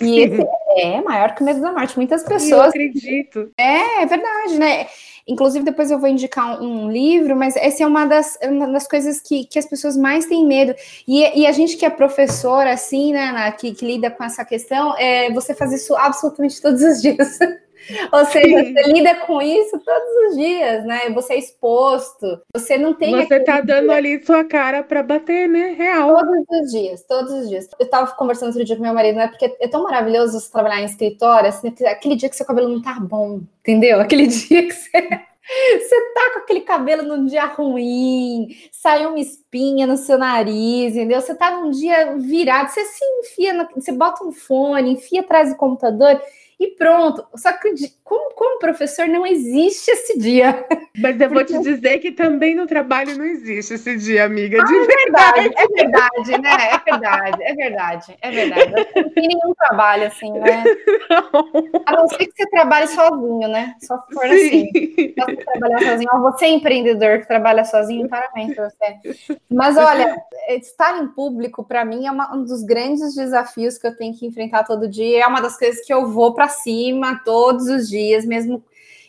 E 0.00 0.20
esse 0.20 0.46
é 0.76 1.00
maior 1.00 1.34
que 1.34 1.42
o 1.42 1.44
medo 1.44 1.60
da 1.60 1.72
morte. 1.72 1.96
Muitas 1.96 2.22
pessoas. 2.22 2.52
Eu 2.52 2.68
acredito. 2.68 3.50
É, 3.58 4.02
é 4.02 4.06
verdade, 4.06 4.56
né? 4.56 4.86
Inclusive, 5.26 5.64
depois 5.64 5.90
eu 5.90 5.98
vou 5.98 6.08
indicar 6.08 6.62
um, 6.62 6.84
um 6.84 6.90
livro, 6.90 7.36
mas 7.36 7.56
essa 7.56 7.82
é 7.82 7.86
uma 7.86 8.06
das, 8.06 8.38
uma 8.42 8.68
das 8.68 8.86
coisas 8.86 9.20
que, 9.20 9.44
que 9.44 9.58
as 9.58 9.66
pessoas 9.66 9.96
mais 9.96 10.26
têm 10.26 10.46
medo. 10.46 10.74
E, 11.06 11.40
e 11.40 11.46
a 11.46 11.52
gente 11.52 11.76
que 11.76 11.84
é 11.84 11.90
professor, 11.90 12.66
assim, 12.66 13.12
né, 13.12 13.32
na, 13.32 13.50
que, 13.50 13.74
que 13.74 13.84
lida 13.84 14.10
com 14.10 14.22
essa 14.22 14.44
questão, 14.44 14.96
é 14.96 15.30
você 15.32 15.54
faz 15.54 15.72
isso 15.72 15.94
absolutamente 15.96 16.62
todos 16.62 16.82
os 16.82 17.02
dias. 17.02 17.36
Ou 18.12 18.24
seja, 18.26 18.64
Sim. 18.64 18.72
você 18.72 18.92
lida 18.92 19.14
com 19.26 19.40
isso 19.40 19.78
todos 19.78 20.30
os 20.30 20.36
dias, 20.36 20.84
né? 20.84 21.10
Você 21.10 21.34
é 21.34 21.38
exposto, 21.38 22.40
você 22.54 22.76
não 22.76 22.94
tem. 22.94 23.26
Você 23.26 23.40
tá 23.40 23.60
dando 23.60 23.90
ali 23.90 24.24
sua 24.24 24.44
cara 24.44 24.82
para 24.82 25.02
bater, 25.02 25.48
né? 25.48 25.74
Real. 25.76 26.16
Todos 26.16 26.62
os 26.62 26.72
dias, 26.72 27.04
todos 27.04 27.32
os 27.32 27.48
dias. 27.48 27.68
Eu 27.78 27.88
tava 27.88 28.12
conversando 28.14 28.48
outro 28.48 28.64
dia 28.64 28.76
com 28.76 28.82
meu 28.82 28.94
marido, 28.94 29.16
né? 29.16 29.28
Porque 29.28 29.56
é 29.60 29.68
tão 29.68 29.82
maravilhoso 29.82 30.38
você 30.38 30.50
trabalhar 30.50 30.80
em 30.80 30.86
escritório, 30.86 31.48
assim, 31.48 31.72
aquele 31.86 32.16
dia 32.16 32.28
que 32.28 32.36
seu 32.36 32.46
cabelo 32.46 32.68
não 32.68 32.82
tá 32.82 32.98
bom, 33.00 33.40
entendeu? 33.60 34.00
Aquele 34.00 34.26
dia 34.28 34.66
que 34.66 34.72
você. 34.72 35.30
Você 35.50 36.12
tá 36.14 36.30
com 36.32 36.38
aquele 36.40 36.60
cabelo 36.60 37.02
num 37.02 37.26
dia 37.26 37.44
ruim, 37.46 38.48
saiu 38.70 39.08
uma 39.08 39.18
espinha 39.18 39.84
no 39.84 39.96
seu 39.96 40.16
nariz, 40.16 40.94
entendeu? 40.94 41.20
Você 41.20 41.34
tá 41.34 41.50
num 41.50 41.70
dia 41.70 42.16
virado, 42.18 42.70
você 42.70 42.84
se 42.84 43.04
enfia, 43.18 43.52
no, 43.52 43.66
você 43.74 43.90
bota 43.90 44.22
um 44.22 44.30
fone, 44.30 44.92
enfia 44.92 45.22
atrás 45.22 45.50
do 45.50 45.56
computador 45.56 46.22
e 46.60 46.68
pronto. 46.76 47.26
Só 47.36 47.50
que 47.54 47.72
como, 48.04 48.34
como 48.34 48.58
professor 48.58 49.08
não 49.08 49.26
existe 49.26 49.90
esse 49.90 50.18
dia. 50.18 50.66
Mas 50.98 51.18
eu 51.18 51.30
vou 51.30 51.42
te 51.42 51.58
dizer 51.60 51.98
que 52.00 52.12
também 52.12 52.54
no 52.54 52.66
trabalho 52.66 53.16
não 53.16 53.24
existe 53.24 53.74
esse 53.74 53.96
dia, 53.96 54.26
amiga. 54.26 54.62
Ah, 54.62 54.74
é 54.74 54.86
verdade, 54.86 55.54
é 55.56 55.66
verdade, 55.66 56.42
né? 56.42 56.56
É 56.70 56.78
verdade, 56.90 57.42
é 57.42 57.54
verdade, 57.54 58.18
é 58.20 58.30
verdade. 58.30 58.88
Não 58.94 59.10
tem 59.10 59.28
nenhum 59.28 59.54
trabalho 59.54 60.06
assim, 60.06 60.32
né? 60.32 60.64
Não. 61.08 61.82
A 61.86 61.92
não 61.92 62.08
ser 62.08 62.26
que 62.26 62.32
você 62.36 62.50
trabalhe 62.50 62.86
sozinho, 62.88 63.48
né? 63.48 63.74
Só 63.80 63.98
se 63.98 64.14
for 64.14 64.28
Sim. 64.28 64.34
assim. 64.34 65.14
Só 65.18 65.26
se 65.26 65.36
trabalhar 65.36 65.80
sozinho. 65.80 66.10
você 66.20 66.44
é 66.44 66.48
empreendedor 66.50 67.20
que 67.20 67.28
trabalha 67.28 67.64
sozinho, 67.64 68.08
parabéns 68.08 68.54
para 68.54 68.68
você. 68.68 69.38
Mas 69.50 69.78
olha, 69.78 70.14
estar 70.48 71.02
em 71.02 71.08
público, 71.08 71.64
para 71.64 71.84
mim, 71.86 72.06
é 72.06 72.10
uma, 72.10 72.34
um 72.34 72.44
dos 72.44 72.62
grandes 72.62 73.14
desafios 73.14 73.78
que 73.78 73.86
eu 73.86 73.96
tenho 73.96 74.14
que 74.14 74.26
enfrentar 74.26 74.64
todo 74.64 74.88
dia. 74.88 75.24
É 75.24 75.26
uma 75.26 75.40
das 75.40 75.58
coisas 75.58 75.84
que 75.86 75.92
eu 75.92 76.06
vou 76.08 76.34
para 76.34 76.49
cima 76.50 77.20
todos 77.24 77.66
os 77.66 77.88
dias, 77.88 78.26
mesmo. 78.26 78.62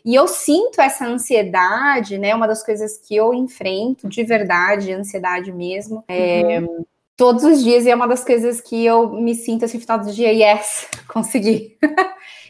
E 0.03 0.15
eu 0.15 0.27
sinto 0.27 0.79
essa 0.81 1.05
ansiedade, 1.05 2.17
né? 2.17 2.33
Uma 2.33 2.47
das 2.47 2.63
coisas 2.63 2.97
que 2.97 3.15
eu 3.15 3.33
enfrento 3.33 4.07
de 4.07 4.23
verdade, 4.23 4.93
ansiedade 4.93 5.51
mesmo. 5.51 6.03
É, 6.07 6.59
uhum. 6.59 6.85
Todos 7.15 7.43
os 7.43 7.63
dias, 7.63 7.85
e 7.85 7.89
é 7.91 7.95
uma 7.95 8.07
das 8.07 8.23
coisas 8.23 8.59
que 8.59 8.83
eu 8.83 9.11
me 9.11 9.35
sinto 9.35 9.65
assim, 9.65 9.79
final 9.79 9.99
do 9.99 10.11
dia, 10.11 10.31
yes, 10.31 10.87
consegui. 11.07 11.77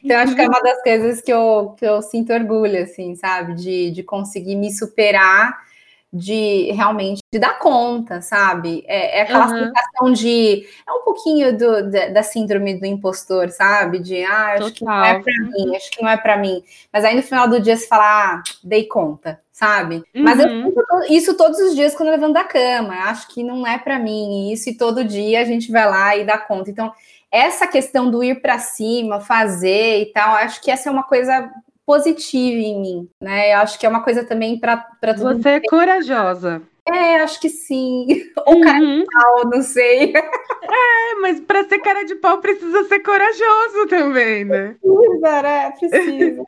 então, 0.02 0.18
acho 0.18 0.34
que 0.34 0.42
é 0.42 0.48
uma 0.48 0.62
das 0.62 0.82
coisas 0.82 1.22
que 1.22 1.34
eu, 1.34 1.76
que 1.78 1.86
eu 1.86 2.02
sinto 2.02 2.32
orgulho, 2.32 2.82
assim, 2.82 3.16
sabe? 3.16 3.56
De, 3.56 3.92
de 3.92 4.04
conseguir 4.04 4.56
me 4.56 4.72
superar 4.72 5.71
de 6.14 6.72
realmente 6.74 7.22
de 7.32 7.40
dar 7.40 7.58
conta, 7.58 8.22
sabe? 8.22 8.84
É, 8.86 9.20
é 9.20 9.22
aquela 9.22 9.48
uhum. 9.48 9.60
sensação 9.60 10.12
de 10.12 10.68
é 10.86 10.92
um 10.92 11.04
pouquinho 11.04 11.58
do, 11.58 11.90
da, 11.90 12.08
da, 12.10 12.24
síndrome 12.24 12.78
do 12.78 12.86
impostor, 12.86 13.50
sabe? 13.50 14.00
De 14.00 14.22
ah, 14.24 14.54
acho 14.54 14.72
Total. 14.72 14.74
que 14.74 14.86
não 14.86 15.06
é 15.06 15.22
para 15.22 15.34
mim, 15.46 15.76
acho 15.76 15.92
que 15.92 16.02
não 16.02 16.10
é 16.10 16.18
para 16.18 16.38
mim. 16.38 16.64
Mas 16.92 17.06
aí 17.06 17.16
no 17.16 17.24
final 17.24 17.48
do 17.48 17.62
dia 17.62 17.78
você 17.78 17.88
fala, 17.88 18.04
ah, 18.34 18.44
dei 18.62 18.86
conta, 18.86 19.40
sabe? 19.54 20.04
Uhum. 20.14 20.24
Mas 20.24 20.40
eu 20.40 20.48
uhum. 20.48 20.74
isso 21.10 21.38
todos 21.38 21.58
os 21.60 21.76
dias 21.76 21.96
quando 21.96 22.10
eu 22.10 22.16
levanto 22.16 22.34
da 22.34 22.44
cama. 22.44 22.94
Acho 23.06 23.30
que 23.30 23.42
não 23.42 23.66
é 23.66 23.78
para 23.78 23.98
mim 23.98 24.52
isso 24.52 24.70
e 24.70 24.78
todo 24.78 25.06
dia 25.06 25.40
a 25.40 25.46
gente 25.46 25.72
vai 25.72 25.90
lá 25.90 26.18
e 26.18 26.26
dá 26.26 26.38
conta. 26.38 26.70
Então 26.70 26.92
essa 27.32 27.66
questão 27.66 28.12
do 28.12 28.22
ir 28.22 28.42
para 28.42 28.60
cima, 28.60 29.22
fazer 29.22 30.02
e 30.02 30.06
tal, 30.08 30.36
acho 30.36 30.62
que 30.62 30.70
essa 30.70 30.90
é 30.90 30.92
uma 30.92 31.04
coisa 31.04 31.50
positiva 31.86 32.58
em 32.58 32.82
mim, 32.82 33.10
né? 33.22 33.54
Eu 33.54 33.60
acho 33.60 33.80
que 33.80 33.86
é 33.86 33.90
uma 33.90 34.04
coisa 34.04 34.24
também 34.24 34.60
para 34.60 34.78
todo 34.78 35.18
Você 35.18 35.24
mundo. 35.24 35.48
é 35.48 35.60
corajosa. 35.62 36.62
É, 36.88 37.18
acho 37.18 37.40
que 37.40 37.50
sim. 37.50 38.08
Ou 38.46 38.56
uhum. 38.56 38.62
cara 38.62 38.80
de 38.80 39.06
pau, 39.06 39.50
não 39.50 39.62
sei. 39.62 40.14
É, 40.64 41.16
mas 41.16 41.40
para 41.42 41.68
ser 41.68 41.80
cara 41.80 42.06
de 42.06 42.16
pau 42.16 42.38
precisa 42.38 42.86
ser 42.86 43.00
corajoso 43.02 43.88
também, 43.90 44.46
né? 44.46 44.76
Precisa, 44.82 45.42
né? 45.42 45.72
Precisa. 45.72 46.44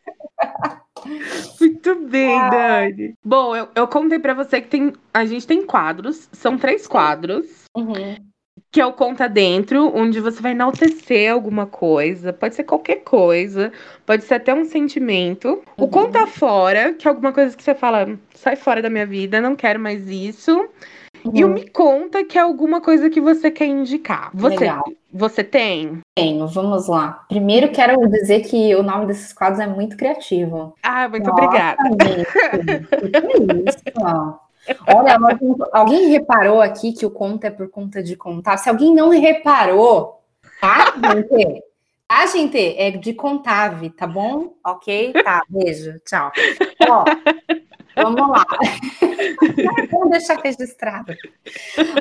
Muito 1.59 1.95
bem, 1.95 2.39
ah. 2.39 2.49
Dani. 2.49 3.13
Bom, 3.25 3.53
eu, 3.55 3.67
eu 3.75 3.87
contei 3.87 4.19
para 4.19 4.33
você 4.33 4.61
que 4.61 4.69
tem, 4.69 4.93
a 5.13 5.25
gente 5.25 5.45
tem 5.45 5.65
quadros, 5.65 6.29
são 6.31 6.57
três 6.57 6.87
quadros. 6.87 7.65
Uhum 7.75 8.15
que 8.73 8.81
é 8.81 8.85
o 8.87 8.91
Conta 8.91 9.29
Dentro, 9.29 9.95
onde 9.95 10.19
você 10.19 10.41
vai 10.41 10.51
enaltecer 10.51 11.31
alguma 11.31 11.67
coisa, 11.67 12.33
pode 12.33 12.55
ser 12.55 12.63
qualquer 12.63 13.03
coisa, 13.03 13.71
pode 14.03 14.23
ser 14.23 14.33
até 14.33 14.51
um 14.51 14.65
sentimento. 14.65 15.61
Uhum. 15.77 15.85
O 15.85 15.87
Conta 15.87 16.25
Fora, 16.25 16.91
que 16.91 17.07
é 17.07 17.11
alguma 17.11 17.31
coisa 17.31 17.55
que 17.55 17.61
você 17.61 17.75
fala, 17.75 18.17
sai 18.33 18.55
fora 18.55 18.81
da 18.81 18.89
minha 18.89 19.05
vida, 19.05 19.39
não 19.39 19.55
quero 19.55 19.79
mais 19.79 20.09
isso. 20.09 20.67
Uhum. 21.23 21.31
E 21.35 21.43
o 21.45 21.49
uhum. 21.49 21.53
Me 21.53 21.69
Conta, 21.69 22.23
que 22.25 22.35
é 22.35 22.41
alguma 22.41 22.81
coisa 22.81 23.11
que 23.11 23.21
você 23.21 23.51
quer 23.51 23.67
indicar. 23.67 24.31
Você, 24.33 24.57
Legal. 24.57 24.83
você 25.13 25.43
tem? 25.43 25.99
Tenho, 26.17 26.47
vamos 26.47 26.87
lá. 26.87 27.25
Primeiro 27.29 27.69
quero 27.69 27.95
dizer 28.09 28.39
que 28.39 28.73
o 28.73 28.81
nome 28.81 29.05
desses 29.05 29.31
quadros 29.33 29.59
é 29.59 29.67
muito 29.67 29.95
criativo. 29.95 30.73
Ah, 30.81 31.07
muito 31.07 31.29
Nossa, 31.29 31.43
obrigada. 31.43 31.77
que 31.95 32.11
é 32.11 32.21
isso? 33.69 34.39
Olha, 34.87 35.17
alguém 35.71 36.09
reparou 36.09 36.61
aqui 36.61 36.93
que 36.93 37.05
o 37.05 37.11
conto 37.11 37.45
é 37.45 37.51
por 37.51 37.69
conta 37.69 38.01
de 38.01 38.15
contar? 38.15 38.57
Se 38.57 38.69
alguém 38.69 38.93
não 38.93 39.09
reparou, 39.09 40.21
tá, 40.61 40.93
gente? 41.01 41.63
Tá, 42.07 42.25
gente? 42.27 42.57
É 42.77 42.91
de 42.91 43.13
contave, 43.13 43.89
tá 43.89 44.07
bom? 44.07 44.55
Ok? 44.65 45.13
Tá, 45.23 45.43
beijo, 45.49 45.99
tchau. 46.05 46.31
Ó, 46.87 47.03
vamos 47.95 48.29
lá. 48.29 48.45
vamos 49.91 50.09
deixar 50.11 50.39
registrado. 50.39 51.13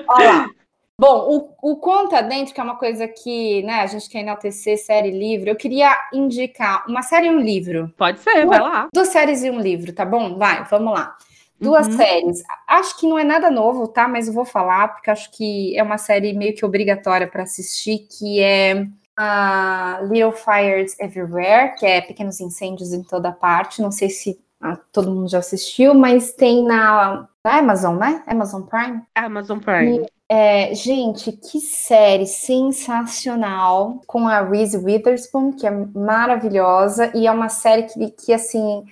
Olha 0.09 0.33
lá. 0.33 0.51
Bom, 0.99 1.57
o, 1.63 1.73
o 1.73 1.77
Conta 1.79 2.23
Dentro, 2.23 2.55
que 2.55 2.61
é 2.61 2.63
uma 2.65 2.77
coisa 2.77 3.09
que 3.09 3.63
né, 3.65 3.81
a 3.81 3.87
gente 3.87 4.09
quer 4.09 4.21
enaltecer, 4.21 4.79
série 4.79 5.11
livro, 5.11 5.51
eu 5.51 5.57
queria 5.57 5.91
indicar 6.13 6.85
uma 6.87 7.03
série 7.03 7.27
e 7.27 7.31
um 7.31 7.41
livro. 7.41 7.93
Pode 7.97 8.21
ser, 8.21 8.47
vai 8.47 8.61
lá. 8.61 8.89
Duas 8.93 9.09
séries 9.09 9.43
e 9.43 9.51
um 9.51 9.59
livro, 9.59 9.93
tá 9.93 10.05
bom? 10.05 10.37
Vai, 10.37 10.63
vamos 10.65 10.93
lá. 10.93 11.17
Duas 11.63 11.87
uhum. 11.87 11.93
séries. 11.93 12.43
Acho 12.67 12.99
que 12.99 13.07
não 13.07 13.19
é 13.19 13.25
nada 13.25 13.51
novo, 13.51 13.87
tá? 13.87 14.09
Mas 14.09 14.27
eu 14.27 14.35
vou 14.35 14.45
falar, 14.45 14.89
porque 14.89 15.11
acho 15.11 15.31
que 15.31 15.77
é 15.79 15.83
uma 15.83 15.99
série 15.99 16.33
meio 16.33 16.55
que 16.55 16.65
obrigatória 16.65 17.27
para 17.27 17.45
assistir, 17.45 18.07
que 18.11 18.41
é 18.41 18.87
a 19.17 20.01
Little 20.03 20.33
Fires 20.33 20.99
Everywhere, 20.99 21.75
que 21.77 21.87
é 21.87 22.01
Pequenos 22.01 22.41
Incêndios 22.41 22.93
em 22.93 23.03
toda 23.03 23.31
parte. 23.31 23.81
Não 23.81 23.93
sei 23.93 24.11
se 24.11 24.41
ah, 24.61 24.79
todo 24.93 25.11
mundo 25.11 25.29
já 25.29 25.39
assistiu, 25.39 25.95
mas 25.95 26.33
tem 26.33 26.65
na, 26.65 27.29
na 27.45 27.59
Amazon, 27.59 27.97
né? 27.97 28.23
Amazon 28.27 28.63
Prime? 28.63 29.03
Amazon 29.15 29.59
Prime. 29.59 30.07
É, 30.35 30.74
gente, 30.74 31.30
que 31.30 31.61
série 31.61 32.26
sensacional 32.26 34.01
com 34.07 34.26
a 34.26 34.41
Reese 34.41 34.78
Witherspoon, 34.78 35.53
que 35.53 35.66
é 35.66 35.70
maravilhosa, 35.70 37.12
e 37.14 37.26
é 37.26 37.30
uma 37.30 37.51
série 37.51 37.83
que, 37.83 38.11
que 38.12 38.33
assim 38.33 38.83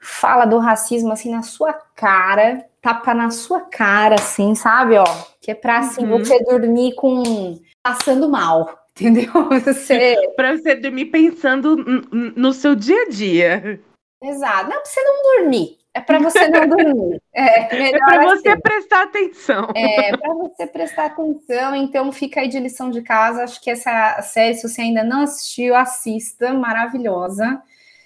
fala 0.00 0.46
do 0.46 0.58
racismo 0.58 1.12
assim 1.12 1.30
na 1.30 1.42
sua 1.42 1.72
cara, 1.94 2.66
tapa 2.82 3.14
na 3.14 3.30
sua 3.30 3.60
cara, 3.60 4.16
assim, 4.16 4.56
sabe? 4.56 4.98
Ó, 4.98 5.04
que 5.40 5.52
é 5.52 5.54
pra 5.54 5.78
assim, 5.78 6.04
uhum. 6.04 6.18
você 6.18 6.42
dormir 6.42 6.96
com 6.96 7.56
passando 7.80 8.28
mal. 8.28 8.76
Entendeu? 8.90 9.30
Você... 9.64 10.16
para 10.34 10.56
você 10.56 10.74
dormir 10.74 11.06
pensando 11.06 11.76
no 12.10 12.52
seu 12.52 12.74
dia 12.74 13.02
a 13.02 13.08
dia. 13.08 13.80
Exato. 14.20 14.68
Não, 14.68 14.76
pra 14.76 14.84
você 14.84 15.00
não 15.04 15.36
dormir. 15.36 15.79
É 15.92 16.00
para 16.00 16.18
você 16.18 16.48
não 16.48 16.68
dormir. 16.68 17.20
É, 17.32 17.66
é 17.94 17.98
para 17.98 18.22
você 18.22 18.48
assim. 18.50 18.60
prestar 18.60 19.02
atenção. 19.02 19.68
É, 19.74 20.16
para 20.16 20.34
você 20.34 20.66
prestar 20.66 21.06
atenção. 21.06 21.74
Então, 21.74 22.12
fica 22.12 22.40
aí 22.40 22.48
de 22.48 22.60
lição 22.60 22.90
de 22.90 23.02
casa. 23.02 23.44
Acho 23.44 23.60
que 23.60 23.70
essa 23.70 24.20
série, 24.22 24.54
se 24.54 24.68
você 24.68 24.82
ainda 24.82 25.02
não 25.02 25.22
assistiu, 25.22 25.74
assista. 25.74 26.54
Maravilhosa. 26.54 27.60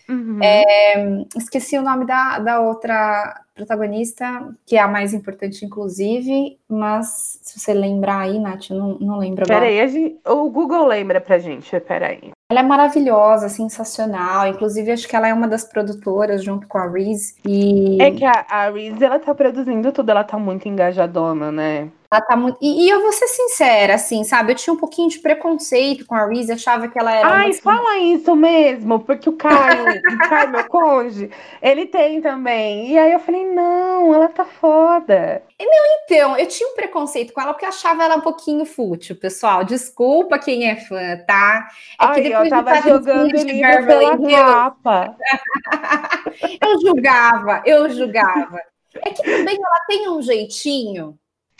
Uhum. 0.08 0.38
É, 0.42 1.24
esqueci 1.36 1.78
o 1.78 1.82
nome 1.82 2.06
da, 2.06 2.38
da 2.38 2.60
outra 2.60 3.42
protagonista, 3.54 4.54
que 4.66 4.76
é 4.76 4.80
a 4.80 4.88
mais 4.88 5.14
importante, 5.14 5.64
inclusive, 5.64 6.58
mas 6.68 7.38
se 7.40 7.58
você 7.58 7.72
lembrar 7.72 8.20
aí, 8.20 8.38
Nath, 8.38 8.70
não, 8.70 8.98
não 8.98 9.18
lembro 9.18 9.44
agora. 9.44 9.60
Peraí, 9.60 10.18
o 10.26 10.50
Google 10.50 10.86
lembra 10.86 11.20
pra 11.20 11.38
gente, 11.38 11.78
peraí. 11.80 12.33
Ela 12.50 12.60
é 12.60 12.62
maravilhosa, 12.62 13.48
sensacional. 13.48 14.46
Inclusive, 14.46 14.92
acho 14.92 15.08
que 15.08 15.16
ela 15.16 15.28
é 15.28 15.34
uma 15.34 15.48
das 15.48 15.64
produtoras 15.64 16.44
junto 16.44 16.68
com 16.68 16.78
a 16.78 16.88
Reese. 16.88 17.36
E... 17.46 18.00
É 18.00 18.10
que 18.10 18.24
a, 18.24 18.44
a 18.48 18.70
Reese, 18.70 19.02
ela 19.02 19.18
tá 19.18 19.34
produzindo 19.34 19.90
tudo, 19.92 20.10
ela 20.10 20.24
tá 20.24 20.38
muito 20.38 20.68
engajadona, 20.68 21.50
né? 21.50 21.90
Ela 22.14 22.20
tá 22.20 22.36
muito. 22.36 22.58
E, 22.60 22.86
e, 22.86 22.88
eu 22.88 23.02
vou 23.02 23.12
ser 23.12 23.26
sincera, 23.26 23.94
assim, 23.94 24.22
sabe? 24.22 24.52
Eu 24.52 24.56
tinha 24.56 24.72
um 24.72 24.76
pouquinho 24.76 25.08
de 25.08 25.18
preconceito 25.18 26.06
com 26.06 26.14
a 26.14 26.26
Reese, 26.26 26.52
achava 26.52 26.86
que 26.86 26.96
ela 26.96 27.12
era. 27.12 27.28
Ai, 27.28 27.52
fala 27.54 27.98
isso 27.98 28.36
mesmo, 28.36 29.00
porque 29.00 29.28
o 29.28 29.32
Caio, 29.32 29.84
o 29.88 30.18
Caio, 30.28 30.50
meu 30.50 30.64
cônjuge, 30.68 31.28
ele 31.60 31.86
tem 31.86 32.20
também. 32.20 32.92
E 32.92 32.98
aí 32.98 33.12
eu 33.12 33.18
falei, 33.18 33.44
não, 33.46 34.14
ela 34.14 34.28
tá 34.28 34.44
foda. 34.44 35.42
E, 35.58 35.66
não, 35.66 35.84
então, 36.04 36.36
eu 36.36 36.46
tinha 36.46 36.68
um 36.68 36.76
preconceito 36.76 37.32
com 37.32 37.40
ela 37.40 37.52
porque 37.52 37.64
eu 37.64 37.70
achava 37.70 38.04
ela 38.04 38.16
um 38.16 38.20
pouquinho 38.20 38.64
fútil, 38.64 39.16
pessoal. 39.16 39.64
Desculpa 39.64 40.38
quem 40.38 40.70
é 40.70 40.76
fã, 40.76 41.16
tá? 41.26 41.68
É 42.00 42.04
Ai, 42.06 42.14
que 42.14 42.28
depois 42.28 42.52
eu 42.52 42.64
tava 42.64 42.80
jogando 42.80 43.32
livro 43.32 43.86
pela 43.86 44.18
capa. 44.18 45.16
eu 46.62 46.80
julgava, 46.80 47.62
eu 47.66 47.90
julgava. 47.90 48.60
É 49.04 49.10
que 49.10 49.22
também 49.24 49.56
ela 49.56 49.84
tem 49.88 50.08
um 50.08 50.22
jeitinho 50.22 51.18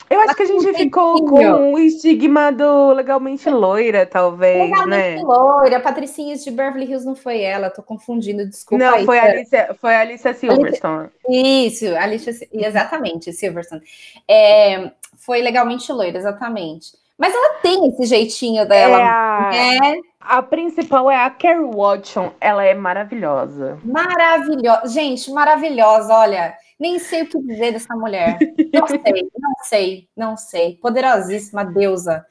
eu 0.09 0.19
acho 0.21 0.35
que 0.35 0.43
a 0.43 0.45
gente 0.45 0.73
ficou 0.73 1.25
com 1.25 1.73
o 1.73 1.79
estigma 1.79 2.51
do 2.51 2.91
legalmente 2.93 3.49
loira, 3.49 4.05
talvez, 4.05 4.69
legalmente 4.69 4.87
né? 4.87 5.21
loira, 5.23 5.79
Patricinhas 5.79 6.43
de 6.43 6.51
Beverly 6.51 6.85
Hills 6.85 7.05
não 7.05 7.15
foi 7.15 7.41
ela, 7.41 7.69
tô 7.69 7.81
confundindo, 7.81 8.45
desculpa. 8.45 8.83
Não, 8.83 8.95
aí, 8.95 9.05
foi, 9.05 9.19
a 9.19 9.23
Alicia, 9.23 9.75
foi 9.79 9.95
a 9.95 10.01
Alicia 10.01 10.33
Silverstone. 10.33 11.09
Isso, 11.27 11.87
Alicia, 11.95 12.33
exatamente, 12.51 13.33
Silverstone. 13.33 13.81
É, 14.27 14.91
foi 15.17 15.41
legalmente 15.41 15.91
loira, 15.91 16.17
exatamente. 16.17 16.93
Mas 17.17 17.33
ela 17.33 17.55
tem 17.61 17.87
esse 17.87 18.05
jeitinho 18.05 18.67
dela. 18.67 18.99
É 18.99 19.03
a, 19.03 19.49
né? 19.51 19.99
a 20.19 20.41
principal 20.41 21.09
é 21.09 21.15
a 21.15 21.29
Carrie 21.29 21.71
Watson, 21.73 22.31
ela 22.41 22.63
é 22.63 22.73
maravilhosa. 22.73 23.79
Maravilhosa, 23.83 24.87
gente, 24.87 25.31
maravilhosa, 25.31 26.13
olha. 26.13 26.53
Nem 26.79 26.99
sei 26.99 27.23
o 27.23 27.27
que 27.29 27.39
dizer 27.41 27.71
dessa 27.71 27.95
mulher. 27.95 28.37
Não 28.73 28.87
sei, 28.87 29.31
não 29.39 29.53
sei, 29.63 30.09
não 30.15 30.37
sei. 30.37 30.75
Poderosíssima 30.77 31.63
deusa. 31.63 32.25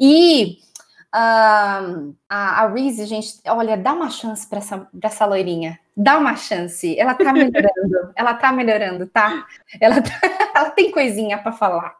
E 0.00 0.58
Um, 1.14 2.14
a, 2.26 2.62
a 2.62 2.68
Reese, 2.68 3.04
gente, 3.04 3.38
olha, 3.46 3.76
dá 3.76 3.92
uma 3.92 4.08
chance 4.08 4.48
para 4.48 4.58
essa, 4.58 4.78
pra 4.78 5.08
essa 5.10 5.26
loirinha. 5.26 5.78
Dá 5.94 6.16
uma 6.16 6.36
chance. 6.36 6.98
Ela 6.98 7.14
tá 7.14 7.34
melhorando. 7.34 8.12
ela 8.16 8.34
tá 8.34 8.50
melhorando, 8.50 9.06
tá? 9.06 9.46
Ela, 9.78 10.00
tá, 10.00 10.10
ela 10.56 10.70
tem 10.70 10.90
coisinha 10.90 11.36
para 11.36 11.52
falar. 11.52 11.94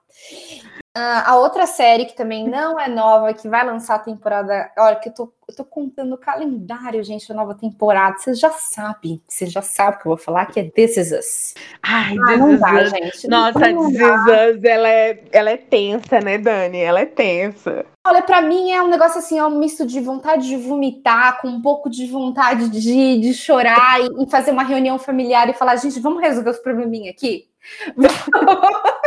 Uh, 0.95 1.24
a 1.24 1.36
outra 1.38 1.66
série 1.66 2.05
que 2.05 2.14
também 2.14 2.47
não 2.47 2.78
é 2.78 2.86
nova, 2.86 3.32
que 3.32 3.49
vai 3.49 3.64
lançar 3.64 3.95
a 3.95 3.99
temporada. 3.99 4.70
Olha, 4.76 4.97
que 4.97 5.09
eu 5.09 5.14
tô, 5.14 5.32
eu 5.49 5.57
tô 5.57 5.64
contando 5.64 6.12
o 6.12 6.18
calendário, 6.18 7.03
gente, 7.03 7.26
da 7.26 7.34
nova 7.34 7.55
temporada. 7.55 8.18
Você 8.18 8.34
já 8.34 8.51
sabe, 8.51 9.22
você 9.26 9.47
já 9.47 9.62
sabe 9.62 9.97
o 9.97 10.01
que 10.01 10.07
eu 10.07 10.11
vou 10.11 10.18
falar, 10.18 10.45
que 10.45 10.61
é 10.61 10.64
This 10.64 10.99
Is 10.99 11.12
Us. 11.12 11.55
Ai, 11.82 12.14
ah, 12.28 12.34
Is 12.34 12.61
Us. 12.61 12.90
Gente, 12.90 13.28
Nossa, 13.28 13.59
This 13.59 13.95
Is 13.95 14.01
Us, 14.03 14.64
ela 14.64 14.88
é, 14.88 15.24
ela 15.32 15.51
é 15.51 15.57
tensa, 15.57 16.20
né, 16.20 16.36
Dani? 16.36 16.80
Ela 16.80 17.01
é 17.01 17.07
tensa. 17.07 17.86
Olha, 18.07 18.20
para 18.20 18.43
mim 18.43 18.70
é 18.70 18.82
um 18.82 18.88
negócio 18.88 19.18
assim, 19.18 19.38
é 19.38 19.45
um 19.47 19.59
misto 19.59 19.86
de 19.86 19.99
vontade 19.99 20.47
de 20.47 20.59
vomitar, 20.59 21.40
com 21.40 21.49
um 21.49 21.62
pouco 21.62 21.88
de 21.88 22.07
vontade 22.07 22.68
de, 22.68 23.18
de 23.18 23.32
chorar 23.32 23.99
e, 23.99 24.24
e 24.24 24.30
fazer 24.30 24.51
uma 24.51 24.64
reunião 24.64 24.99
familiar 24.99 25.49
e 25.49 25.55
falar, 25.55 25.76
gente, 25.76 25.99
vamos 26.01 26.20
resolver 26.20 26.51
os 26.51 26.59
probleminha 26.59 27.11
aqui? 27.11 27.49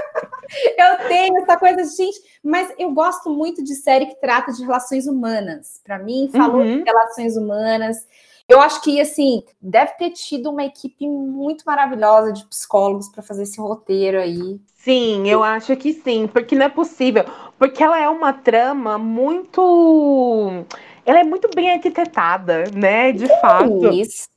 eu 0.77 1.07
tenho 1.07 1.37
essa 1.37 1.57
coisa, 1.57 1.83
gente, 1.83 2.19
mas 2.43 2.73
eu 2.77 2.91
gosto 2.91 3.29
muito 3.29 3.63
de 3.63 3.75
série 3.75 4.07
que 4.07 4.19
trata 4.19 4.51
de 4.51 4.63
relações 4.63 5.07
humanas. 5.07 5.81
Para 5.83 5.99
mim, 5.99 6.29
falou 6.31 6.61
uhum. 6.61 6.77
de 6.79 6.83
relações 6.83 7.37
humanas. 7.37 8.05
Eu 8.47 8.61
acho 8.61 8.81
que 8.81 9.01
assim 9.01 9.43
deve 9.59 9.93
ter 9.93 10.11
tido 10.11 10.51
uma 10.51 10.63
equipe 10.63 11.07
muito 11.07 11.63
maravilhosa 11.65 12.31
de 12.31 12.45
psicólogos 12.45 13.09
para 13.09 13.23
fazer 13.23 13.43
esse 13.43 13.59
roteiro 13.59 14.19
aí. 14.19 14.59
Sim, 14.75 15.27
eu 15.27 15.43
acho 15.43 15.75
que 15.75 15.93
sim, 15.93 16.27
porque 16.27 16.55
não 16.55 16.67
é 16.67 16.69
possível, 16.69 17.25
porque 17.57 17.83
ela 17.83 17.99
é 17.99 18.07
uma 18.07 18.31
trama 18.31 18.99
muito 18.99 20.63
ela 21.05 21.19
é 21.19 21.23
muito 21.23 21.47
bem 21.55 21.71
arquitetada, 21.71 22.63
né? 22.73 23.11
De 23.11 23.27
que 23.27 23.35
fato. 23.37 23.87
É 23.87 23.93
isso. 23.93 24.27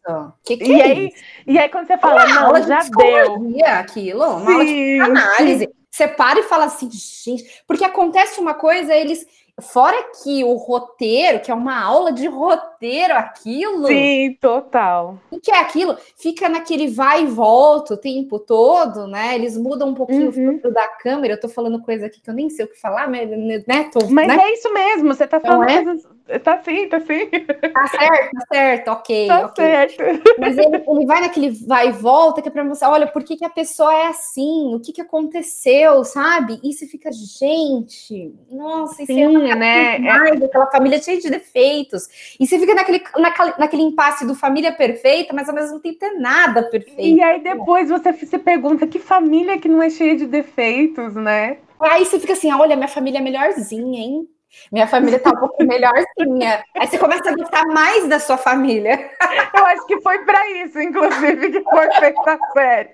Que 0.44 0.56
que 0.58 0.70
e 0.70 0.80
é 0.80 0.84
aí, 0.84 1.06
isso? 1.06 1.24
E 1.46 1.58
aí, 1.58 1.68
quando 1.70 1.86
você 1.86 1.96
fala, 1.96 2.26
uma 2.26 2.52
não, 2.52 2.66
já 2.66 2.80
deu. 2.80 3.64
Aquilo, 3.64 4.36
uma 4.36 4.46
sim, 4.46 4.52
aula 4.52 4.64
de 4.64 5.00
análise. 5.00 5.77
Você 5.90 6.06
para 6.06 6.40
e 6.40 6.44
fala 6.44 6.64
assim, 6.64 6.88
gente, 6.90 7.62
porque 7.66 7.84
acontece 7.84 8.40
uma 8.40 8.54
coisa, 8.54 8.94
eles 8.94 9.26
Fora 9.60 9.96
que 10.22 10.44
o 10.44 10.54
roteiro, 10.54 11.40
que 11.40 11.50
é 11.50 11.54
uma 11.54 11.82
aula 11.82 12.12
de 12.12 12.28
roteiro, 12.28 13.12
aquilo. 13.14 13.88
Sim, 13.88 14.36
total. 14.40 15.18
O 15.32 15.40
que 15.40 15.50
é 15.50 15.58
aquilo? 15.58 15.96
Fica 16.16 16.48
naquele 16.48 16.86
vai 16.86 17.24
e 17.24 17.26
volta 17.26 17.94
o 17.94 17.96
tempo 17.96 18.38
todo, 18.38 19.08
né? 19.08 19.34
Eles 19.34 19.56
mudam 19.56 19.88
um 19.88 19.94
pouquinho 19.94 20.24
uhum. 20.24 20.28
o 20.28 20.32
filtro 20.32 20.72
da 20.72 20.86
câmera. 20.86 21.34
Eu 21.34 21.40
tô 21.40 21.48
falando 21.48 21.82
coisa 21.82 22.06
aqui 22.06 22.20
que 22.20 22.30
eu 22.30 22.34
nem 22.34 22.48
sei 22.48 22.66
o 22.66 22.68
que 22.68 22.80
falar, 22.80 23.08
né? 23.10 23.90
Tô, 23.92 24.08
mas 24.08 24.28
né? 24.28 24.38
é 24.40 24.52
isso 24.52 24.72
mesmo, 24.72 25.08
você 25.08 25.26
tá 25.26 25.40
falando 25.40 25.68
é? 25.68 25.82
coisas. 25.82 26.06
Tá 26.42 26.62
sim, 26.62 26.88
tá 26.88 27.00
sim. 27.00 27.26
Tá 27.72 27.86
certo, 27.88 28.30
tá 28.32 28.46
certo, 28.52 28.88
ok. 28.88 29.28
Tá 29.28 29.46
okay. 29.46 29.64
certo. 29.64 30.04
Mas 30.38 30.58
ele, 30.58 30.76
ele, 30.86 31.06
vai 31.06 31.20
naquele 31.22 31.50
vai 31.66 31.88
e 31.88 31.92
volta, 31.92 32.42
que 32.42 32.48
é 32.48 32.50
pra 32.50 32.64
você, 32.64 32.84
olha, 32.84 33.06
por 33.06 33.24
que, 33.24 33.36
que 33.36 33.44
a 33.44 33.50
pessoa 33.50 33.94
é 33.94 34.08
assim? 34.08 34.74
O 34.74 34.80
que, 34.80 34.92
que 34.92 35.00
aconteceu, 35.00 36.04
sabe? 36.04 36.60
E 36.62 36.72
você 36.72 36.86
fica, 36.86 37.10
gente, 37.10 38.34
nossa, 38.50 39.02
isso 39.02 39.12
é 39.12 39.54
né? 39.54 39.98
Mais, 39.98 40.42
aquela 40.42 40.70
família 40.70 41.00
cheia 41.00 41.18
de 41.18 41.30
defeitos. 41.30 42.36
E 42.38 42.46
você 42.46 42.58
fica 42.58 42.74
naquele, 42.74 43.02
naquele, 43.16 43.54
naquele 43.58 43.82
impasse 43.82 44.26
do 44.26 44.34
família 44.34 44.72
perfeita, 44.72 45.32
mas 45.32 45.48
ao 45.48 45.54
mesmo 45.54 45.80
tempo 45.80 46.04
é 46.04 46.12
nada 46.12 46.64
perfeito. 46.64 47.00
E 47.00 47.22
aí 47.22 47.42
depois 47.42 47.88
você 47.88 48.12
se 48.12 48.38
pergunta 48.38 48.86
que 48.86 48.98
família 48.98 49.58
que 49.58 49.68
não 49.68 49.82
é 49.82 49.88
cheia 49.88 50.14
de 50.14 50.26
defeitos, 50.26 51.14
né? 51.14 51.58
Aí 51.80 52.04
você 52.04 52.20
fica 52.20 52.34
assim, 52.34 52.52
olha, 52.52 52.76
minha 52.76 52.88
família 52.88 53.18
é 53.18 53.22
melhorzinha, 53.22 54.00
hein? 54.00 54.28
Minha 54.72 54.86
família 54.86 55.18
tá 55.18 55.30
um 55.30 55.36
pouco 55.36 55.62
melhorzinha. 55.64 56.64
Aí 56.76 56.86
você 56.86 56.98
começa 56.98 57.30
a 57.30 57.34
gostar 57.34 57.66
mais 57.66 58.08
da 58.08 58.18
sua 58.18 58.36
família. 58.36 59.10
Eu 59.54 59.64
acho 59.66 59.86
que 59.86 60.00
foi 60.00 60.24
para 60.24 60.50
isso, 60.62 60.80
inclusive, 60.80 61.50
que 61.50 61.62
foi 61.62 61.92
feita 61.92 62.32
a 62.32 62.52
série. 62.52 62.90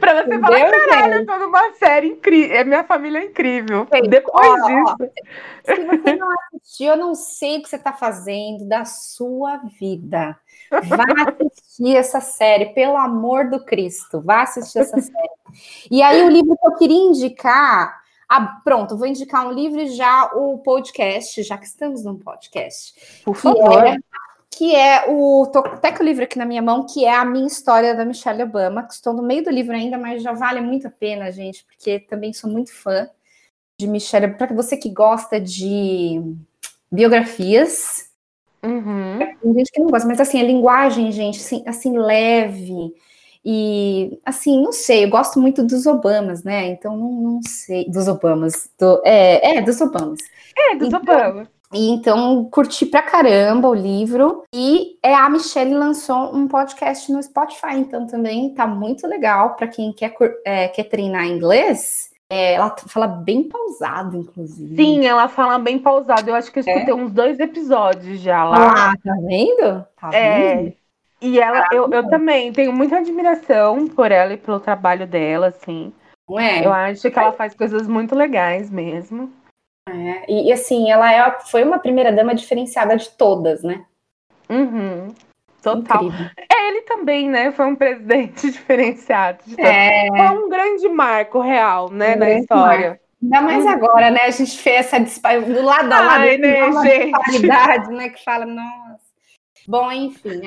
pra 0.00 0.14
você 0.14 0.34
Entendeu, 0.34 0.40
falar, 0.40 0.70
caralho, 0.70 1.14
eu 1.14 1.26
tô 1.26 1.36
numa 1.38 1.72
série 1.74 2.08
incrível. 2.08 2.56
É 2.56 2.64
minha 2.64 2.84
família 2.84 3.18
é 3.18 3.24
incrível. 3.24 3.86
Sim. 3.92 4.08
Depois 4.08 4.62
ó, 4.62 4.66
disso. 4.66 4.96
Ó, 5.00 5.74
se 5.74 5.84
você 5.84 6.16
não 6.16 6.28
assistiu, 6.32 6.88
eu 6.88 6.96
não 6.96 7.14
sei 7.14 7.58
o 7.58 7.62
que 7.62 7.68
você 7.68 7.78
tá 7.78 7.92
fazendo 7.92 8.68
da 8.68 8.84
sua 8.84 9.58
vida. 9.78 10.38
Vá 10.70 11.04
assistir 11.28 11.96
essa 11.96 12.20
série, 12.20 12.66
pelo 12.66 12.96
amor 12.96 13.48
do 13.48 13.64
Cristo. 13.64 14.20
Vá 14.20 14.42
assistir 14.42 14.78
essa 14.80 15.00
série. 15.00 15.30
E 15.90 16.02
aí, 16.02 16.22
o 16.22 16.28
livro 16.28 16.56
que 16.56 16.66
eu 16.66 16.74
queria 16.74 16.96
indicar. 16.96 18.05
Ah, 18.28 18.60
pronto, 18.64 18.96
vou 18.96 19.06
indicar 19.06 19.46
um 19.46 19.52
livro 19.52 19.80
e 19.80 19.88
já 19.88 20.30
o 20.34 20.58
podcast, 20.58 21.42
já 21.42 21.56
que 21.56 21.66
estamos 21.66 22.04
num 22.04 22.18
podcast. 22.18 22.94
Por 23.24 23.36
favor. 23.36 23.86
É 23.86 23.98
que 24.56 24.74
é 24.74 25.04
o. 25.08 25.46
Tô 25.52 25.58
até 25.58 25.92
com 25.92 26.02
o 26.02 26.06
livro 26.06 26.24
aqui 26.24 26.38
na 26.38 26.46
minha 26.46 26.62
mão, 26.62 26.86
que 26.86 27.04
é 27.04 27.14
a 27.14 27.24
minha 27.26 27.46
história 27.46 27.94
da 27.94 28.06
Michelle 28.06 28.42
Obama, 28.42 28.84
que 28.84 28.94
estou 28.94 29.12
no 29.12 29.22
meio 29.22 29.44
do 29.44 29.50
livro 29.50 29.74
ainda, 29.74 29.98
mas 29.98 30.22
já 30.22 30.32
vale 30.32 30.62
muito 30.62 30.86
a 30.86 30.90
pena, 30.90 31.30
gente, 31.30 31.64
porque 31.66 32.00
também 32.00 32.32
sou 32.32 32.50
muito 32.50 32.72
fã 32.72 33.06
de 33.78 33.86
Michelle. 33.86 34.34
Para 34.34 34.54
você 34.54 34.76
que 34.76 34.88
gosta 34.88 35.38
de 35.38 36.22
biografias. 36.90 38.10
Uhum. 38.62 39.18
Tem 39.18 39.54
gente 39.54 39.70
que 39.70 39.80
não 39.80 39.88
gosta, 39.88 40.08
mas 40.08 40.20
assim, 40.20 40.40
a 40.40 40.44
linguagem, 40.44 41.12
gente, 41.12 41.38
assim, 41.38 41.62
assim, 41.66 41.98
leve. 41.98 42.94
E 43.48 44.18
assim, 44.24 44.60
não 44.60 44.72
sei, 44.72 45.04
eu 45.04 45.08
gosto 45.08 45.40
muito 45.40 45.62
dos 45.62 45.86
Obamas, 45.86 46.42
né? 46.42 46.66
Então 46.66 46.96
não, 46.96 47.12
não 47.12 47.40
sei. 47.46 47.88
Dos 47.88 48.08
Obamas. 48.08 48.68
Do, 48.76 49.00
é, 49.04 49.58
é, 49.58 49.62
dos 49.62 49.80
Obamas. 49.80 50.18
É, 50.58 50.74
dos 50.74 50.88
então, 50.88 51.00
Obamas. 51.00 51.48
E 51.72 51.90
então 51.90 52.44
curti 52.50 52.84
pra 52.86 53.02
caramba 53.02 53.68
o 53.68 53.74
livro. 53.74 54.42
E 54.52 54.98
é, 55.00 55.14
a 55.14 55.30
Michelle 55.30 55.74
lançou 55.74 56.34
um 56.34 56.48
podcast 56.48 57.12
no 57.12 57.22
Spotify, 57.22 57.76
então 57.76 58.04
também 58.04 58.52
tá 58.52 58.66
muito 58.66 59.06
legal 59.06 59.54
para 59.54 59.68
quem 59.68 59.92
quer, 59.92 60.12
é, 60.44 60.66
quer 60.66 60.84
treinar 60.84 61.26
inglês. 61.26 62.10
É, 62.28 62.54
ela 62.54 62.74
fala 62.88 63.06
bem 63.06 63.44
pausado, 63.44 64.16
inclusive. 64.16 64.74
Sim, 64.74 65.06
ela 65.06 65.28
fala 65.28 65.56
bem 65.60 65.78
pausado. 65.78 66.28
Eu 66.28 66.34
acho 66.34 66.50
que 66.50 66.58
eu 66.58 66.64
escutei 66.64 66.92
é? 66.92 66.94
uns 66.94 67.12
dois 67.12 67.38
episódios 67.38 68.18
já 68.18 68.42
lá. 68.42 68.90
Ah, 68.90 68.94
tá 68.96 69.14
vendo? 69.24 69.86
Tá 70.00 70.10
é, 70.12 70.56
vendo? 70.56 70.85
E 71.26 71.40
ela, 71.40 71.64
eu, 71.72 71.90
eu 71.90 72.08
também 72.08 72.52
tenho 72.52 72.72
muita 72.72 72.98
admiração 72.98 73.88
por 73.88 74.12
ela 74.12 74.32
e 74.34 74.36
pelo 74.36 74.60
trabalho 74.60 75.06
dela, 75.06 75.48
assim. 75.48 75.92
Não 76.28 76.38
é? 76.38 76.64
Eu 76.64 76.72
acho 76.72 77.10
que 77.10 77.18
ela 77.18 77.32
faz 77.32 77.52
coisas 77.54 77.88
muito 77.88 78.14
legais 78.14 78.70
mesmo. 78.70 79.32
É, 79.88 80.30
e, 80.30 80.48
e, 80.48 80.52
assim, 80.52 80.90
ela 80.90 81.12
é, 81.12 81.38
foi 81.40 81.64
uma 81.64 81.78
primeira 81.78 82.12
dama 82.12 82.34
diferenciada 82.34 82.96
de 82.96 83.08
todas, 83.10 83.62
né? 83.62 83.84
Uhum. 84.48 85.08
Total. 85.62 86.04
Incrível. 86.04 86.26
É, 86.36 86.68
ele 86.68 86.82
também, 86.82 87.28
né? 87.28 87.50
Foi 87.50 87.66
um 87.66 87.74
presidente 87.74 88.50
diferenciado. 88.50 89.38
De 89.44 89.60
é... 89.60 90.06
Foi 90.08 90.38
um 90.38 90.48
grande 90.48 90.88
marco 90.88 91.40
real, 91.40 91.90
né, 91.90 92.14
um 92.14 92.18
da 92.18 92.30
história. 92.30 92.88
Marco. 92.88 93.06
Ainda 93.22 93.40
mais 93.40 93.64
uhum. 93.64 93.70
agora, 93.70 94.10
né? 94.10 94.20
A 94.22 94.30
gente 94.30 94.58
fez 94.58 94.86
essa 94.86 95.00
disparidade 95.00 95.52
do 95.52 95.62
lado 95.62 95.92
a 95.92 96.00
lado, 96.00 96.20
Ai, 96.22 96.38
né, 96.38 96.70
disparidade, 96.70 97.92
né? 97.92 98.08
Que 98.10 98.22
fala, 98.22 98.46
nossa. 98.46 98.85
Bom, 99.66 99.90
enfim, 99.90 100.42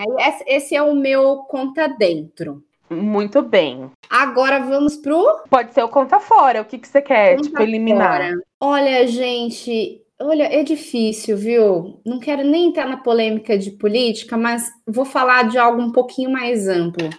esse 0.47 0.75
é 0.75 0.81
o 0.81 0.95
meu 0.95 1.37
conta 1.47 1.87
dentro. 1.87 2.63
Muito 2.89 3.41
bem. 3.41 3.91
Agora 4.09 4.59
vamos 4.59 4.97
pro. 4.97 5.43
Pode 5.49 5.73
ser 5.73 5.83
o 5.83 5.89
conta 5.89 6.19
fora. 6.19 6.61
O 6.61 6.65
que, 6.65 6.77
que 6.77 6.87
você 6.87 7.01
quer, 7.01 7.35
conta 7.35 7.49
tipo, 7.49 7.61
eliminar? 7.61 8.17
Fora. 8.17 8.41
Olha, 8.59 9.07
gente, 9.07 10.01
olha, 10.19 10.43
é 10.43 10.63
difícil, 10.63 11.37
viu? 11.37 12.01
Não 12.03 12.19
quero 12.19 12.43
nem 12.43 12.69
entrar 12.69 12.87
na 12.87 12.97
polêmica 12.97 13.57
de 13.57 13.71
política, 13.71 14.35
mas 14.35 14.71
vou 14.87 15.05
falar 15.05 15.47
de 15.47 15.57
algo 15.57 15.79
um 15.81 15.91
pouquinho 15.91 16.31
mais 16.31 16.67
amplo. 16.67 17.09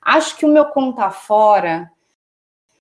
Acho 0.00 0.36
que 0.36 0.46
o 0.46 0.52
meu 0.52 0.66
conta 0.66 1.10
fora 1.10 1.90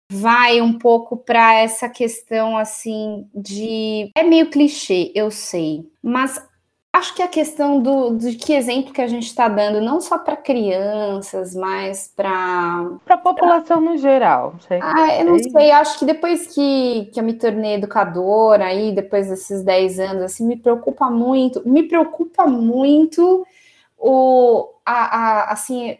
vai 0.09 0.61
um 0.61 0.78
pouco 0.78 1.18
para 1.18 1.55
essa 1.55 1.89
questão 1.89 2.57
assim 2.57 3.28
de 3.36 4.09
é 4.15 4.24
meio 4.24 4.49
clichê, 4.49 5.11
eu 5.13 5.30
sei, 5.30 5.86
mas 6.01 6.41
Acho 6.98 7.14
que 7.14 7.22
a 7.22 7.28
questão 7.28 7.80
do, 7.80 8.18
que 8.39 8.54
exemplo 8.54 8.91
que 8.91 9.02
a 9.02 9.08
gente 9.08 9.28
está 9.28 9.48
dando, 9.48 9.80
não 9.80 10.02
só 10.02 10.18
para 10.18 10.36
crianças, 10.36 11.54
mas 11.54 12.12
para. 12.16 12.89
Para 13.06 13.14
a 13.14 13.20
população 13.20 13.84
pra... 13.84 13.91
no 13.91 13.98
geral. 13.98 14.56
Sei. 14.68 14.80
Ah, 14.82 15.16
eu 15.20 15.26
não 15.26 15.38
sei, 15.38 15.70
acho 15.70 16.00
que 16.00 16.06
depois 16.06 16.48
que, 16.48 17.08
que 17.14 17.20
eu 17.20 17.24
me 17.24 17.34
tornei 17.34 17.76
educadora, 17.76 18.66
aí, 18.66 18.91
depois 18.91 19.30
desses 19.30 19.62
10 19.62 20.00
anos, 20.00 20.24
assim, 20.24 20.48
me 20.48 20.58
preocupa 20.58 21.08
muito, 21.08 21.62
me 21.70 21.84
preocupa 21.84 22.48
muito 22.48 23.45
o, 23.95 24.68
a, 24.84 24.93
a 24.93 25.52
assim, 25.52 26.00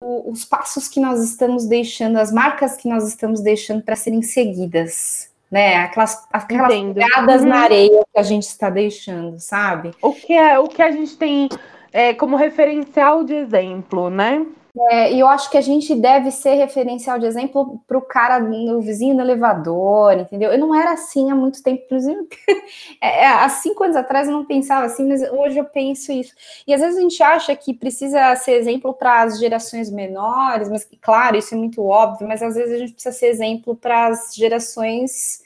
o, 0.00 0.30
os 0.30 0.44
passos 0.44 0.86
que 0.86 1.00
nós 1.00 1.20
estamos 1.20 1.66
deixando, 1.66 2.16
as 2.16 2.30
marcas 2.30 2.76
que 2.76 2.88
nós 2.88 3.08
estamos 3.08 3.40
deixando 3.40 3.82
para 3.82 3.96
serem 3.96 4.22
seguidas 4.22 5.27
né? 5.50 5.76
Aquelas, 5.76 6.26
aquelas 6.32 6.74
pegadas 6.74 7.42
uhum. 7.42 7.48
na 7.48 7.60
areia 7.60 8.04
que 8.12 8.18
a 8.18 8.22
gente 8.22 8.44
está 8.44 8.68
deixando, 8.70 9.38
sabe? 9.38 9.92
O 10.02 10.12
que 10.12 10.32
é 10.32 10.58
o 10.58 10.68
que 10.68 10.82
a 10.82 10.90
gente 10.90 11.16
tem 11.16 11.48
é, 11.92 12.14
como 12.14 12.36
referencial 12.36 13.24
de 13.24 13.34
exemplo, 13.34 14.10
né? 14.10 14.46
É, 14.90 15.12
e 15.12 15.20
eu 15.20 15.26
acho 15.26 15.50
que 15.50 15.56
a 15.56 15.62
gente 15.62 15.94
deve 15.94 16.30
ser 16.30 16.54
referencial 16.54 17.18
de 17.18 17.26
exemplo 17.26 17.80
para 17.86 17.98
o 17.98 18.02
cara, 18.02 18.38
no 18.38 18.80
vizinho 18.80 19.16
do 19.16 19.22
elevador, 19.22 20.12
entendeu? 20.12 20.52
Eu 20.52 20.58
não 20.58 20.74
era 20.74 20.92
assim 20.92 21.30
há 21.30 21.34
muito 21.34 21.62
tempo, 21.62 21.82
inclusive. 21.84 22.28
É, 23.00 23.22
é, 23.22 23.26
há 23.26 23.48
cinco 23.48 23.84
anos 23.84 23.96
atrás 23.96 24.26
eu 24.28 24.34
não 24.34 24.44
pensava 24.44 24.84
assim, 24.84 25.06
mas 25.08 25.22
hoje 25.22 25.58
eu 25.58 25.64
penso 25.64 26.10
isso. 26.12 26.34
E 26.66 26.74
às 26.74 26.80
vezes 26.80 26.98
a 26.98 27.00
gente 27.00 27.22
acha 27.22 27.56
que 27.56 27.72
precisa 27.72 28.34
ser 28.36 28.52
exemplo 28.52 28.92
para 28.92 29.22
as 29.22 29.38
gerações 29.38 29.90
menores, 29.90 30.68
mas 30.68 30.86
claro, 31.00 31.36
isso 31.36 31.54
é 31.54 31.56
muito 31.56 31.82
óbvio, 31.84 32.26
mas 32.26 32.42
às 32.42 32.54
vezes 32.54 32.74
a 32.74 32.78
gente 32.78 32.92
precisa 32.92 33.14
ser 33.14 33.28
exemplo 33.28 33.76
para 33.76 34.08
as 34.08 34.34
gerações 34.34 35.42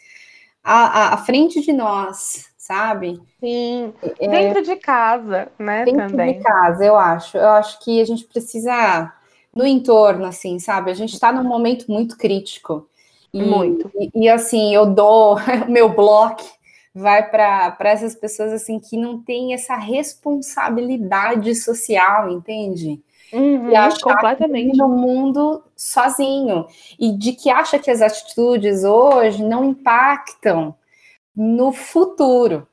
à, 0.64 1.10
à, 1.10 1.14
à 1.14 1.16
frente 1.18 1.60
de 1.60 1.72
nós, 1.72 2.50
sabe? 2.56 3.20
Sim, 3.38 3.92
é, 4.18 4.28
dentro 4.28 4.62
de 4.62 4.76
casa, 4.76 5.48
né? 5.58 5.84
Dentro 5.84 6.08
também. 6.08 6.38
de 6.38 6.42
casa, 6.42 6.84
eu 6.84 6.96
acho. 6.96 7.36
Eu 7.36 7.50
acho 7.50 7.78
que 7.80 8.00
a 8.00 8.04
gente 8.04 8.24
precisa 8.24 9.12
no 9.55 9.66
entorno, 9.66 10.24
assim, 10.24 10.59
sabe? 10.59 10.90
A 10.90 10.94
gente 10.94 11.14
está 11.14 11.32
num 11.32 11.44
momento 11.44 11.90
muito 11.90 12.16
crítico. 12.16 12.88
E, 13.32 13.42
muito. 13.42 13.90
E, 13.98 14.11
e 14.24 14.28
assim, 14.28 14.74
eu 14.74 14.86
dou 14.86 15.36
o 15.66 15.70
meu 15.70 15.88
bloco 15.88 16.44
vai 16.94 17.28
para 17.28 17.76
essas 17.80 18.14
pessoas 18.14 18.53
assim 18.53 18.78
que 18.78 18.96
não 18.96 19.22
têm 19.22 19.55
essa 19.55 19.76
responsabilidade 19.76 21.55
social, 21.55 22.30
entende? 22.30 23.00
Uhum, 23.32 23.70
e 23.70 23.74
acha 23.74 23.98
completamente 24.00 24.76
no 24.76 24.88
mundo 24.88 25.64
sozinho 25.74 26.66
e 26.98 27.16
de 27.16 27.32
que 27.32 27.48
acha 27.48 27.78
que 27.78 27.90
as 27.90 28.03
atitudes 28.03 28.84
hoje 28.84 29.42
não 29.42 29.64
impactam 29.64 30.74
no 31.34 31.72
futuro. 31.72 32.68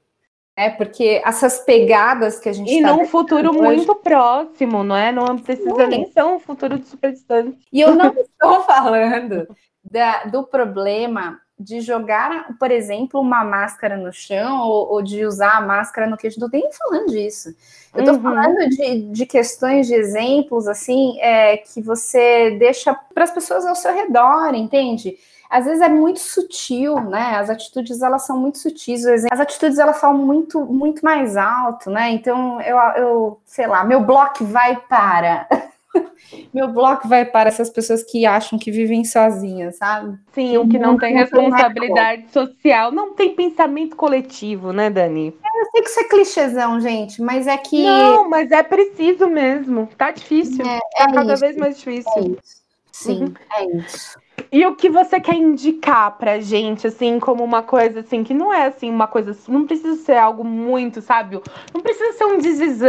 É, 0.59 0.69
porque 0.69 1.21
essas 1.23 1.59
pegadas 1.59 2.37
que 2.37 2.49
a 2.49 2.51
gente 2.51 2.69
E 2.69 2.81
tá 2.81 2.91
num 2.91 3.05
futuro 3.05 3.49
hoje... 3.51 3.61
muito 3.61 3.95
próximo, 3.95 4.83
não 4.83 4.93
é? 4.93 5.09
Não 5.09 5.37
precisa 5.37 5.87
nem 5.87 6.11
ser 6.11 6.25
um 6.25 6.37
futuro 6.37 6.77
de 6.77 6.85
super 6.85 7.13
distante. 7.13 7.57
E 7.71 7.79
eu 7.79 7.95
não 7.95 8.13
estou 8.13 8.61
falando 8.67 9.47
da, 9.89 10.25
do 10.25 10.43
problema 10.43 11.39
de 11.57 11.79
jogar, 11.79 12.57
por 12.57 12.71
exemplo, 12.71 13.21
uma 13.21 13.41
máscara 13.45 13.95
no 13.95 14.11
chão 14.11 14.67
ou, 14.67 14.91
ou, 14.91 15.01
de 15.01 15.25
usar 15.25 15.59
a 15.59 15.61
máscara 15.61 16.07
no 16.07 16.17
queixo. 16.17 16.41
Não 16.41 16.47
estou 16.47 16.59
nem 16.59 16.71
falando 16.73 17.07
disso. 17.09 17.55
Eu 17.93 18.01
estou 18.01 18.15
uhum. 18.15 18.21
falando 18.21 18.69
de, 18.69 19.01
de 19.13 19.25
questões, 19.25 19.87
de 19.87 19.93
exemplos, 19.93 20.67
assim, 20.67 21.17
é, 21.21 21.55
que 21.55 21.81
você 21.81 22.51
deixa 22.59 22.93
para 23.13 23.23
as 23.23 23.31
pessoas 23.31 23.65
ao 23.65 23.75
seu 23.75 23.93
redor, 23.93 24.53
entende? 24.55 25.17
Às 25.49 25.65
vezes 25.65 25.81
é 25.81 25.89
muito 25.89 26.19
sutil, 26.19 26.99
né? 27.01 27.37
As 27.37 27.49
atitudes 27.49 28.01
elas 28.01 28.25
são 28.25 28.37
muito 28.37 28.59
sutis, 28.59 29.03
as 29.05 29.39
atitudes 29.39 29.79
elas 29.79 29.99
falam 29.99 30.17
muito 30.17 30.63
muito 30.65 31.03
mais 31.03 31.35
alto, 31.35 31.89
né? 31.89 32.11
Então 32.11 32.61
eu, 32.61 32.77
eu 32.95 33.41
sei 33.45 33.65
lá, 33.65 33.83
meu 33.83 34.01
bloco 34.01 34.45
vai 34.45 34.75
para 34.87 35.47
meu 36.53 36.67
bloco 36.67 37.07
vai 37.07 37.25
para 37.25 37.49
essas 37.49 37.69
pessoas 37.69 38.03
que 38.03 38.25
acham 38.25 38.59
que 38.59 38.71
vivem 38.71 39.03
sozinhas, 39.03 39.77
sabe? 39.77 40.17
Sim, 40.33 40.57
o 40.57 40.67
que 40.67 40.77
não, 40.77 40.97
tem 40.97 41.15
responsabilidade 41.15 42.31
social, 42.31 42.91
não 42.91 43.13
tem 43.15 43.33
pensamento 43.33 43.95
coletivo, 43.95 44.71
né, 44.71 44.89
Dani? 44.89 45.35
Eu 45.55 45.65
sei 45.71 45.81
que 45.81 45.89
isso 45.89 45.99
é 45.99 46.03
clichêzão, 46.03 46.79
gente, 46.79 47.21
mas 47.21 47.47
é 47.47 47.57
que. 47.57 47.83
Não, 47.83 48.29
mas 48.29 48.51
é 48.51 48.61
preciso 48.61 49.27
mesmo. 49.27 49.89
Tá 49.97 50.11
difícil. 50.11 50.63
É, 50.63 50.79
tá 50.79 51.05
é 51.05 51.11
cada 51.13 51.33
isso, 51.33 51.41
vez 51.41 51.57
mais 51.57 51.77
difícil. 51.77 52.11
É 52.15 52.21
isso. 52.21 52.59
Sim, 52.91 53.23
uhum. 53.23 53.33
é 53.55 53.77
isso. 53.77 54.19
E 54.51 54.65
o 54.65 54.75
que 54.75 54.89
você 54.89 55.19
quer 55.19 55.35
indicar 55.35 56.17
pra 56.17 56.39
gente, 56.39 56.87
assim, 56.87 57.19
como 57.19 57.43
uma 57.43 57.61
coisa, 57.61 57.99
assim, 57.99 58.23
que 58.23 58.33
não 58.33 58.51
é, 58.51 58.67
assim, 58.67 58.89
uma 58.89 59.07
coisa... 59.07 59.37
Não 59.47 59.65
precisa 59.65 59.95
ser 60.03 60.17
algo 60.17 60.43
muito, 60.43 61.01
sabe? 61.01 61.39
Não 61.73 61.81
precisa 61.81 62.13
ser 62.13 62.25
um 62.25 62.39
This 62.39 62.81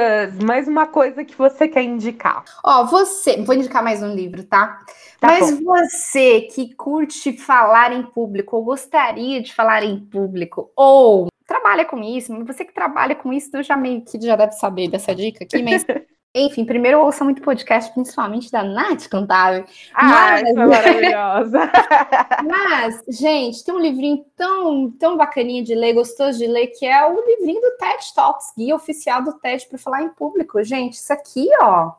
mas 0.42 0.66
uma 0.66 0.86
coisa 0.86 1.24
que 1.24 1.36
você 1.36 1.68
quer 1.68 1.82
indicar. 1.82 2.44
Ó, 2.64 2.84
você... 2.86 3.42
Vou 3.42 3.54
indicar 3.54 3.84
mais 3.84 4.02
um 4.02 4.14
livro, 4.14 4.42
tá? 4.44 4.78
tá 5.20 5.28
Mas 5.28 5.50
bom. 5.58 5.64
você 5.64 6.42
que 6.42 6.74
curte 6.74 7.34
falar 7.34 7.92
em 7.92 8.04
público, 8.04 8.56
ou 8.56 8.64
gostaria 8.64 9.42
de 9.42 9.52
falar 9.54 9.82
em 9.82 9.98
público, 9.98 10.70
ou 10.74 11.28
trabalha 11.46 11.84
com 11.84 11.98
isso, 11.98 12.32
você 12.44 12.64
que 12.64 12.72
trabalha 12.72 13.14
com 13.14 13.32
isso, 13.32 13.50
eu 13.54 13.62
já 13.62 13.76
meio 13.76 14.02
que 14.02 14.20
já 14.20 14.36
deve 14.36 14.52
saber 14.52 14.88
dessa 14.88 15.14
dica 15.14 15.44
aqui, 15.44 15.62
mas 15.62 15.84
Enfim, 16.32 16.64
primeiro 16.64 16.98
eu 16.98 17.02
ouço 17.02 17.24
muito 17.24 17.42
podcast, 17.42 17.92
principalmente 17.92 18.52
da 18.52 18.62
Nath 18.62 19.08
Contável. 19.08 19.64
Ah, 19.92 20.40
mas... 20.40 20.42
é 20.42 20.52
maravilhosa. 20.52 21.72
mas, 22.48 23.02
gente, 23.08 23.64
tem 23.64 23.74
um 23.74 23.80
livrinho 23.80 24.24
tão, 24.36 24.92
tão 24.92 25.16
bacaninha 25.16 25.64
de 25.64 25.74
ler, 25.74 25.94
gostoso 25.94 26.38
de 26.38 26.46
ler, 26.46 26.68
que 26.68 26.86
é 26.86 27.04
o 27.04 27.20
livrinho 27.26 27.60
do 27.60 27.76
TED 27.76 28.14
Talks, 28.14 28.52
guia 28.56 28.76
oficial 28.76 29.24
do 29.24 29.32
TED 29.40 29.66
para 29.66 29.78
falar 29.78 30.02
em 30.02 30.10
público. 30.10 30.62
Gente, 30.62 30.94
isso 30.94 31.12
aqui, 31.12 31.48
ó, 31.60 31.90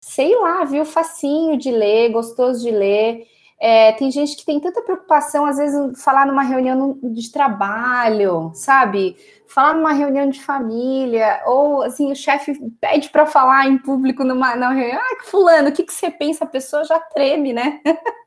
sei 0.00 0.34
lá, 0.36 0.64
viu? 0.64 0.86
Facinho 0.86 1.58
de 1.58 1.70
ler, 1.70 2.12
gostoso 2.12 2.62
de 2.62 2.70
ler. 2.70 3.26
É, 3.58 3.92
tem 3.92 4.10
gente 4.10 4.36
que 4.36 4.44
tem 4.44 4.60
tanta 4.60 4.82
preocupação, 4.82 5.46
às 5.46 5.56
vezes, 5.56 6.02
falar 6.02 6.26
numa 6.26 6.42
reunião 6.42 6.98
de 7.02 7.32
trabalho, 7.32 8.50
sabe? 8.54 9.16
Falar 9.48 9.74
numa 9.74 9.92
reunião 9.92 10.28
de 10.28 10.42
família, 10.42 11.40
ou 11.46 11.82
assim, 11.82 12.12
o 12.12 12.16
chefe 12.16 12.52
pede 12.80 13.08
para 13.08 13.24
falar 13.24 13.66
em 13.66 13.78
público 13.78 14.24
numa, 14.24 14.54
numa 14.54 14.72
reunião. 14.72 15.00
Ah, 15.00 15.24
fulano, 15.24 15.70
o 15.70 15.72
que, 15.72 15.84
que 15.84 15.92
você 15.92 16.10
pensa? 16.10 16.44
A 16.44 16.48
pessoa 16.48 16.84
já 16.84 16.98
treme, 17.00 17.52
né? 17.52 17.80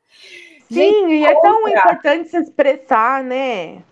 Sim, 0.72 1.10
gente, 1.10 1.14
e 1.14 1.26
é 1.26 1.42
tão 1.42 1.68
importante 1.68 2.30
se 2.30 2.38
expressar, 2.38 3.24
né? 3.24 3.84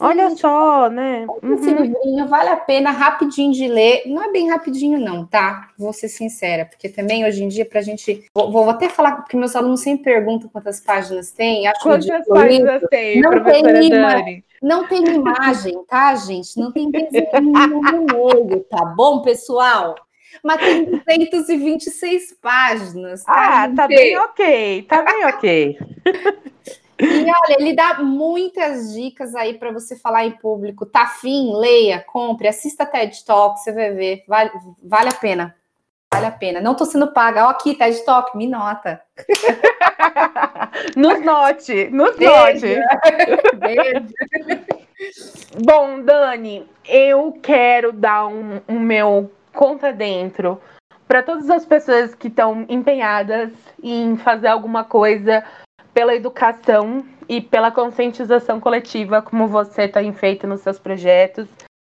Olha 0.00 0.30
só, 0.36 0.88
né? 0.88 1.26
Uhum. 1.42 1.54
Esse 1.54 1.72
livrinho 1.72 2.28
vale 2.28 2.50
a 2.50 2.56
pena, 2.56 2.90
rapidinho 2.90 3.52
de 3.52 3.66
ler. 3.66 4.02
Não 4.06 4.22
é 4.22 4.30
bem 4.30 4.48
rapidinho, 4.48 4.98
não, 4.98 5.26
tá? 5.26 5.70
Vou 5.76 5.92
ser 5.92 6.08
sincera, 6.08 6.64
porque 6.66 6.88
também 6.88 7.24
hoje 7.24 7.42
em 7.42 7.48
dia, 7.48 7.66
pra 7.66 7.80
gente. 7.80 8.24
Vou, 8.32 8.52
vou 8.52 8.70
até 8.70 8.88
falar, 8.88 9.16
porque 9.16 9.36
meus 9.36 9.56
alunos 9.56 9.80
sempre 9.80 10.04
perguntam 10.04 10.48
quantas 10.48 10.78
páginas 10.78 11.32
tem. 11.32 11.66
Acho 11.66 11.82
quantas 11.82 12.26
páginas 12.28 12.82
tem, 12.88 13.20
não 13.20 13.30
professora 13.30 13.80
tem 13.80 13.90
Dani? 13.90 14.44
Não 14.62 14.86
tem 14.86 15.04
imagem, 15.04 15.84
tá, 15.88 16.14
gente? 16.14 16.58
Não 16.58 16.70
tem 16.70 16.90
desenho 16.90 17.42
no 17.42 17.80
meio, 17.80 18.60
tá 18.70 18.84
bom, 18.84 19.22
pessoal? 19.22 19.96
Mas 20.44 20.60
tem 20.60 20.84
226 20.84 22.34
páginas. 22.40 23.24
Tá, 23.24 23.64
ah, 23.64 23.74
tá 23.74 23.88
bem 23.88 24.16
ok, 24.16 24.82
tá 24.82 25.02
bem 25.02 25.26
ok. 25.26 25.78
E 27.00 27.22
olha, 27.22 27.56
ele 27.58 27.74
dá 27.74 28.02
muitas 28.02 28.92
dicas 28.92 29.34
aí 29.34 29.54
para 29.54 29.70
você 29.70 29.96
falar 29.96 30.26
em 30.26 30.32
público. 30.32 30.84
Tá 30.84 31.02
afim? 31.02 31.54
Leia, 31.54 32.00
compre, 32.00 32.48
assista 32.48 32.84
TED 32.84 33.24
Talk, 33.24 33.60
você 33.60 33.72
vai 33.72 33.92
ver. 33.92 34.24
Vale, 34.26 34.50
vale 34.82 35.08
a 35.08 35.14
pena. 35.14 35.54
Vale 36.12 36.26
a 36.26 36.32
pena. 36.32 36.60
Não 36.60 36.74
tô 36.74 36.84
sendo 36.84 37.12
paga. 37.12 37.46
Ó, 37.46 37.50
aqui, 37.50 37.74
TED 37.74 38.04
Talk, 38.04 38.36
me 38.36 38.48
nota. 38.48 39.00
nos 40.96 41.24
note, 41.24 41.88
nos 41.90 42.16
Beijo. 42.16 42.34
note. 42.36 42.80
Beijo. 43.58 44.06
Bom, 45.64 46.02
Dani, 46.02 46.68
eu 46.84 47.38
quero 47.40 47.92
dar 47.92 48.26
um, 48.26 48.60
um 48.68 48.80
meu 48.80 49.30
conta 49.52 49.92
dentro 49.92 50.60
para 51.06 51.22
todas 51.22 51.48
as 51.48 51.64
pessoas 51.64 52.14
que 52.14 52.28
estão 52.28 52.66
empenhadas 52.68 53.50
em 53.82 54.16
fazer 54.16 54.48
alguma 54.48 54.84
coisa 54.84 55.44
pela 55.92 56.14
educação 56.14 57.04
e 57.28 57.40
pela 57.40 57.70
conscientização 57.70 58.58
coletiva, 58.60 59.20
como 59.20 59.46
você 59.46 59.86
tem 59.86 60.12
feito 60.12 60.46
nos 60.46 60.60
seus 60.60 60.78
projetos. 60.78 61.48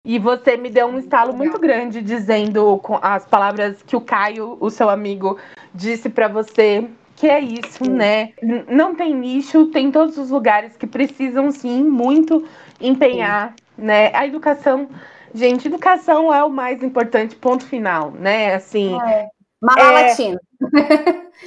E 0.04 0.18
você 0.18 0.56
me 0.56 0.70
deu 0.70 0.86
um 0.86 0.98
estalo 0.98 1.36
muito 1.36 1.58
grande 1.58 2.00
dizendo 2.00 2.80
as 3.02 3.26
palavras 3.26 3.82
que 3.82 3.94
o 3.94 4.00
Caio, 4.00 4.56
o 4.60 4.70
seu 4.70 4.88
amigo, 4.88 5.38
disse 5.74 6.08
para 6.08 6.28
você, 6.28 6.88
que 7.16 7.26
é 7.28 7.40
isso, 7.40 7.90
né? 7.90 8.32
Não 8.68 8.94
tem 8.94 9.14
nicho, 9.14 9.66
tem 9.66 9.90
todos 9.90 10.16
os 10.16 10.30
lugares 10.30 10.76
que 10.76 10.86
precisam 10.86 11.50
sim 11.50 11.82
muito 11.82 12.46
empenhar, 12.80 13.54
né? 13.76 14.14
A 14.14 14.26
educação, 14.26 14.88
gente, 15.34 15.66
educação 15.66 16.32
é 16.32 16.42
o 16.44 16.48
mais 16.48 16.82
importante, 16.82 17.34
ponto 17.34 17.66
final, 17.66 18.12
né? 18.12 18.54
Assim, 18.54 18.98
é. 19.02 19.28
Malalatina. 19.60 20.40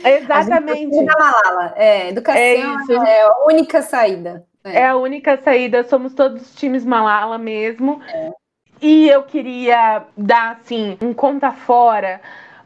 É, 0.03 0.18
exatamente. 0.22 0.97
A 0.97 1.03
Malala. 1.03 1.74
É, 1.76 2.09
educação 2.09 2.41
é, 2.41 2.93
é, 3.09 3.22
a 3.24 3.45
única 3.45 3.82
saída. 3.82 4.45
É. 4.64 4.80
é. 4.80 4.88
a 4.88 4.95
única 4.95 5.38
saída. 5.41 5.84
Somos 5.84 6.14
todos 6.14 6.53
times 6.55 6.86
Malala 6.86 7.38
mesmo. 7.38 8.01
É. 8.07 8.32
E 8.82 9.09
eu 9.09 9.24
queria 9.24 10.03
dar 10.18 10.57
assim 10.57 10.97
um 11.01 11.14
conta 11.14 11.51
fora 11.51 12.20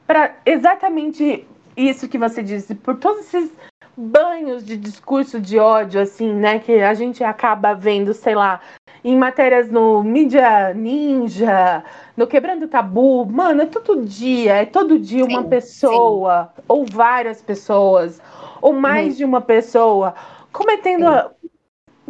para 0.07 0.35
exatamente 0.45 1.45
isso 1.75 2.07
que 2.07 2.17
você 2.17 2.41
disse, 2.41 2.73
por 2.73 2.97
todos 2.97 3.33
esses 3.33 3.51
banhos 3.97 4.65
de 4.65 4.77
discurso 4.77 5.39
de 5.39 5.59
ódio, 5.59 5.99
assim, 5.99 6.33
né, 6.33 6.59
que 6.59 6.73
a 6.81 6.93
gente 6.93 7.23
acaba 7.23 7.73
vendo, 7.73 8.13
sei 8.13 8.35
lá, 8.35 8.61
em 9.05 9.15
matérias 9.15 9.69
no 9.69 10.01
Mídia 10.01 10.73
Ninja, 10.73 11.83
no 12.17 12.25
Quebrando 12.25 12.67
Tabu, 12.67 13.23
mano, 13.23 13.61
é 13.61 13.67
todo 13.67 14.03
dia, 14.03 14.55
é 14.55 14.65
todo 14.65 14.97
dia 14.97 15.23
uma 15.23 15.43
sim, 15.43 15.49
pessoa, 15.49 16.51
sim. 16.55 16.63
ou 16.67 16.85
várias 16.87 17.39
pessoas, 17.39 18.19
ou 18.59 18.73
mais 18.73 19.13
sim. 19.13 19.17
de 19.19 19.25
uma 19.25 19.41
pessoa, 19.41 20.15
cometendo 20.51 21.05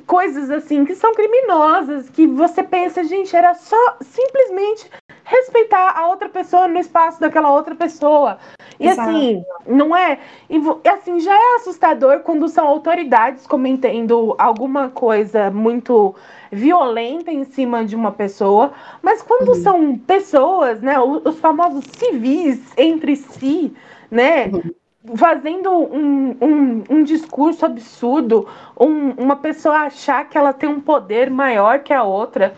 coisas 0.08 0.50
assim 0.50 0.86
que 0.86 0.96
são 0.96 1.14
criminosas, 1.14 2.10
que 2.10 2.26
você 2.28 2.64
pensa, 2.64 3.04
gente, 3.04 3.36
era 3.36 3.54
só 3.56 3.98
simplesmente 4.00 4.90
respeitar 5.26 5.98
a 5.98 6.08
outra 6.08 6.30
pessoa 6.30 6.68
no 6.68 6.80
espaço 6.80 7.20
daquela 7.20 7.52
outra 7.52 7.76
pessoa. 7.76 8.38
E 8.80 8.88
Exato. 8.88 9.10
assim, 9.10 9.44
não 9.66 9.96
é? 9.96 10.20
E 10.50 10.62
assim, 10.88 11.20
já 11.20 11.34
é 11.34 11.56
assustador 11.56 12.20
quando 12.20 12.48
são 12.48 12.68
autoridades 12.68 13.48
cometendo 13.48 14.36
alguma 14.38 14.90
coisa 14.90 15.50
muito 15.50 16.16
violenta 16.52 17.32
em 17.32 17.44
cima 17.44 17.84
de 17.84 17.96
uma 17.96 18.12
pessoa, 18.12 18.72
mas 19.02 19.22
quando 19.22 19.50
uhum. 19.50 19.64
são 19.64 19.98
pessoas, 19.98 20.82
né, 20.82 20.96
os 21.00 21.40
famosos 21.40 21.84
civis 21.98 22.62
entre 22.78 23.16
si, 23.16 23.74
né, 24.10 24.48
uhum 24.48 24.72
fazendo 25.16 25.70
um, 25.70 26.36
um, 26.42 26.84
um 26.90 27.04
discurso 27.04 27.66
absurdo, 27.66 28.48
um, 28.80 29.12
uma 29.12 29.36
pessoa 29.36 29.82
achar 29.82 30.28
que 30.28 30.38
ela 30.38 30.54
tem 30.54 30.68
um 30.68 30.82
poder 30.82 31.30
maior 31.30 31.80
que 31.80 31.94
a 31.94 32.04
outra. 32.04 32.56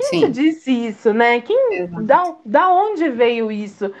Quem 0.00 0.20
sim. 0.20 0.20
te 0.20 0.30
disse 0.30 0.70
isso, 0.70 1.12
né? 1.12 1.40
Quem, 1.40 1.86
da, 2.04 2.34
da 2.44 2.68
onde 2.72 3.08
veio 3.10 3.50
isso? 3.52 3.92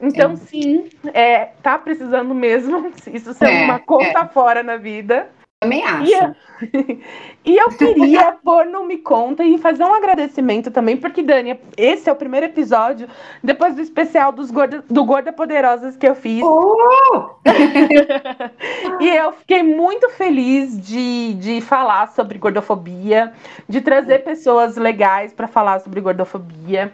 Então, 0.00 0.32
é. 0.32 0.36
sim, 0.36 0.90
é, 1.12 1.46
tá 1.62 1.78
precisando 1.78 2.34
mesmo 2.34 2.92
isso 3.12 3.32
ser 3.32 3.46
é, 3.46 3.64
uma 3.64 3.78
conta 3.78 4.20
é. 4.20 4.28
fora 4.28 4.62
na 4.62 4.76
vida. 4.76 5.28
Também 5.64 5.82
acho. 5.82 6.04
E 6.04 6.12
eu, 6.12 6.34
e 7.44 7.56
eu 7.56 7.68
queria 7.70 8.32
pôr 8.32 8.66
no 8.66 8.84
Me 8.84 8.98
Conta 8.98 9.42
e 9.42 9.56
fazer 9.56 9.82
um 9.82 9.94
agradecimento 9.94 10.70
também, 10.70 10.94
porque, 10.94 11.22
Dani, 11.22 11.58
esse 11.74 12.08
é 12.08 12.12
o 12.12 12.16
primeiro 12.16 12.44
episódio 12.46 13.08
depois 13.42 13.74
do 13.74 13.80
especial 13.80 14.30
dos 14.30 14.50
Gorda, 14.50 14.84
do 14.88 15.04
Gorda 15.04 15.32
Poderosas 15.32 15.96
que 15.96 16.06
eu 16.06 16.14
fiz. 16.14 16.42
Uh! 16.42 17.30
e 19.00 19.08
eu 19.08 19.32
fiquei 19.32 19.62
muito 19.62 20.10
feliz 20.10 20.78
de, 20.78 21.32
de 21.34 21.60
falar 21.62 22.08
sobre 22.08 22.38
gordofobia, 22.38 23.32
de 23.66 23.80
trazer 23.80 24.18
pessoas 24.18 24.76
legais 24.76 25.32
para 25.32 25.48
falar 25.48 25.80
sobre 25.80 26.02
gordofobia 26.02 26.92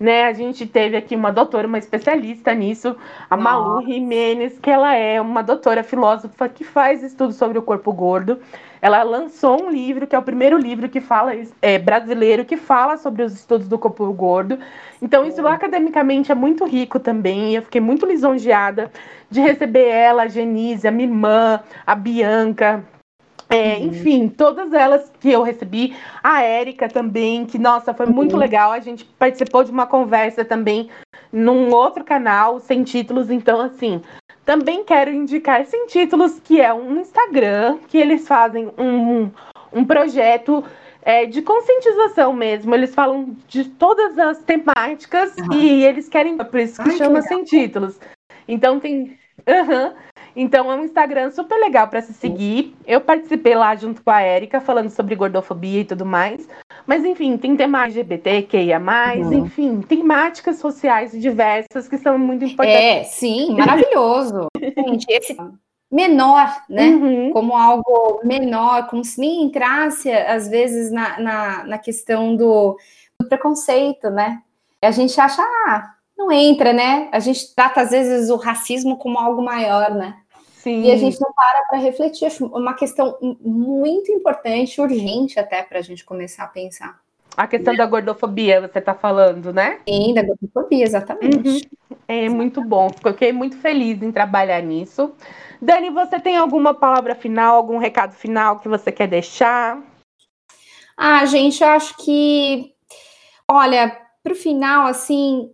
né? 0.00 0.24
A 0.24 0.32
gente 0.32 0.66
teve 0.66 0.96
aqui 0.96 1.14
uma 1.14 1.30
doutora, 1.30 1.68
uma 1.68 1.76
especialista 1.76 2.54
nisso, 2.54 2.96
a 3.28 3.36
Nossa. 3.36 3.50
Malu 3.50 3.82
Jimenez, 3.84 4.58
que 4.58 4.70
ela 4.70 4.94
é 4.94 5.20
uma 5.20 5.42
doutora 5.42 5.84
filósofa 5.84 6.48
que 6.48 6.64
faz 6.64 7.02
estudos 7.02 7.36
sobre 7.36 7.58
o 7.58 7.62
corpo 7.62 7.92
gordo. 7.92 8.38
Ela 8.80 9.02
lançou 9.02 9.62
um 9.62 9.70
livro, 9.70 10.06
que 10.06 10.16
é 10.16 10.18
o 10.18 10.22
primeiro 10.22 10.56
livro 10.56 10.88
que 10.88 11.02
fala 11.02 11.32
é, 11.60 11.78
brasileiro 11.78 12.46
que 12.46 12.56
fala 12.56 12.96
sobre 12.96 13.22
os 13.22 13.34
estudos 13.34 13.68
do 13.68 13.78
corpo 13.78 14.10
gordo. 14.14 14.58
Então, 15.02 15.26
isso 15.26 15.46
academicamente 15.46 16.32
é 16.32 16.34
muito 16.34 16.64
rico 16.64 16.98
também. 16.98 17.50
E 17.52 17.56
eu 17.56 17.62
fiquei 17.62 17.80
muito 17.80 18.06
lisonjeada 18.06 18.90
de 19.30 19.40
receber 19.40 19.86
ela, 19.86 20.22
a 20.22 20.28
Genise, 20.28 20.88
a 20.88 20.90
minha 20.90 21.08
irmã, 21.08 21.60
a 21.86 21.94
Bianca, 21.94 22.82
é, 23.50 23.76
uhum. 23.76 23.86
Enfim, 23.86 24.28
todas 24.28 24.72
elas 24.72 25.12
que 25.20 25.28
eu 25.28 25.42
recebi, 25.42 25.96
a 26.22 26.42
Érica 26.42 26.88
também, 26.88 27.44
que 27.44 27.58
nossa, 27.58 27.92
foi 27.92 28.06
uhum. 28.06 28.12
muito 28.12 28.36
legal. 28.36 28.70
A 28.70 28.78
gente 28.78 29.04
participou 29.04 29.64
de 29.64 29.72
uma 29.72 29.86
conversa 29.86 30.44
também 30.44 30.88
num 31.32 31.74
outro 31.74 32.04
canal, 32.04 32.60
sem 32.60 32.84
títulos, 32.84 33.28
então 33.28 33.60
assim. 33.60 34.00
Também 34.44 34.82
quero 34.82 35.12
indicar 35.12 35.64
Sem 35.66 35.86
Títulos, 35.86 36.40
que 36.40 36.60
é 36.60 36.72
um 36.72 36.98
Instagram, 37.00 37.78
que 37.86 37.98
eles 37.98 38.26
fazem 38.26 38.68
um, 38.76 39.30
um 39.72 39.84
projeto 39.84 40.64
é, 41.02 41.26
de 41.26 41.42
conscientização 41.42 42.32
mesmo. 42.32 42.74
Eles 42.74 42.92
falam 42.94 43.36
de 43.46 43.64
todas 43.64 44.18
as 44.18 44.38
temáticas 44.42 45.36
uhum. 45.36 45.52
e 45.52 45.84
eles 45.84 46.08
querem. 46.08 46.36
Por 46.36 46.58
isso 46.58 46.82
que 46.82 46.90
Ai, 46.90 46.96
chama 46.96 47.20
que 47.20 47.28
Sem 47.28 47.44
Títulos. 47.44 48.00
Então 48.48 48.80
tem. 48.80 49.18
Uhum. 49.46 49.94
Então 50.34 50.70
é 50.70 50.74
um 50.74 50.84
Instagram 50.84 51.30
super 51.30 51.58
legal 51.58 51.88
para 51.88 52.02
se 52.02 52.12
seguir. 52.12 52.74
Eu 52.86 53.00
participei 53.00 53.54
lá 53.54 53.74
junto 53.74 54.02
com 54.02 54.10
a 54.10 54.20
Érica, 54.20 54.60
falando 54.60 54.90
sobre 54.90 55.14
gordofobia 55.14 55.80
e 55.80 55.84
tudo 55.84 56.06
mais. 56.06 56.48
Mas 56.86 57.04
enfim, 57.04 57.36
tem 57.36 57.56
temas 57.56 57.96
LGBT, 57.96 58.48
uhum. 58.76 59.32
enfim, 59.32 59.80
temáticas 59.80 60.58
sociais 60.58 61.12
diversas 61.12 61.88
que 61.88 61.98
são 61.98 62.18
muito 62.18 62.44
importantes. 62.44 62.80
É, 62.80 63.04
sim, 63.04 63.56
maravilhoso. 63.56 64.46
Gente, 64.60 65.06
esse 65.08 65.36
menor, 65.90 66.62
né? 66.68 66.86
Uhum. 66.88 67.32
Como 67.32 67.56
algo 67.56 68.20
menor, 68.24 68.86
como 68.86 69.04
se 69.04 69.20
nem 69.20 69.42
entrasse, 69.42 70.10
às 70.10 70.48
vezes, 70.48 70.90
na, 70.90 71.18
na, 71.18 71.64
na 71.64 71.78
questão 71.78 72.36
do, 72.36 72.78
do 73.18 73.28
preconceito, 73.28 74.08
né? 74.10 74.40
A 74.82 74.90
gente 74.90 75.20
acha, 75.20 75.42
ah, 75.42 75.94
não 76.20 76.30
entra, 76.30 76.72
né? 76.72 77.08
A 77.12 77.18
gente 77.18 77.54
trata 77.54 77.80
às 77.80 77.90
vezes 77.90 78.30
o 78.30 78.36
racismo 78.36 78.98
como 78.98 79.18
algo 79.18 79.42
maior, 79.42 79.90
né? 79.94 80.16
Sim. 80.52 80.82
E 80.82 80.92
a 80.92 80.96
gente 80.96 81.18
não 81.20 81.32
para 81.32 81.64
para 81.68 81.78
refletir. 81.78 82.26
Acho 82.26 82.46
uma 82.46 82.74
questão 82.74 83.16
muito 83.40 84.12
importante, 84.12 84.80
urgente 84.80 85.40
até 85.40 85.62
para 85.62 85.78
a 85.78 85.82
gente 85.82 86.04
começar 86.04 86.44
a 86.44 86.48
pensar. 86.48 87.00
A 87.36 87.46
questão 87.46 87.74
da 87.74 87.86
gordofobia, 87.86 88.60
você 88.60 88.80
está 88.80 88.92
falando, 88.92 89.52
né? 89.52 89.80
Sim, 89.88 90.12
da 90.12 90.22
gordofobia, 90.22 90.84
exatamente. 90.84 91.48
Uhum. 91.48 91.96
É 92.06 92.28
muito 92.28 92.62
bom. 92.62 92.90
Fiquei 92.90 93.32
muito 93.32 93.56
feliz 93.56 94.02
em 94.02 94.12
trabalhar 94.12 94.60
nisso. 94.60 95.12
Dani, 95.62 95.88
você 95.90 96.20
tem 96.20 96.36
alguma 96.36 96.74
palavra 96.74 97.14
final, 97.14 97.56
algum 97.56 97.78
recado 97.78 98.12
final 98.12 98.58
que 98.58 98.68
você 98.68 98.92
quer 98.92 99.06
deixar? 99.06 99.80
Ah, 100.96 101.24
gente, 101.24 101.62
eu 101.62 101.68
acho 101.68 101.96
que, 101.96 102.74
olha, 103.48 103.96
para 104.22 104.32
o 104.32 104.36
final, 104.36 104.86
assim, 104.86 105.50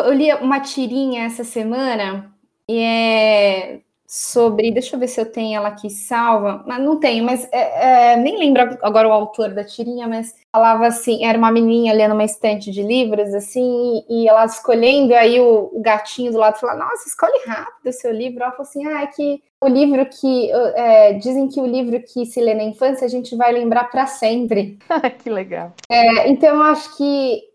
eu 0.00 0.12
li 0.12 0.32
uma 0.34 0.60
tirinha 0.60 1.24
essa 1.24 1.44
semana 1.44 2.32
e 2.68 2.78
é 2.78 3.80
sobre. 4.08 4.70
Deixa 4.70 4.96
eu 4.96 5.00
ver 5.00 5.08
se 5.08 5.20
eu 5.20 5.30
tenho 5.30 5.56
ela 5.56 5.68
aqui 5.68 5.90
salva. 5.90 6.64
Mas 6.66 6.82
não 6.82 6.98
tenho, 6.98 7.22
mas 7.22 7.46
é, 7.52 8.12
é, 8.12 8.16
nem 8.16 8.38
lembro 8.38 8.78
agora 8.82 9.06
o 9.06 9.12
autor 9.12 9.50
da 9.50 9.62
tirinha, 9.62 10.08
mas 10.08 10.34
falava 10.50 10.86
assim: 10.86 11.24
era 11.24 11.36
uma 11.36 11.52
menininha 11.52 11.92
ali 11.92 12.08
numa 12.08 12.24
estante 12.24 12.70
de 12.70 12.82
livros, 12.82 13.34
assim, 13.34 14.02
e, 14.08 14.22
e 14.24 14.28
ela 14.28 14.46
escolhendo, 14.46 15.14
aí 15.14 15.38
o, 15.38 15.70
o, 15.72 15.80
gatinho 15.82 16.32
do 16.32 16.38
lado 16.38 16.58
falou: 16.58 16.78
Nossa, 16.78 17.06
escolhe 17.06 17.38
rápido 17.46 17.88
o 17.88 17.92
seu 17.92 18.10
livro. 18.10 18.42
Ela 18.42 18.52
falou 18.52 18.66
assim: 18.66 18.86
Ah, 18.86 19.02
é 19.02 19.06
que 19.06 19.42
o 19.60 19.68
livro 19.68 20.04
que. 20.06 20.50
É, 20.74 21.12
dizem 21.14 21.48
que 21.48 21.60
o 21.60 21.66
livro 21.66 22.00
que 22.00 22.24
se 22.24 22.40
lê 22.40 22.54
na 22.54 22.64
infância 22.64 23.04
a 23.04 23.10
gente 23.10 23.36
vai 23.36 23.52
lembrar 23.52 23.84
para 23.90 24.06
sempre. 24.06 24.78
que 25.22 25.28
legal. 25.28 25.74
É, 25.90 26.30
então 26.30 26.56
eu 26.56 26.62
acho 26.62 26.96
que 26.96 27.47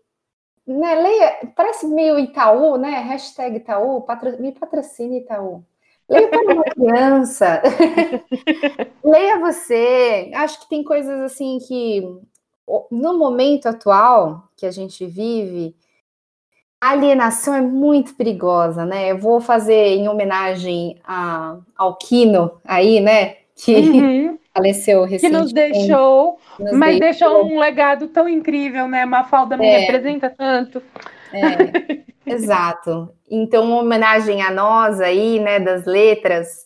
né, 0.66 0.94
leia, 0.94 1.52
parece 1.54 1.86
meio 1.86 2.18
Itaú, 2.18 2.76
né? 2.76 3.00
Hashtag 3.00 3.56
Itaú, 3.56 4.00
patro, 4.02 4.40
me 4.40 4.52
patrocine 4.52 5.18
Itaú. 5.18 5.64
Leia 6.08 6.28
para 6.28 6.54
uma 6.54 6.64
criança. 6.64 7.62
Leia 9.02 9.38
você. 9.38 10.30
Acho 10.34 10.60
que 10.60 10.68
tem 10.68 10.84
coisas 10.84 11.20
assim 11.20 11.58
que, 11.66 12.02
no 12.90 13.18
momento 13.18 13.66
atual 13.66 14.48
que 14.56 14.66
a 14.66 14.70
gente 14.70 15.06
vive, 15.06 15.74
a 16.80 16.90
alienação 16.90 17.54
é 17.54 17.62
muito 17.62 18.14
perigosa, 18.14 18.84
né? 18.84 19.10
Eu 19.10 19.18
vou 19.18 19.40
fazer 19.40 19.96
em 19.96 20.08
homenagem 20.08 21.00
a, 21.04 21.56
ao 21.74 21.96
Kino 21.96 22.60
aí, 22.64 23.00
né? 23.00 23.36
Que 23.54 23.74
uhum. 23.76 24.38
Faleceu 24.54 25.04
recentemente. 25.04 25.36
Que 25.36 25.42
nos 25.42 25.52
deixou 25.52 26.38
nos 26.58 26.72
Mas 26.72 26.98
deixou. 27.00 27.28
deixou 27.28 27.46
um 27.46 27.58
legado 27.58 28.08
tão 28.08 28.28
incrível, 28.28 28.86
né? 28.86 29.04
Mafalda 29.04 29.56
me 29.56 29.66
é. 29.66 29.78
representa 29.78 30.30
tanto. 30.30 30.80
É, 31.32 32.02
exato. 32.30 33.12
Então, 33.28 33.64
uma 33.64 33.80
homenagem 33.80 34.40
a 34.42 34.50
nós 34.50 35.00
aí, 35.00 35.40
né, 35.40 35.58
das 35.58 35.84
letras. 35.84 36.64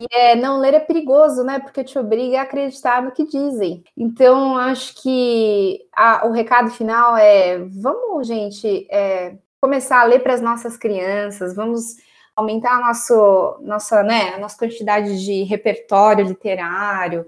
E 0.00 0.06
é, 0.12 0.36
não 0.36 0.58
ler 0.58 0.74
é 0.74 0.80
perigoso, 0.80 1.42
né? 1.42 1.58
Porque 1.58 1.82
te 1.82 1.98
obriga 1.98 2.40
a 2.40 2.42
acreditar 2.42 3.02
no 3.02 3.12
que 3.12 3.24
dizem. 3.24 3.82
Então, 3.96 4.56
acho 4.56 5.00
que 5.02 5.80
a, 5.94 6.26
o 6.26 6.32
recado 6.32 6.70
final 6.70 7.16
é: 7.16 7.58
vamos, 7.58 8.26
gente, 8.26 8.86
é, 8.90 9.34
começar 9.60 10.00
a 10.00 10.04
ler 10.04 10.20
para 10.20 10.34
as 10.34 10.40
nossas 10.40 10.76
crianças, 10.76 11.54
vamos 11.54 11.96
aumentar 12.36 12.76
a 12.76 12.80
nosso, 12.80 13.58
nossa, 13.62 14.02
né, 14.02 14.36
nossa 14.38 14.58
quantidade 14.58 15.24
de 15.24 15.42
repertório 15.44 16.24
literário, 16.26 17.26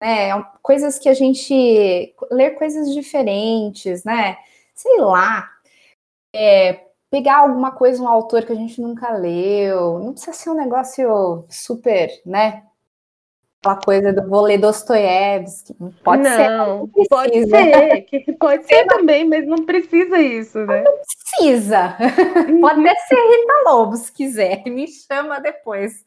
né? 0.00 0.30
Coisas 0.62 0.98
que 0.98 1.08
a 1.08 1.14
gente 1.14 2.14
ler 2.30 2.52
coisas 2.52 2.92
diferentes, 2.92 4.04
né? 4.04 4.36
Sei 4.74 4.98
lá. 5.00 5.50
É, 6.34 6.84
pegar 7.10 7.38
alguma 7.38 7.72
coisa, 7.72 8.02
um 8.02 8.08
autor 8.08 8.44
que 8.44 8.52
a 8.52 8.56
gente 8.56 8.80
nunca 8.80 9.12
leu. 9.12 9.98
Não 10.00 10.12
precisa 10.12 10.32
ser 10.32 10.50
um 10.50 10.54
negócio 10.54 11.46
super, 11.48 12.10
né? 12.26 12.64
Aquela 13.64 13.76
coisa 13.76 14.12
do 14.12 14.28
vou 14.28 14.42
ler 14.42 14.58
Dostoiévski. 14.58 15.74
Pode 16.02 16.22
não, 16.22 16.36
ser. 16.36 16.48
Não 16.50 16.88
pode 17.08 17.46
ser. 17.48 18.00
Que 18.02 18.32
pode 18.32 18.66
ser 18.66 18.86
também, 18.86 19.26
mas 19.26 19.46
não 19.46 19.64
precisa 19.64 20.20
isso, 20.20 20.58
né? 20.66 20.82
Não 20.82 20.92
precisa. 20.98 21.96
pode 22.60 22.80
até 22.80 22.94
ser 23.00 23.14
Rita 23.14 23.70
Lobo, 23.70 23.96
se 23.96 24.12
quiser. 24.12 24.62
Me 24.66 24.86
chama 24.86 25.40
depois. 25.40 26.04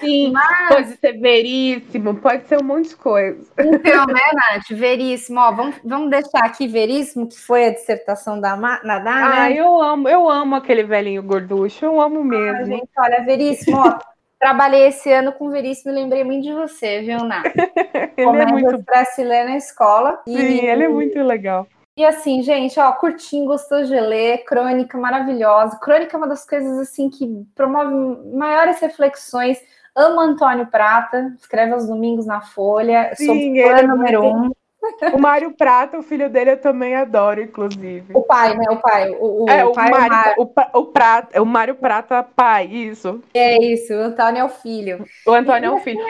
Sim, 0.00 0.32
mas... 0.32 0.68
pode 0.68 0.96
ser 0.96 1.12
veríssimo, 1.18 2.14
pode 2.16 2.46
ser 2.46 2.60
um 2.60 2.64
monte 2.64 2.90
de 2.90 2.96
coisa. 2.96 3.40
Então, 3.58 4.06
né, 4.06 4.20
Nath? 4.34 4.68
Veríssimo. 4.70 5.40
Ó, 5.40 5.52
vamos, 5.52 5.76
vamos 5.84 6.10
deixar 6.10 6.44
aqui 6.44 6.66
veríssimo, 6.68 7.28
que 7.28 7.38
foi 7.38 7.66
a 7.66 7.70
dissertação 7.70 8.40
da 8.40 8.56
Nadá, 8.56 9.12
Ah, 9.14 9.48
né? 9.48 9.54
eu 9.54 9.80
amo, 9.80 10.08
eu 10.08 10.28
amo 10.28 10.54
aquele 10.54 10.82
velhinho 10.82 11.22
gorducho, 11.22 11.84
eu 11.84 12.00
amo 12.00 12.22
mesmo. 12.22 12.60
Ah, 12.60 12.64
gente, 12.64 12.88
olha, 12.96 13.24
veríssimo, 13.24 13.78
ó. 13.78 14.13
Trabalhei 14.44 14.88
esse 14.88 15.10
ano 15.10 15.32
com 15.32 15.46
o 15.46 15.50
Veríssimo 15.50 15.90
e 15.90 15.94
lembrei 15.94 16.22
muito 16.22 16.42
de 16.42 16.52
você, 16.52 17.00
viu, 17.00 17.24
Ná? 17.24 17.42
ele 18.14 18.42
é 18.42 18.44
muito 18.44 18.84
para 18.84 19.02
se 19.06 19.24
ler 19.24 19.46
na 19.46 19.56
escola. 19.56 20.20
Sim, 20.28 20.36
e... 20.36 20.66
ele 20.66 20.84
é 20.84 20.88
muito 20.88 21.18
legal. 21.22 21.66
E 21.96 22.04
assim, 22.04 22.42
gente, 22.42 22.78
ó, 22.78 22.92
curtinho, 22.92 23.46
gostou 23.46 23.82
de 23.84 23.98
ler, 23.98 24.44
crônica 24.44 24.98
maravilhosa. 24.98 25.78
Crônica 25.78 26.14
é 26.14 26.18
uma 26.18 26.28
das 26.28 26.46
coisas 26.46 26.78
assim 26.78 27.08
que 27.08 27.26
promove 27.54 27.94
maiores 28.36 28.78
reflexões. 28.80 29.58
Amo 29.96 30.20
Antônio 30.20 30.66
Prata, 30.66 31.34
escreve 31.40 31.72
aos 31.72 31.86
domingos 31.86 32.26
na 32.26 32.42
Folha. 32.42 33.14
Sim, 33.14 33.24
Sou 33.24 33.34
fã 33.36 33.78
é 33.78 33.86
número 33.86 34.22
muito- 34.24 34.48
um. 34.48 34.63
O 35.12 35.18
Mário 35.18 35.52
Prata, 35.52 35.98
o 35.98 36.02
filho 36.02 36.28
dele, 36.28 36.52
eu 36.52 36.60
também 36.60 36.94
adoro, 36.94 37.40
inclusive. 37.40 38.12
O 38.14 38.22
pai, 38.22 38.56
né? 38.56 38.64
O 38.70 38.76
pai. 38.76 39.10
O, 39.10 39.44
o 39.44 39.50
é, 39.50 39.64
o, 39.64 39.72
pai 39.72 39.90
Mário, 39.90 40.08
Mário. 40.08 40.34
o, 40.38 40.78
o 40.78 40.86
Prata, 40.86 41.42
o 41.42 41.46
Mário 41.46 41.74
Prata 41.74 42.22
pai, 42.22 42.66
isso. 42.66 43.22
É 43.32 43.62
isso, 43.62 43.92
o 43.94 44.00
Antônio 44.00 44.40
é 44.40 44.44
o 44.44 44.48
filho. 44.48 45.04
O 45.26 45.32
Antônio 45.32 45.70
é 45.70 45.74
o 45.74 45.78
filho. 45.78 46.00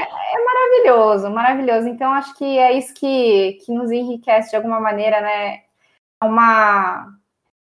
Maravilhoso, 0.45 1.31
maravilhoso. 1.31 1.89
Então, 1.89 2.12
acho 2.12 2.35
que 2.37 2.59
é 2.59 2.72
isso 2.72 2.95
que, 2.95 3.59
que 3.64 3.72
nos 3.72 3.91
enriquece 3.91 4.51
de 4.51 4.57
alguma 4.57 4.81
maneira, 4.81 5.20
né? 5.20 5.62
É 6.22 6.25
uma, 6.25 7.07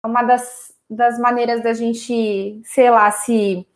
é 0.03 0.07
uma 0.07 0.23
das, 0.23 0.73
das 0.89 1.19
maneiras 1.19 1.63
da 1.63 1.73
gente, 1.73 2.61
sei 2.65 2.91
lá, 2.91 3.11
se, 3.11 3.67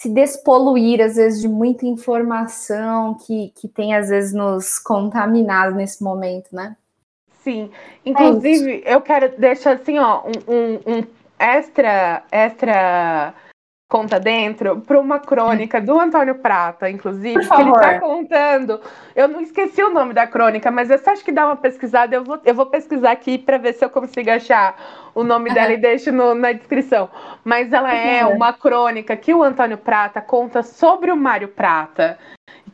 se 0.00 0.08
despoluir, 0.08 0.98
às 1.02 1.16
vezes, 1.16 1.42
de 1.42 1.48
muita 1.48 1.84
informação 1.84 3.14
que, 3.14 3.52
que 3.54 3.68
tem, 3.68 3.94
às 3.94 4.08
vezes, 4.08 4.32
nos 4.32 4.78
contaminado 4.78 5.76
nesse 5.76 6.02
momento, 6.02 6.48
né? 6.56 6.74
Sim. 7.44 7.70
Inclusive, 8.04 8.82
eu 8.86 9.02
quero 9.02 9.38
deixar 9.38 9.72
assim, 9.72 9.98
ó, 9.98 10.22
um, 10.24 10.54
um- 10.54 10.98
um 11.00 11.06
extra, 11.38 12.22
extra 12.32 13.34
conta 13.90 14.20
dentro 14.20 14.80
para 14.82 15.00
uma 15.00 15.18
crônica 15.18 15.80
do 15.80 15.98
Antônio 15.98 16.36
Prata, 16.36 16.88
inclusive, 16.88 17.44
que 17.46 17.54
ele 17.60 17.70
está 17.72 17.98
contando. 17.98 18.80
Eu 19.16 19.26
não 19.26 19.40
esqueci 19.40 19.82
o 19.82 19.90
nome 19.90 20.14
da 20.14 20.28
crônica, 20.28 20.70
mas 20.70 20.88
eu 20.90 20.98
só 20.98 21.10
acho 21.10 21.24
que 21.24 21.32
dá 21.32 21.44
uma 21.44 21.56
pesquisada. 21.56 22.14
Eu 22.14 22.22
vou, 22.22 22.38
eu 22.44 22.54
vou 22.54 22.66
pesquisar 22.66 23.10
aqui 23.10 23.36
para 23.36 23.58
ver 23.58 23.72
se 23.74 23.84
eu 23.84 23.90
consigo 23.90 24.30
achar 24.30 24.76
o 25.12 25.24
nome 25.24 25.50
dela 25.52 25.72
e 25.72 25.76
deixo 25.76 26.12
no- 26.12 26.36
na 26.36 26.52
descrição. 26.52 27.10
Mas 27.44 27.72
ela 27.72 27.92
é 27.92 28.24
uma 28.24 28.52
crônica 28.52 29.16
que 29.16 29.34
o 29.34 29.42
Antônio 29.42 29.76
Prata 29.76 30.20
conta 30.20 30.62
sobre 30.62 31.10
o 31.10 31.16
Mário 31.16 31.48
Prata, 31.48 32.16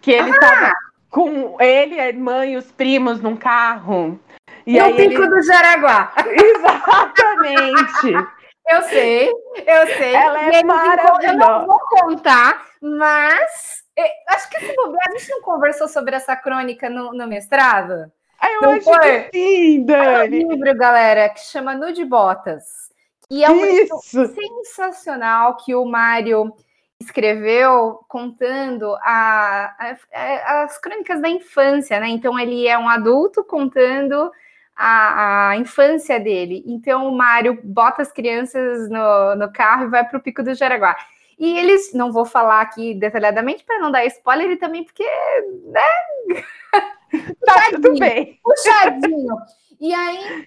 que 0.02 0.12
ele 0.12 0.28
estava 0.30 0.70
com 1.08 1.56
ele, 1.58 1.98
a 1.98 2.08
irmã 2.08 2.44
e 2.44 2.58
os 2.58 2.70
primos 2.70 3.22
num 3.22 3.36
carro. 3.36 4.20
E 4.66 4.74
E, 4.74 4.78
aí 4.80 4.92
o 4.92 4.96
Pico 4.96 5.22
ele... 5.22 5.28
do 5.30 5.42
Jaraguá. 5.42 6.12
Exatamente! 6.28 8.35
Eu 8.68 8.82
sei, 8.82 9.28
eu 9.30 9.86
sei. 9.96 10.14
Ela 10.14 10.42
é 10.54 10.62
maravilhosa. 10.64 11.26
Eu 11.32 11.36
não 11.38 11.66
vou 11.66 11.78
contar, 11.88 12.66
mas 12.80 13.84
acho 14.28 14.50
que 14.50 14.60
se 14.60 14.74
bobear, 14.74 15.04
a 15.08 15.18
gente 15.18 15.30
não 15.30 15.40
conversou 15.42 15.86
sobre 15.88 16.16
essa 16.16 16.34
crônica 16.36 16.90
no, 16.90 17.12
no 17.12 17.26
mestrado. 17.26 18.10
Aí 18.40 18.54
eu 18.54 18.62
Não 18.62 18.70
acho 18.72 18.82
foi? 18.84 18.98
que 18.98 19.30
sim, 19.32 19.78
É 19.78 19.80
um 19.80 19.84
Dani. 19.86 20.44
livro, 20.44 20.76
galera, 20.76 21.28
que 21.28 21.40
chama 21.40 21.74
Nude 21.74 22.04
Botas. 22.04 22.64
E 23.30 23.44
é 23.44 23.50
um 23.50 23.64
livro 23.64 23.98
sensacional 24.02 25.56
que 25.56 25.74
o 25.74 25.84
Mário 25.84 26.52
escreveu 27.00 28.00
contando 28.08 28.94
a- 29.02 29.74
a- 29.78 29.96
a- 30.14 30.62
as 30.62 30.78
crônicas 30.78 31.20
da 31.20 31.28
infância, 31.28 31.98
né? 32.00 32.08
Então 32.08 32.38
ele 32.38 32.66
é 32.66 32.78
um 32.78 32.88
adulto 32.88 33.44
contando 33.44 34.30
a, 34.76 35.50
a 35.50 35.56
infância 35.56 36.20
dele. 36.20 36.62
Então 36.66 37.08
o 37.08 37.16
Mário 37.16 37.58
bota 37.64 38.02
as 38.02 38.12
crianças 38.12 38.88
no, 38.90 39.36
no 39.36 39.52
carro 39.52 39.84
e 39.84 39.90
vai 39.90 40.06
para 40.06 40.18
o 40.18 40.22
Pico 40.22 40.42
do 40.42 40.54
Jaraguá. 40.54 40.96
E 41.38 41.58
eles, 41.58 41.92
não 41.92 42.12
vou 42.12 42.24
falar 42.24 42.62
aqui 42.62 42.94
detalhadamente 42.94 43.64
para 43.64 43.78
não 43.78 43.90
dar 43.90 44.04
spoiler 44.06 44.50
e 44.50 44.56
também 44.56 44.84
porque 44.84 45.04
Tá 47.44 47.70
tudo 47.70 47.98
bem. 47.98 48.38
puxadinho. 48.42 49.36
E 49.80 49.94
aí 49.94 50.46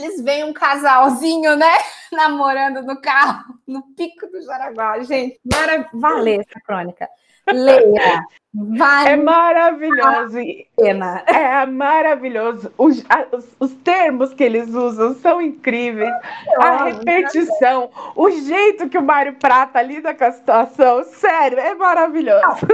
eles 0.00 0.20
veem 0.22 0.44
um 0.44 0.52
casalzinho, 0.52 1.56
né? 1.56 1.72
Namorando 2.12 2.82
no 2.82 3.00
carro, 3.00 3.58
no 3.66 3.82
pico 3.94 4.26
do 4.28 4.40
Jaraguá. 4.42 5.00
Gente, 5.00 5.40
mara... 5.44 5.88
vale 5.92 6.36
essa 6.36 6.60
crônica. 6.64 7.08
Leia. 7.52 8.24
Vale 8.52 9.10
É 9.10 9.16
maravilhoso. 9.16 10.38
a 10.40 10.82
pena. 10.82 11.22
É 11.26 11.64
maravilhoso. 11.66 12.72
Os, 12.76 13.04
a- 13.08 13.26
os, 13.36 13.46
os 13.60 13.72
termos 13.84 14.34
que 14.34 14.42
eles 14.42 14.70
usam 14.74 15.14
são 15.14 15.40
incríveis. 15.40 16.12
A 16.58 16.84
repetição, 16.86 17.90
o 18.16 18.28
jeito 18.30 18.88
que 18.88 18.98
o 18.98 19.02
Mário 19.02 19.34
Prata 19.34 19.80
lida 19.80 20.12
com 20.14 20.24
a 20.24 20.32
situação, 20.32 21.04
sério, 21.04 21.60
é 21.60 21.74
maravilhoso. 21.76 22.66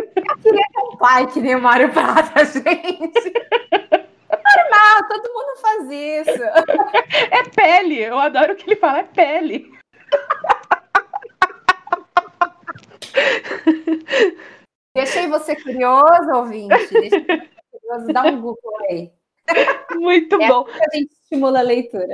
Um 0.92 0.96
pai 0.96 1.26
que 1.26 1.40
nem 1.40 1.56
o 1.56 1.60
Mário 1.60 1.90
Prata, 1.92 2.42
gente. 2.46 3.32
Normal, 4.30 5.08
todo 5.10 5.32
mundo 5.32 5.60
faz 5.60 5.90
isso. 5.90 6.42
É 7.30 7.42
pele, 7.54 8.02
eu 8.02 8.18
adoro 8.18 8.54
o 8.54 8.56
que 8.56 8.66
ele 8.70 8.76
fala, 8.76 9.00
é 9.00 9.02
pele. 9.02 9.70
Deixei 14.96 15.28
você 15.28 15.54
curioso, 15.56 16.30
ouvinte. 16.34 16.68
Deixei 16.68 17.10
você 17.10 17.20
curioso. 17.20 18.12
Dá 18.12 18.22
um 18.24 18.40
Google 18.40 18.72
aí. 18.90 19.10
Muito 19.94 20.40
É. 20.42 20.48
bom. 20.48 20.66
A 20.68 20.96
gente 20.96 21.12
estimula 21.22 21.60
a 21.60 21.62
leitura. 21.62 22.06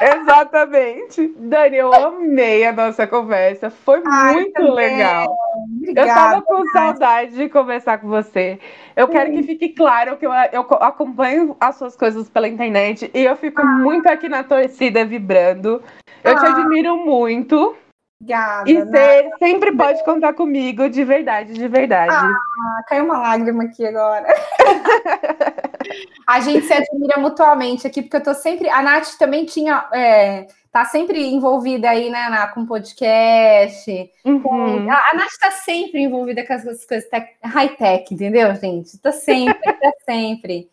Exatamente. 0.00 1.34
Dani, 1.36 1.76
eu 1.76 1.92
amei 1.92 2.64
a 2.64 2.72
nossa 2.72 3.06
conversa. 3.06 3.68
Foi 3.70 4.02
Ai, 4.06 4.32
muito 4.34 4.52
também. 4.54 4.74
legal. 4.74 5.24
Eu 5.26 5.62
Obrigada. 5.80 6.14
tava 6.14 6.42
com 6.42 6.66
saudade 6.68 7.34
de 7.36 7.48
conversar 7.50 7.98
com 7.98 8.08
você. 8.08 8.58
Eu 8.96 9.06
quero 9.08 9.30
que 9.32 9.42
fique 9.42 9.68
claro 9.70 10.16
que 10.16 10.26
eu, 10.26 10.30
eu 10.52 10.64
co- 10.64 10.76
acompanho 10.76 11.54
as 11.60 11.76
suas 11.76 11.94
coisas 11.94 12.28
pela 12.30 12.48
internet 12.48 13.10
e 13.12 13.24
eu 13.24 13.36
fico 13.36 13.64
muito 13.66 14.06
aqui 14.08 14.28
na 14.28 14.42
torcida 14.42 15.04
vibrando. 15.04 15.82
Eu 16.24 16.36
te 16.38 16.46
Ah. 16.46 16.50
admiro 16.56 16.96
muito 16.96 17.76
Obrigada. 18.20 18.68
e 18.68 18.74
né? 18.74 18.84
você 18.84 19.30
sempre 19.38 19.76
pode 19.76 20.04
contar 20.04 20.34
comigo, 20.34 20.90
de 20.90 21.04
verdade, 21.04 21.52
de 21.52 21.68
verdade. 21.68 22.12
Ah, 22.12 22.82
caiu 22.88 23.04
uma 23.04 23.18
lágrima 23.18 23.64
aqui 23.64 23.86
agora. 23.86 24.26
a 26.26 26.40
gente 26.40 26.66
se 26.66 26.72
admira 26.72 27.20
mutuamente 27.20 27.86
aqui, 27.86 28.02
porque 28.02 28.16
eu 28.16 28.22
tô 28.22 28.34
sempre. 28.34 28.68
A 28.68 28.82
Nath 28.82 29.16
também 29.18 29.44
tinha. 29.44 29.88
É, 29.92 30.48
tá 30.72 30.84
sempre 30.84 31.24
envolvida 31.26 31.90
aí, 31.90 32.10
né, 32.10 32.28
na, 32.28 32.48
com 32.48 32.66
podcast. 32.66 34.10
Uhum. 34.24 34.90
A, 34.90 35.10
a 35.10 35.14
Nath 35.14 35.38
tá 35.40 35.52
sempre 35.52 36.00
envolvida 36.00 36.44
com 36.44 36.52
essas 36.52 36.84
coisas 36.84 37.08
tec- 37.08 37.36
high-tech, 37.42 38.12
entendeu, 38.12 38.54
gente? 38.56 38.98
Tá 38.98 39.12
sempre, 39.12 39.72
tá 39.72 39.92
sempre. 40.04 40.68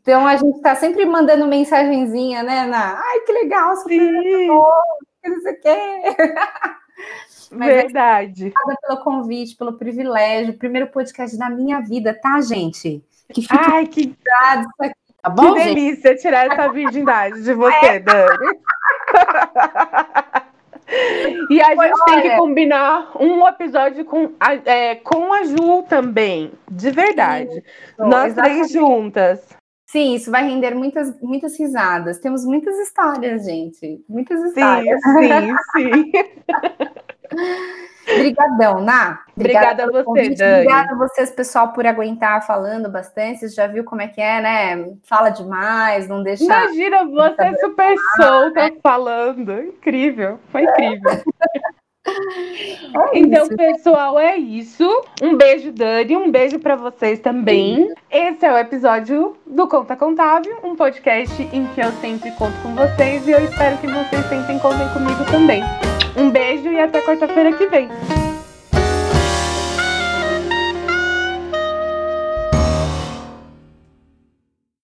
Então 0.00 0.24
a 0.24 0.36
gente 0.36 0.60
tá 0.60 0.76
sempre 0.76 1.04
mandando 1.04 1.48
mensagenzinha, 1.48 2.44
né, 2.44 2.64
na. 2.66 2.96
Ai, 2.96 3.20
que 3.20 3.32
legal, 3.32 3.76
super 3.76 3.98
não 5.28 5.40
sei 5.40 5.52
o 5.52 5.60
quê. 5.60 6.16
Mas 7.52 7.68
é 7.68 7.82
verdade. 7.82 8.48
Obrigada 8.48 8.78
pelo 8.86 9.04
convite, 9.04 9.56
pelo 9.56 9.74
privilégio. 9.74 10.54
Primeiro 10.54 10.88
podcast 10.88 11.36
da 11.38 11.48
minha 11.48 11.80
vida, 11.80 12.18
tá, 12.20 12.40
gente? 12.40 13.04
Que 13.32 13.42
fique 13.42 13.54
Ai, 13.54 13.86
que, 13.86 14.00
isso 14.00 14.16
aqui, 14.80 14.94
tá 15.22 15.30
que 15.30 15.36
bom, 15.36 15.56
gente? 15.56 15.74
delícia 15.74 16.16
tirar 16.16 16.52
essa 16.52 16.72
virgindade 16.72 17.42
de 17.42 17.54
você, 17.54 18.00
Dani. 18.00 18.58
E 21.50 21.60
a 21.60 21.74
gente 21.74 22.04
tem 22.04 22.22
que 22.22 22.36
combinar 22.36 23.10
um 23.20 23.46
episódio 23.46 24.04
com 24.04 24.32
a, 24.38 24.54
é, 24.54 24.94
com 24.94 25.32
a 25.32 25.42
Ju 25.42 25.82
também, 25.88 26.52
de 26.70 26.90
verdade. 26.90 27.62
Nós 27.98 28.34
três 28.34 28.70
juntas. 28.70 29.55
Sim, 29.96 30.14
isso 30.14 30.30
vai 30.30 30.46
render 30.46 30.74
muitas, 30.74 31.18
muitas 31.22 31.58
risadas. 31.58 32.18
Temos 32.18 32.44
muitas 32.44 32.78
histórias, 32.80 33.46
gente. 33.46 34.04
Muitas 34.06 34.38
Sim, 34.40 34.48
histórias. 34.48 35.00
sim, 35.00 35.56
sim. 35.72 36.12
Obrigadão, 38.14 38.82
Ná. 38.82 39.24
Obrigada 39.34 39.84
a 39.84 39.86
você. 39.86 40.28
Dani. 40.34 40.66
Obrigada 40.66 40.92
a 40.92 40.98
vocês, 40.98 41.30
pessoal, 41.30 41.72
por 41.72 41.86
aguentar 41.86 42.46
falando 42.46 42.90
bastante. 42.90 43.38
Vocês 43.38 43.54
já 43.54 43.66
viu 43.66 43.84
como 43.84 44.02
é 44.02 44.08
que 44.08 44.20
é, 44.20 44.42
né? 44.42 44.92
Fala 45.02 45.30
demais, 45.30 46.06
não 46.06 46.22
deixa. 46.22 46.44
Imagina 46.44 47.06
você 47.06 47.42
é 47.44 47.54
super 47.56 47.96
solta 48.16 48.76
falando. 48.82 49.62
Incrível, 49.62 50.38
foi 50.52 50.64
incrível. 50.64 51.22
É 52.06 53.18
Então, 53.18 53.44
isso. 53.44 53.56
pessoal, 53.56 54.18
é 54.18 54.36
isso. 54.36 55.04
Um 55.22 55.36
beijo, 55.36 55.72
Dani. 55.72 56.16
Um 56.16 56.30
beijo 56.30 56.58
pra 56.58 56.76
vocês 56.76 57.18
também. 57.18 57.92
Esse 58.10 58.44
é 58.46 58.52
o 58.52 58.58
episódio 58.58 59.36
do 59.46 59.66
Conta 59.68 59.96
Contábil, 59.96 60.56
um 60.62 60.74
podcast 60.76 61.42
em 61.52 61.66
que 61.74 61.80
eu 61.80 61.92
sempre 62.00 62.30
conto 62.32 62.56
com 62.62 62.74
vocês 62.74 63.26
e 63.26 63.32
eu 63.32 63.44
espero 63.44 63.76
que 63.78 63.86
vocês 63.86 64.24
sempre 64.26 64.58
contem 64.60 64.88
comigo 64.92 65.24
também. 65.30 65.62
Um 66.16 66.30
beijo 66.30 66.68
e 66.70 66.80
até 66.80 67.00
quarta-feira 67.02 67.52
que 67.52 67.66
vem. 67.66 67.88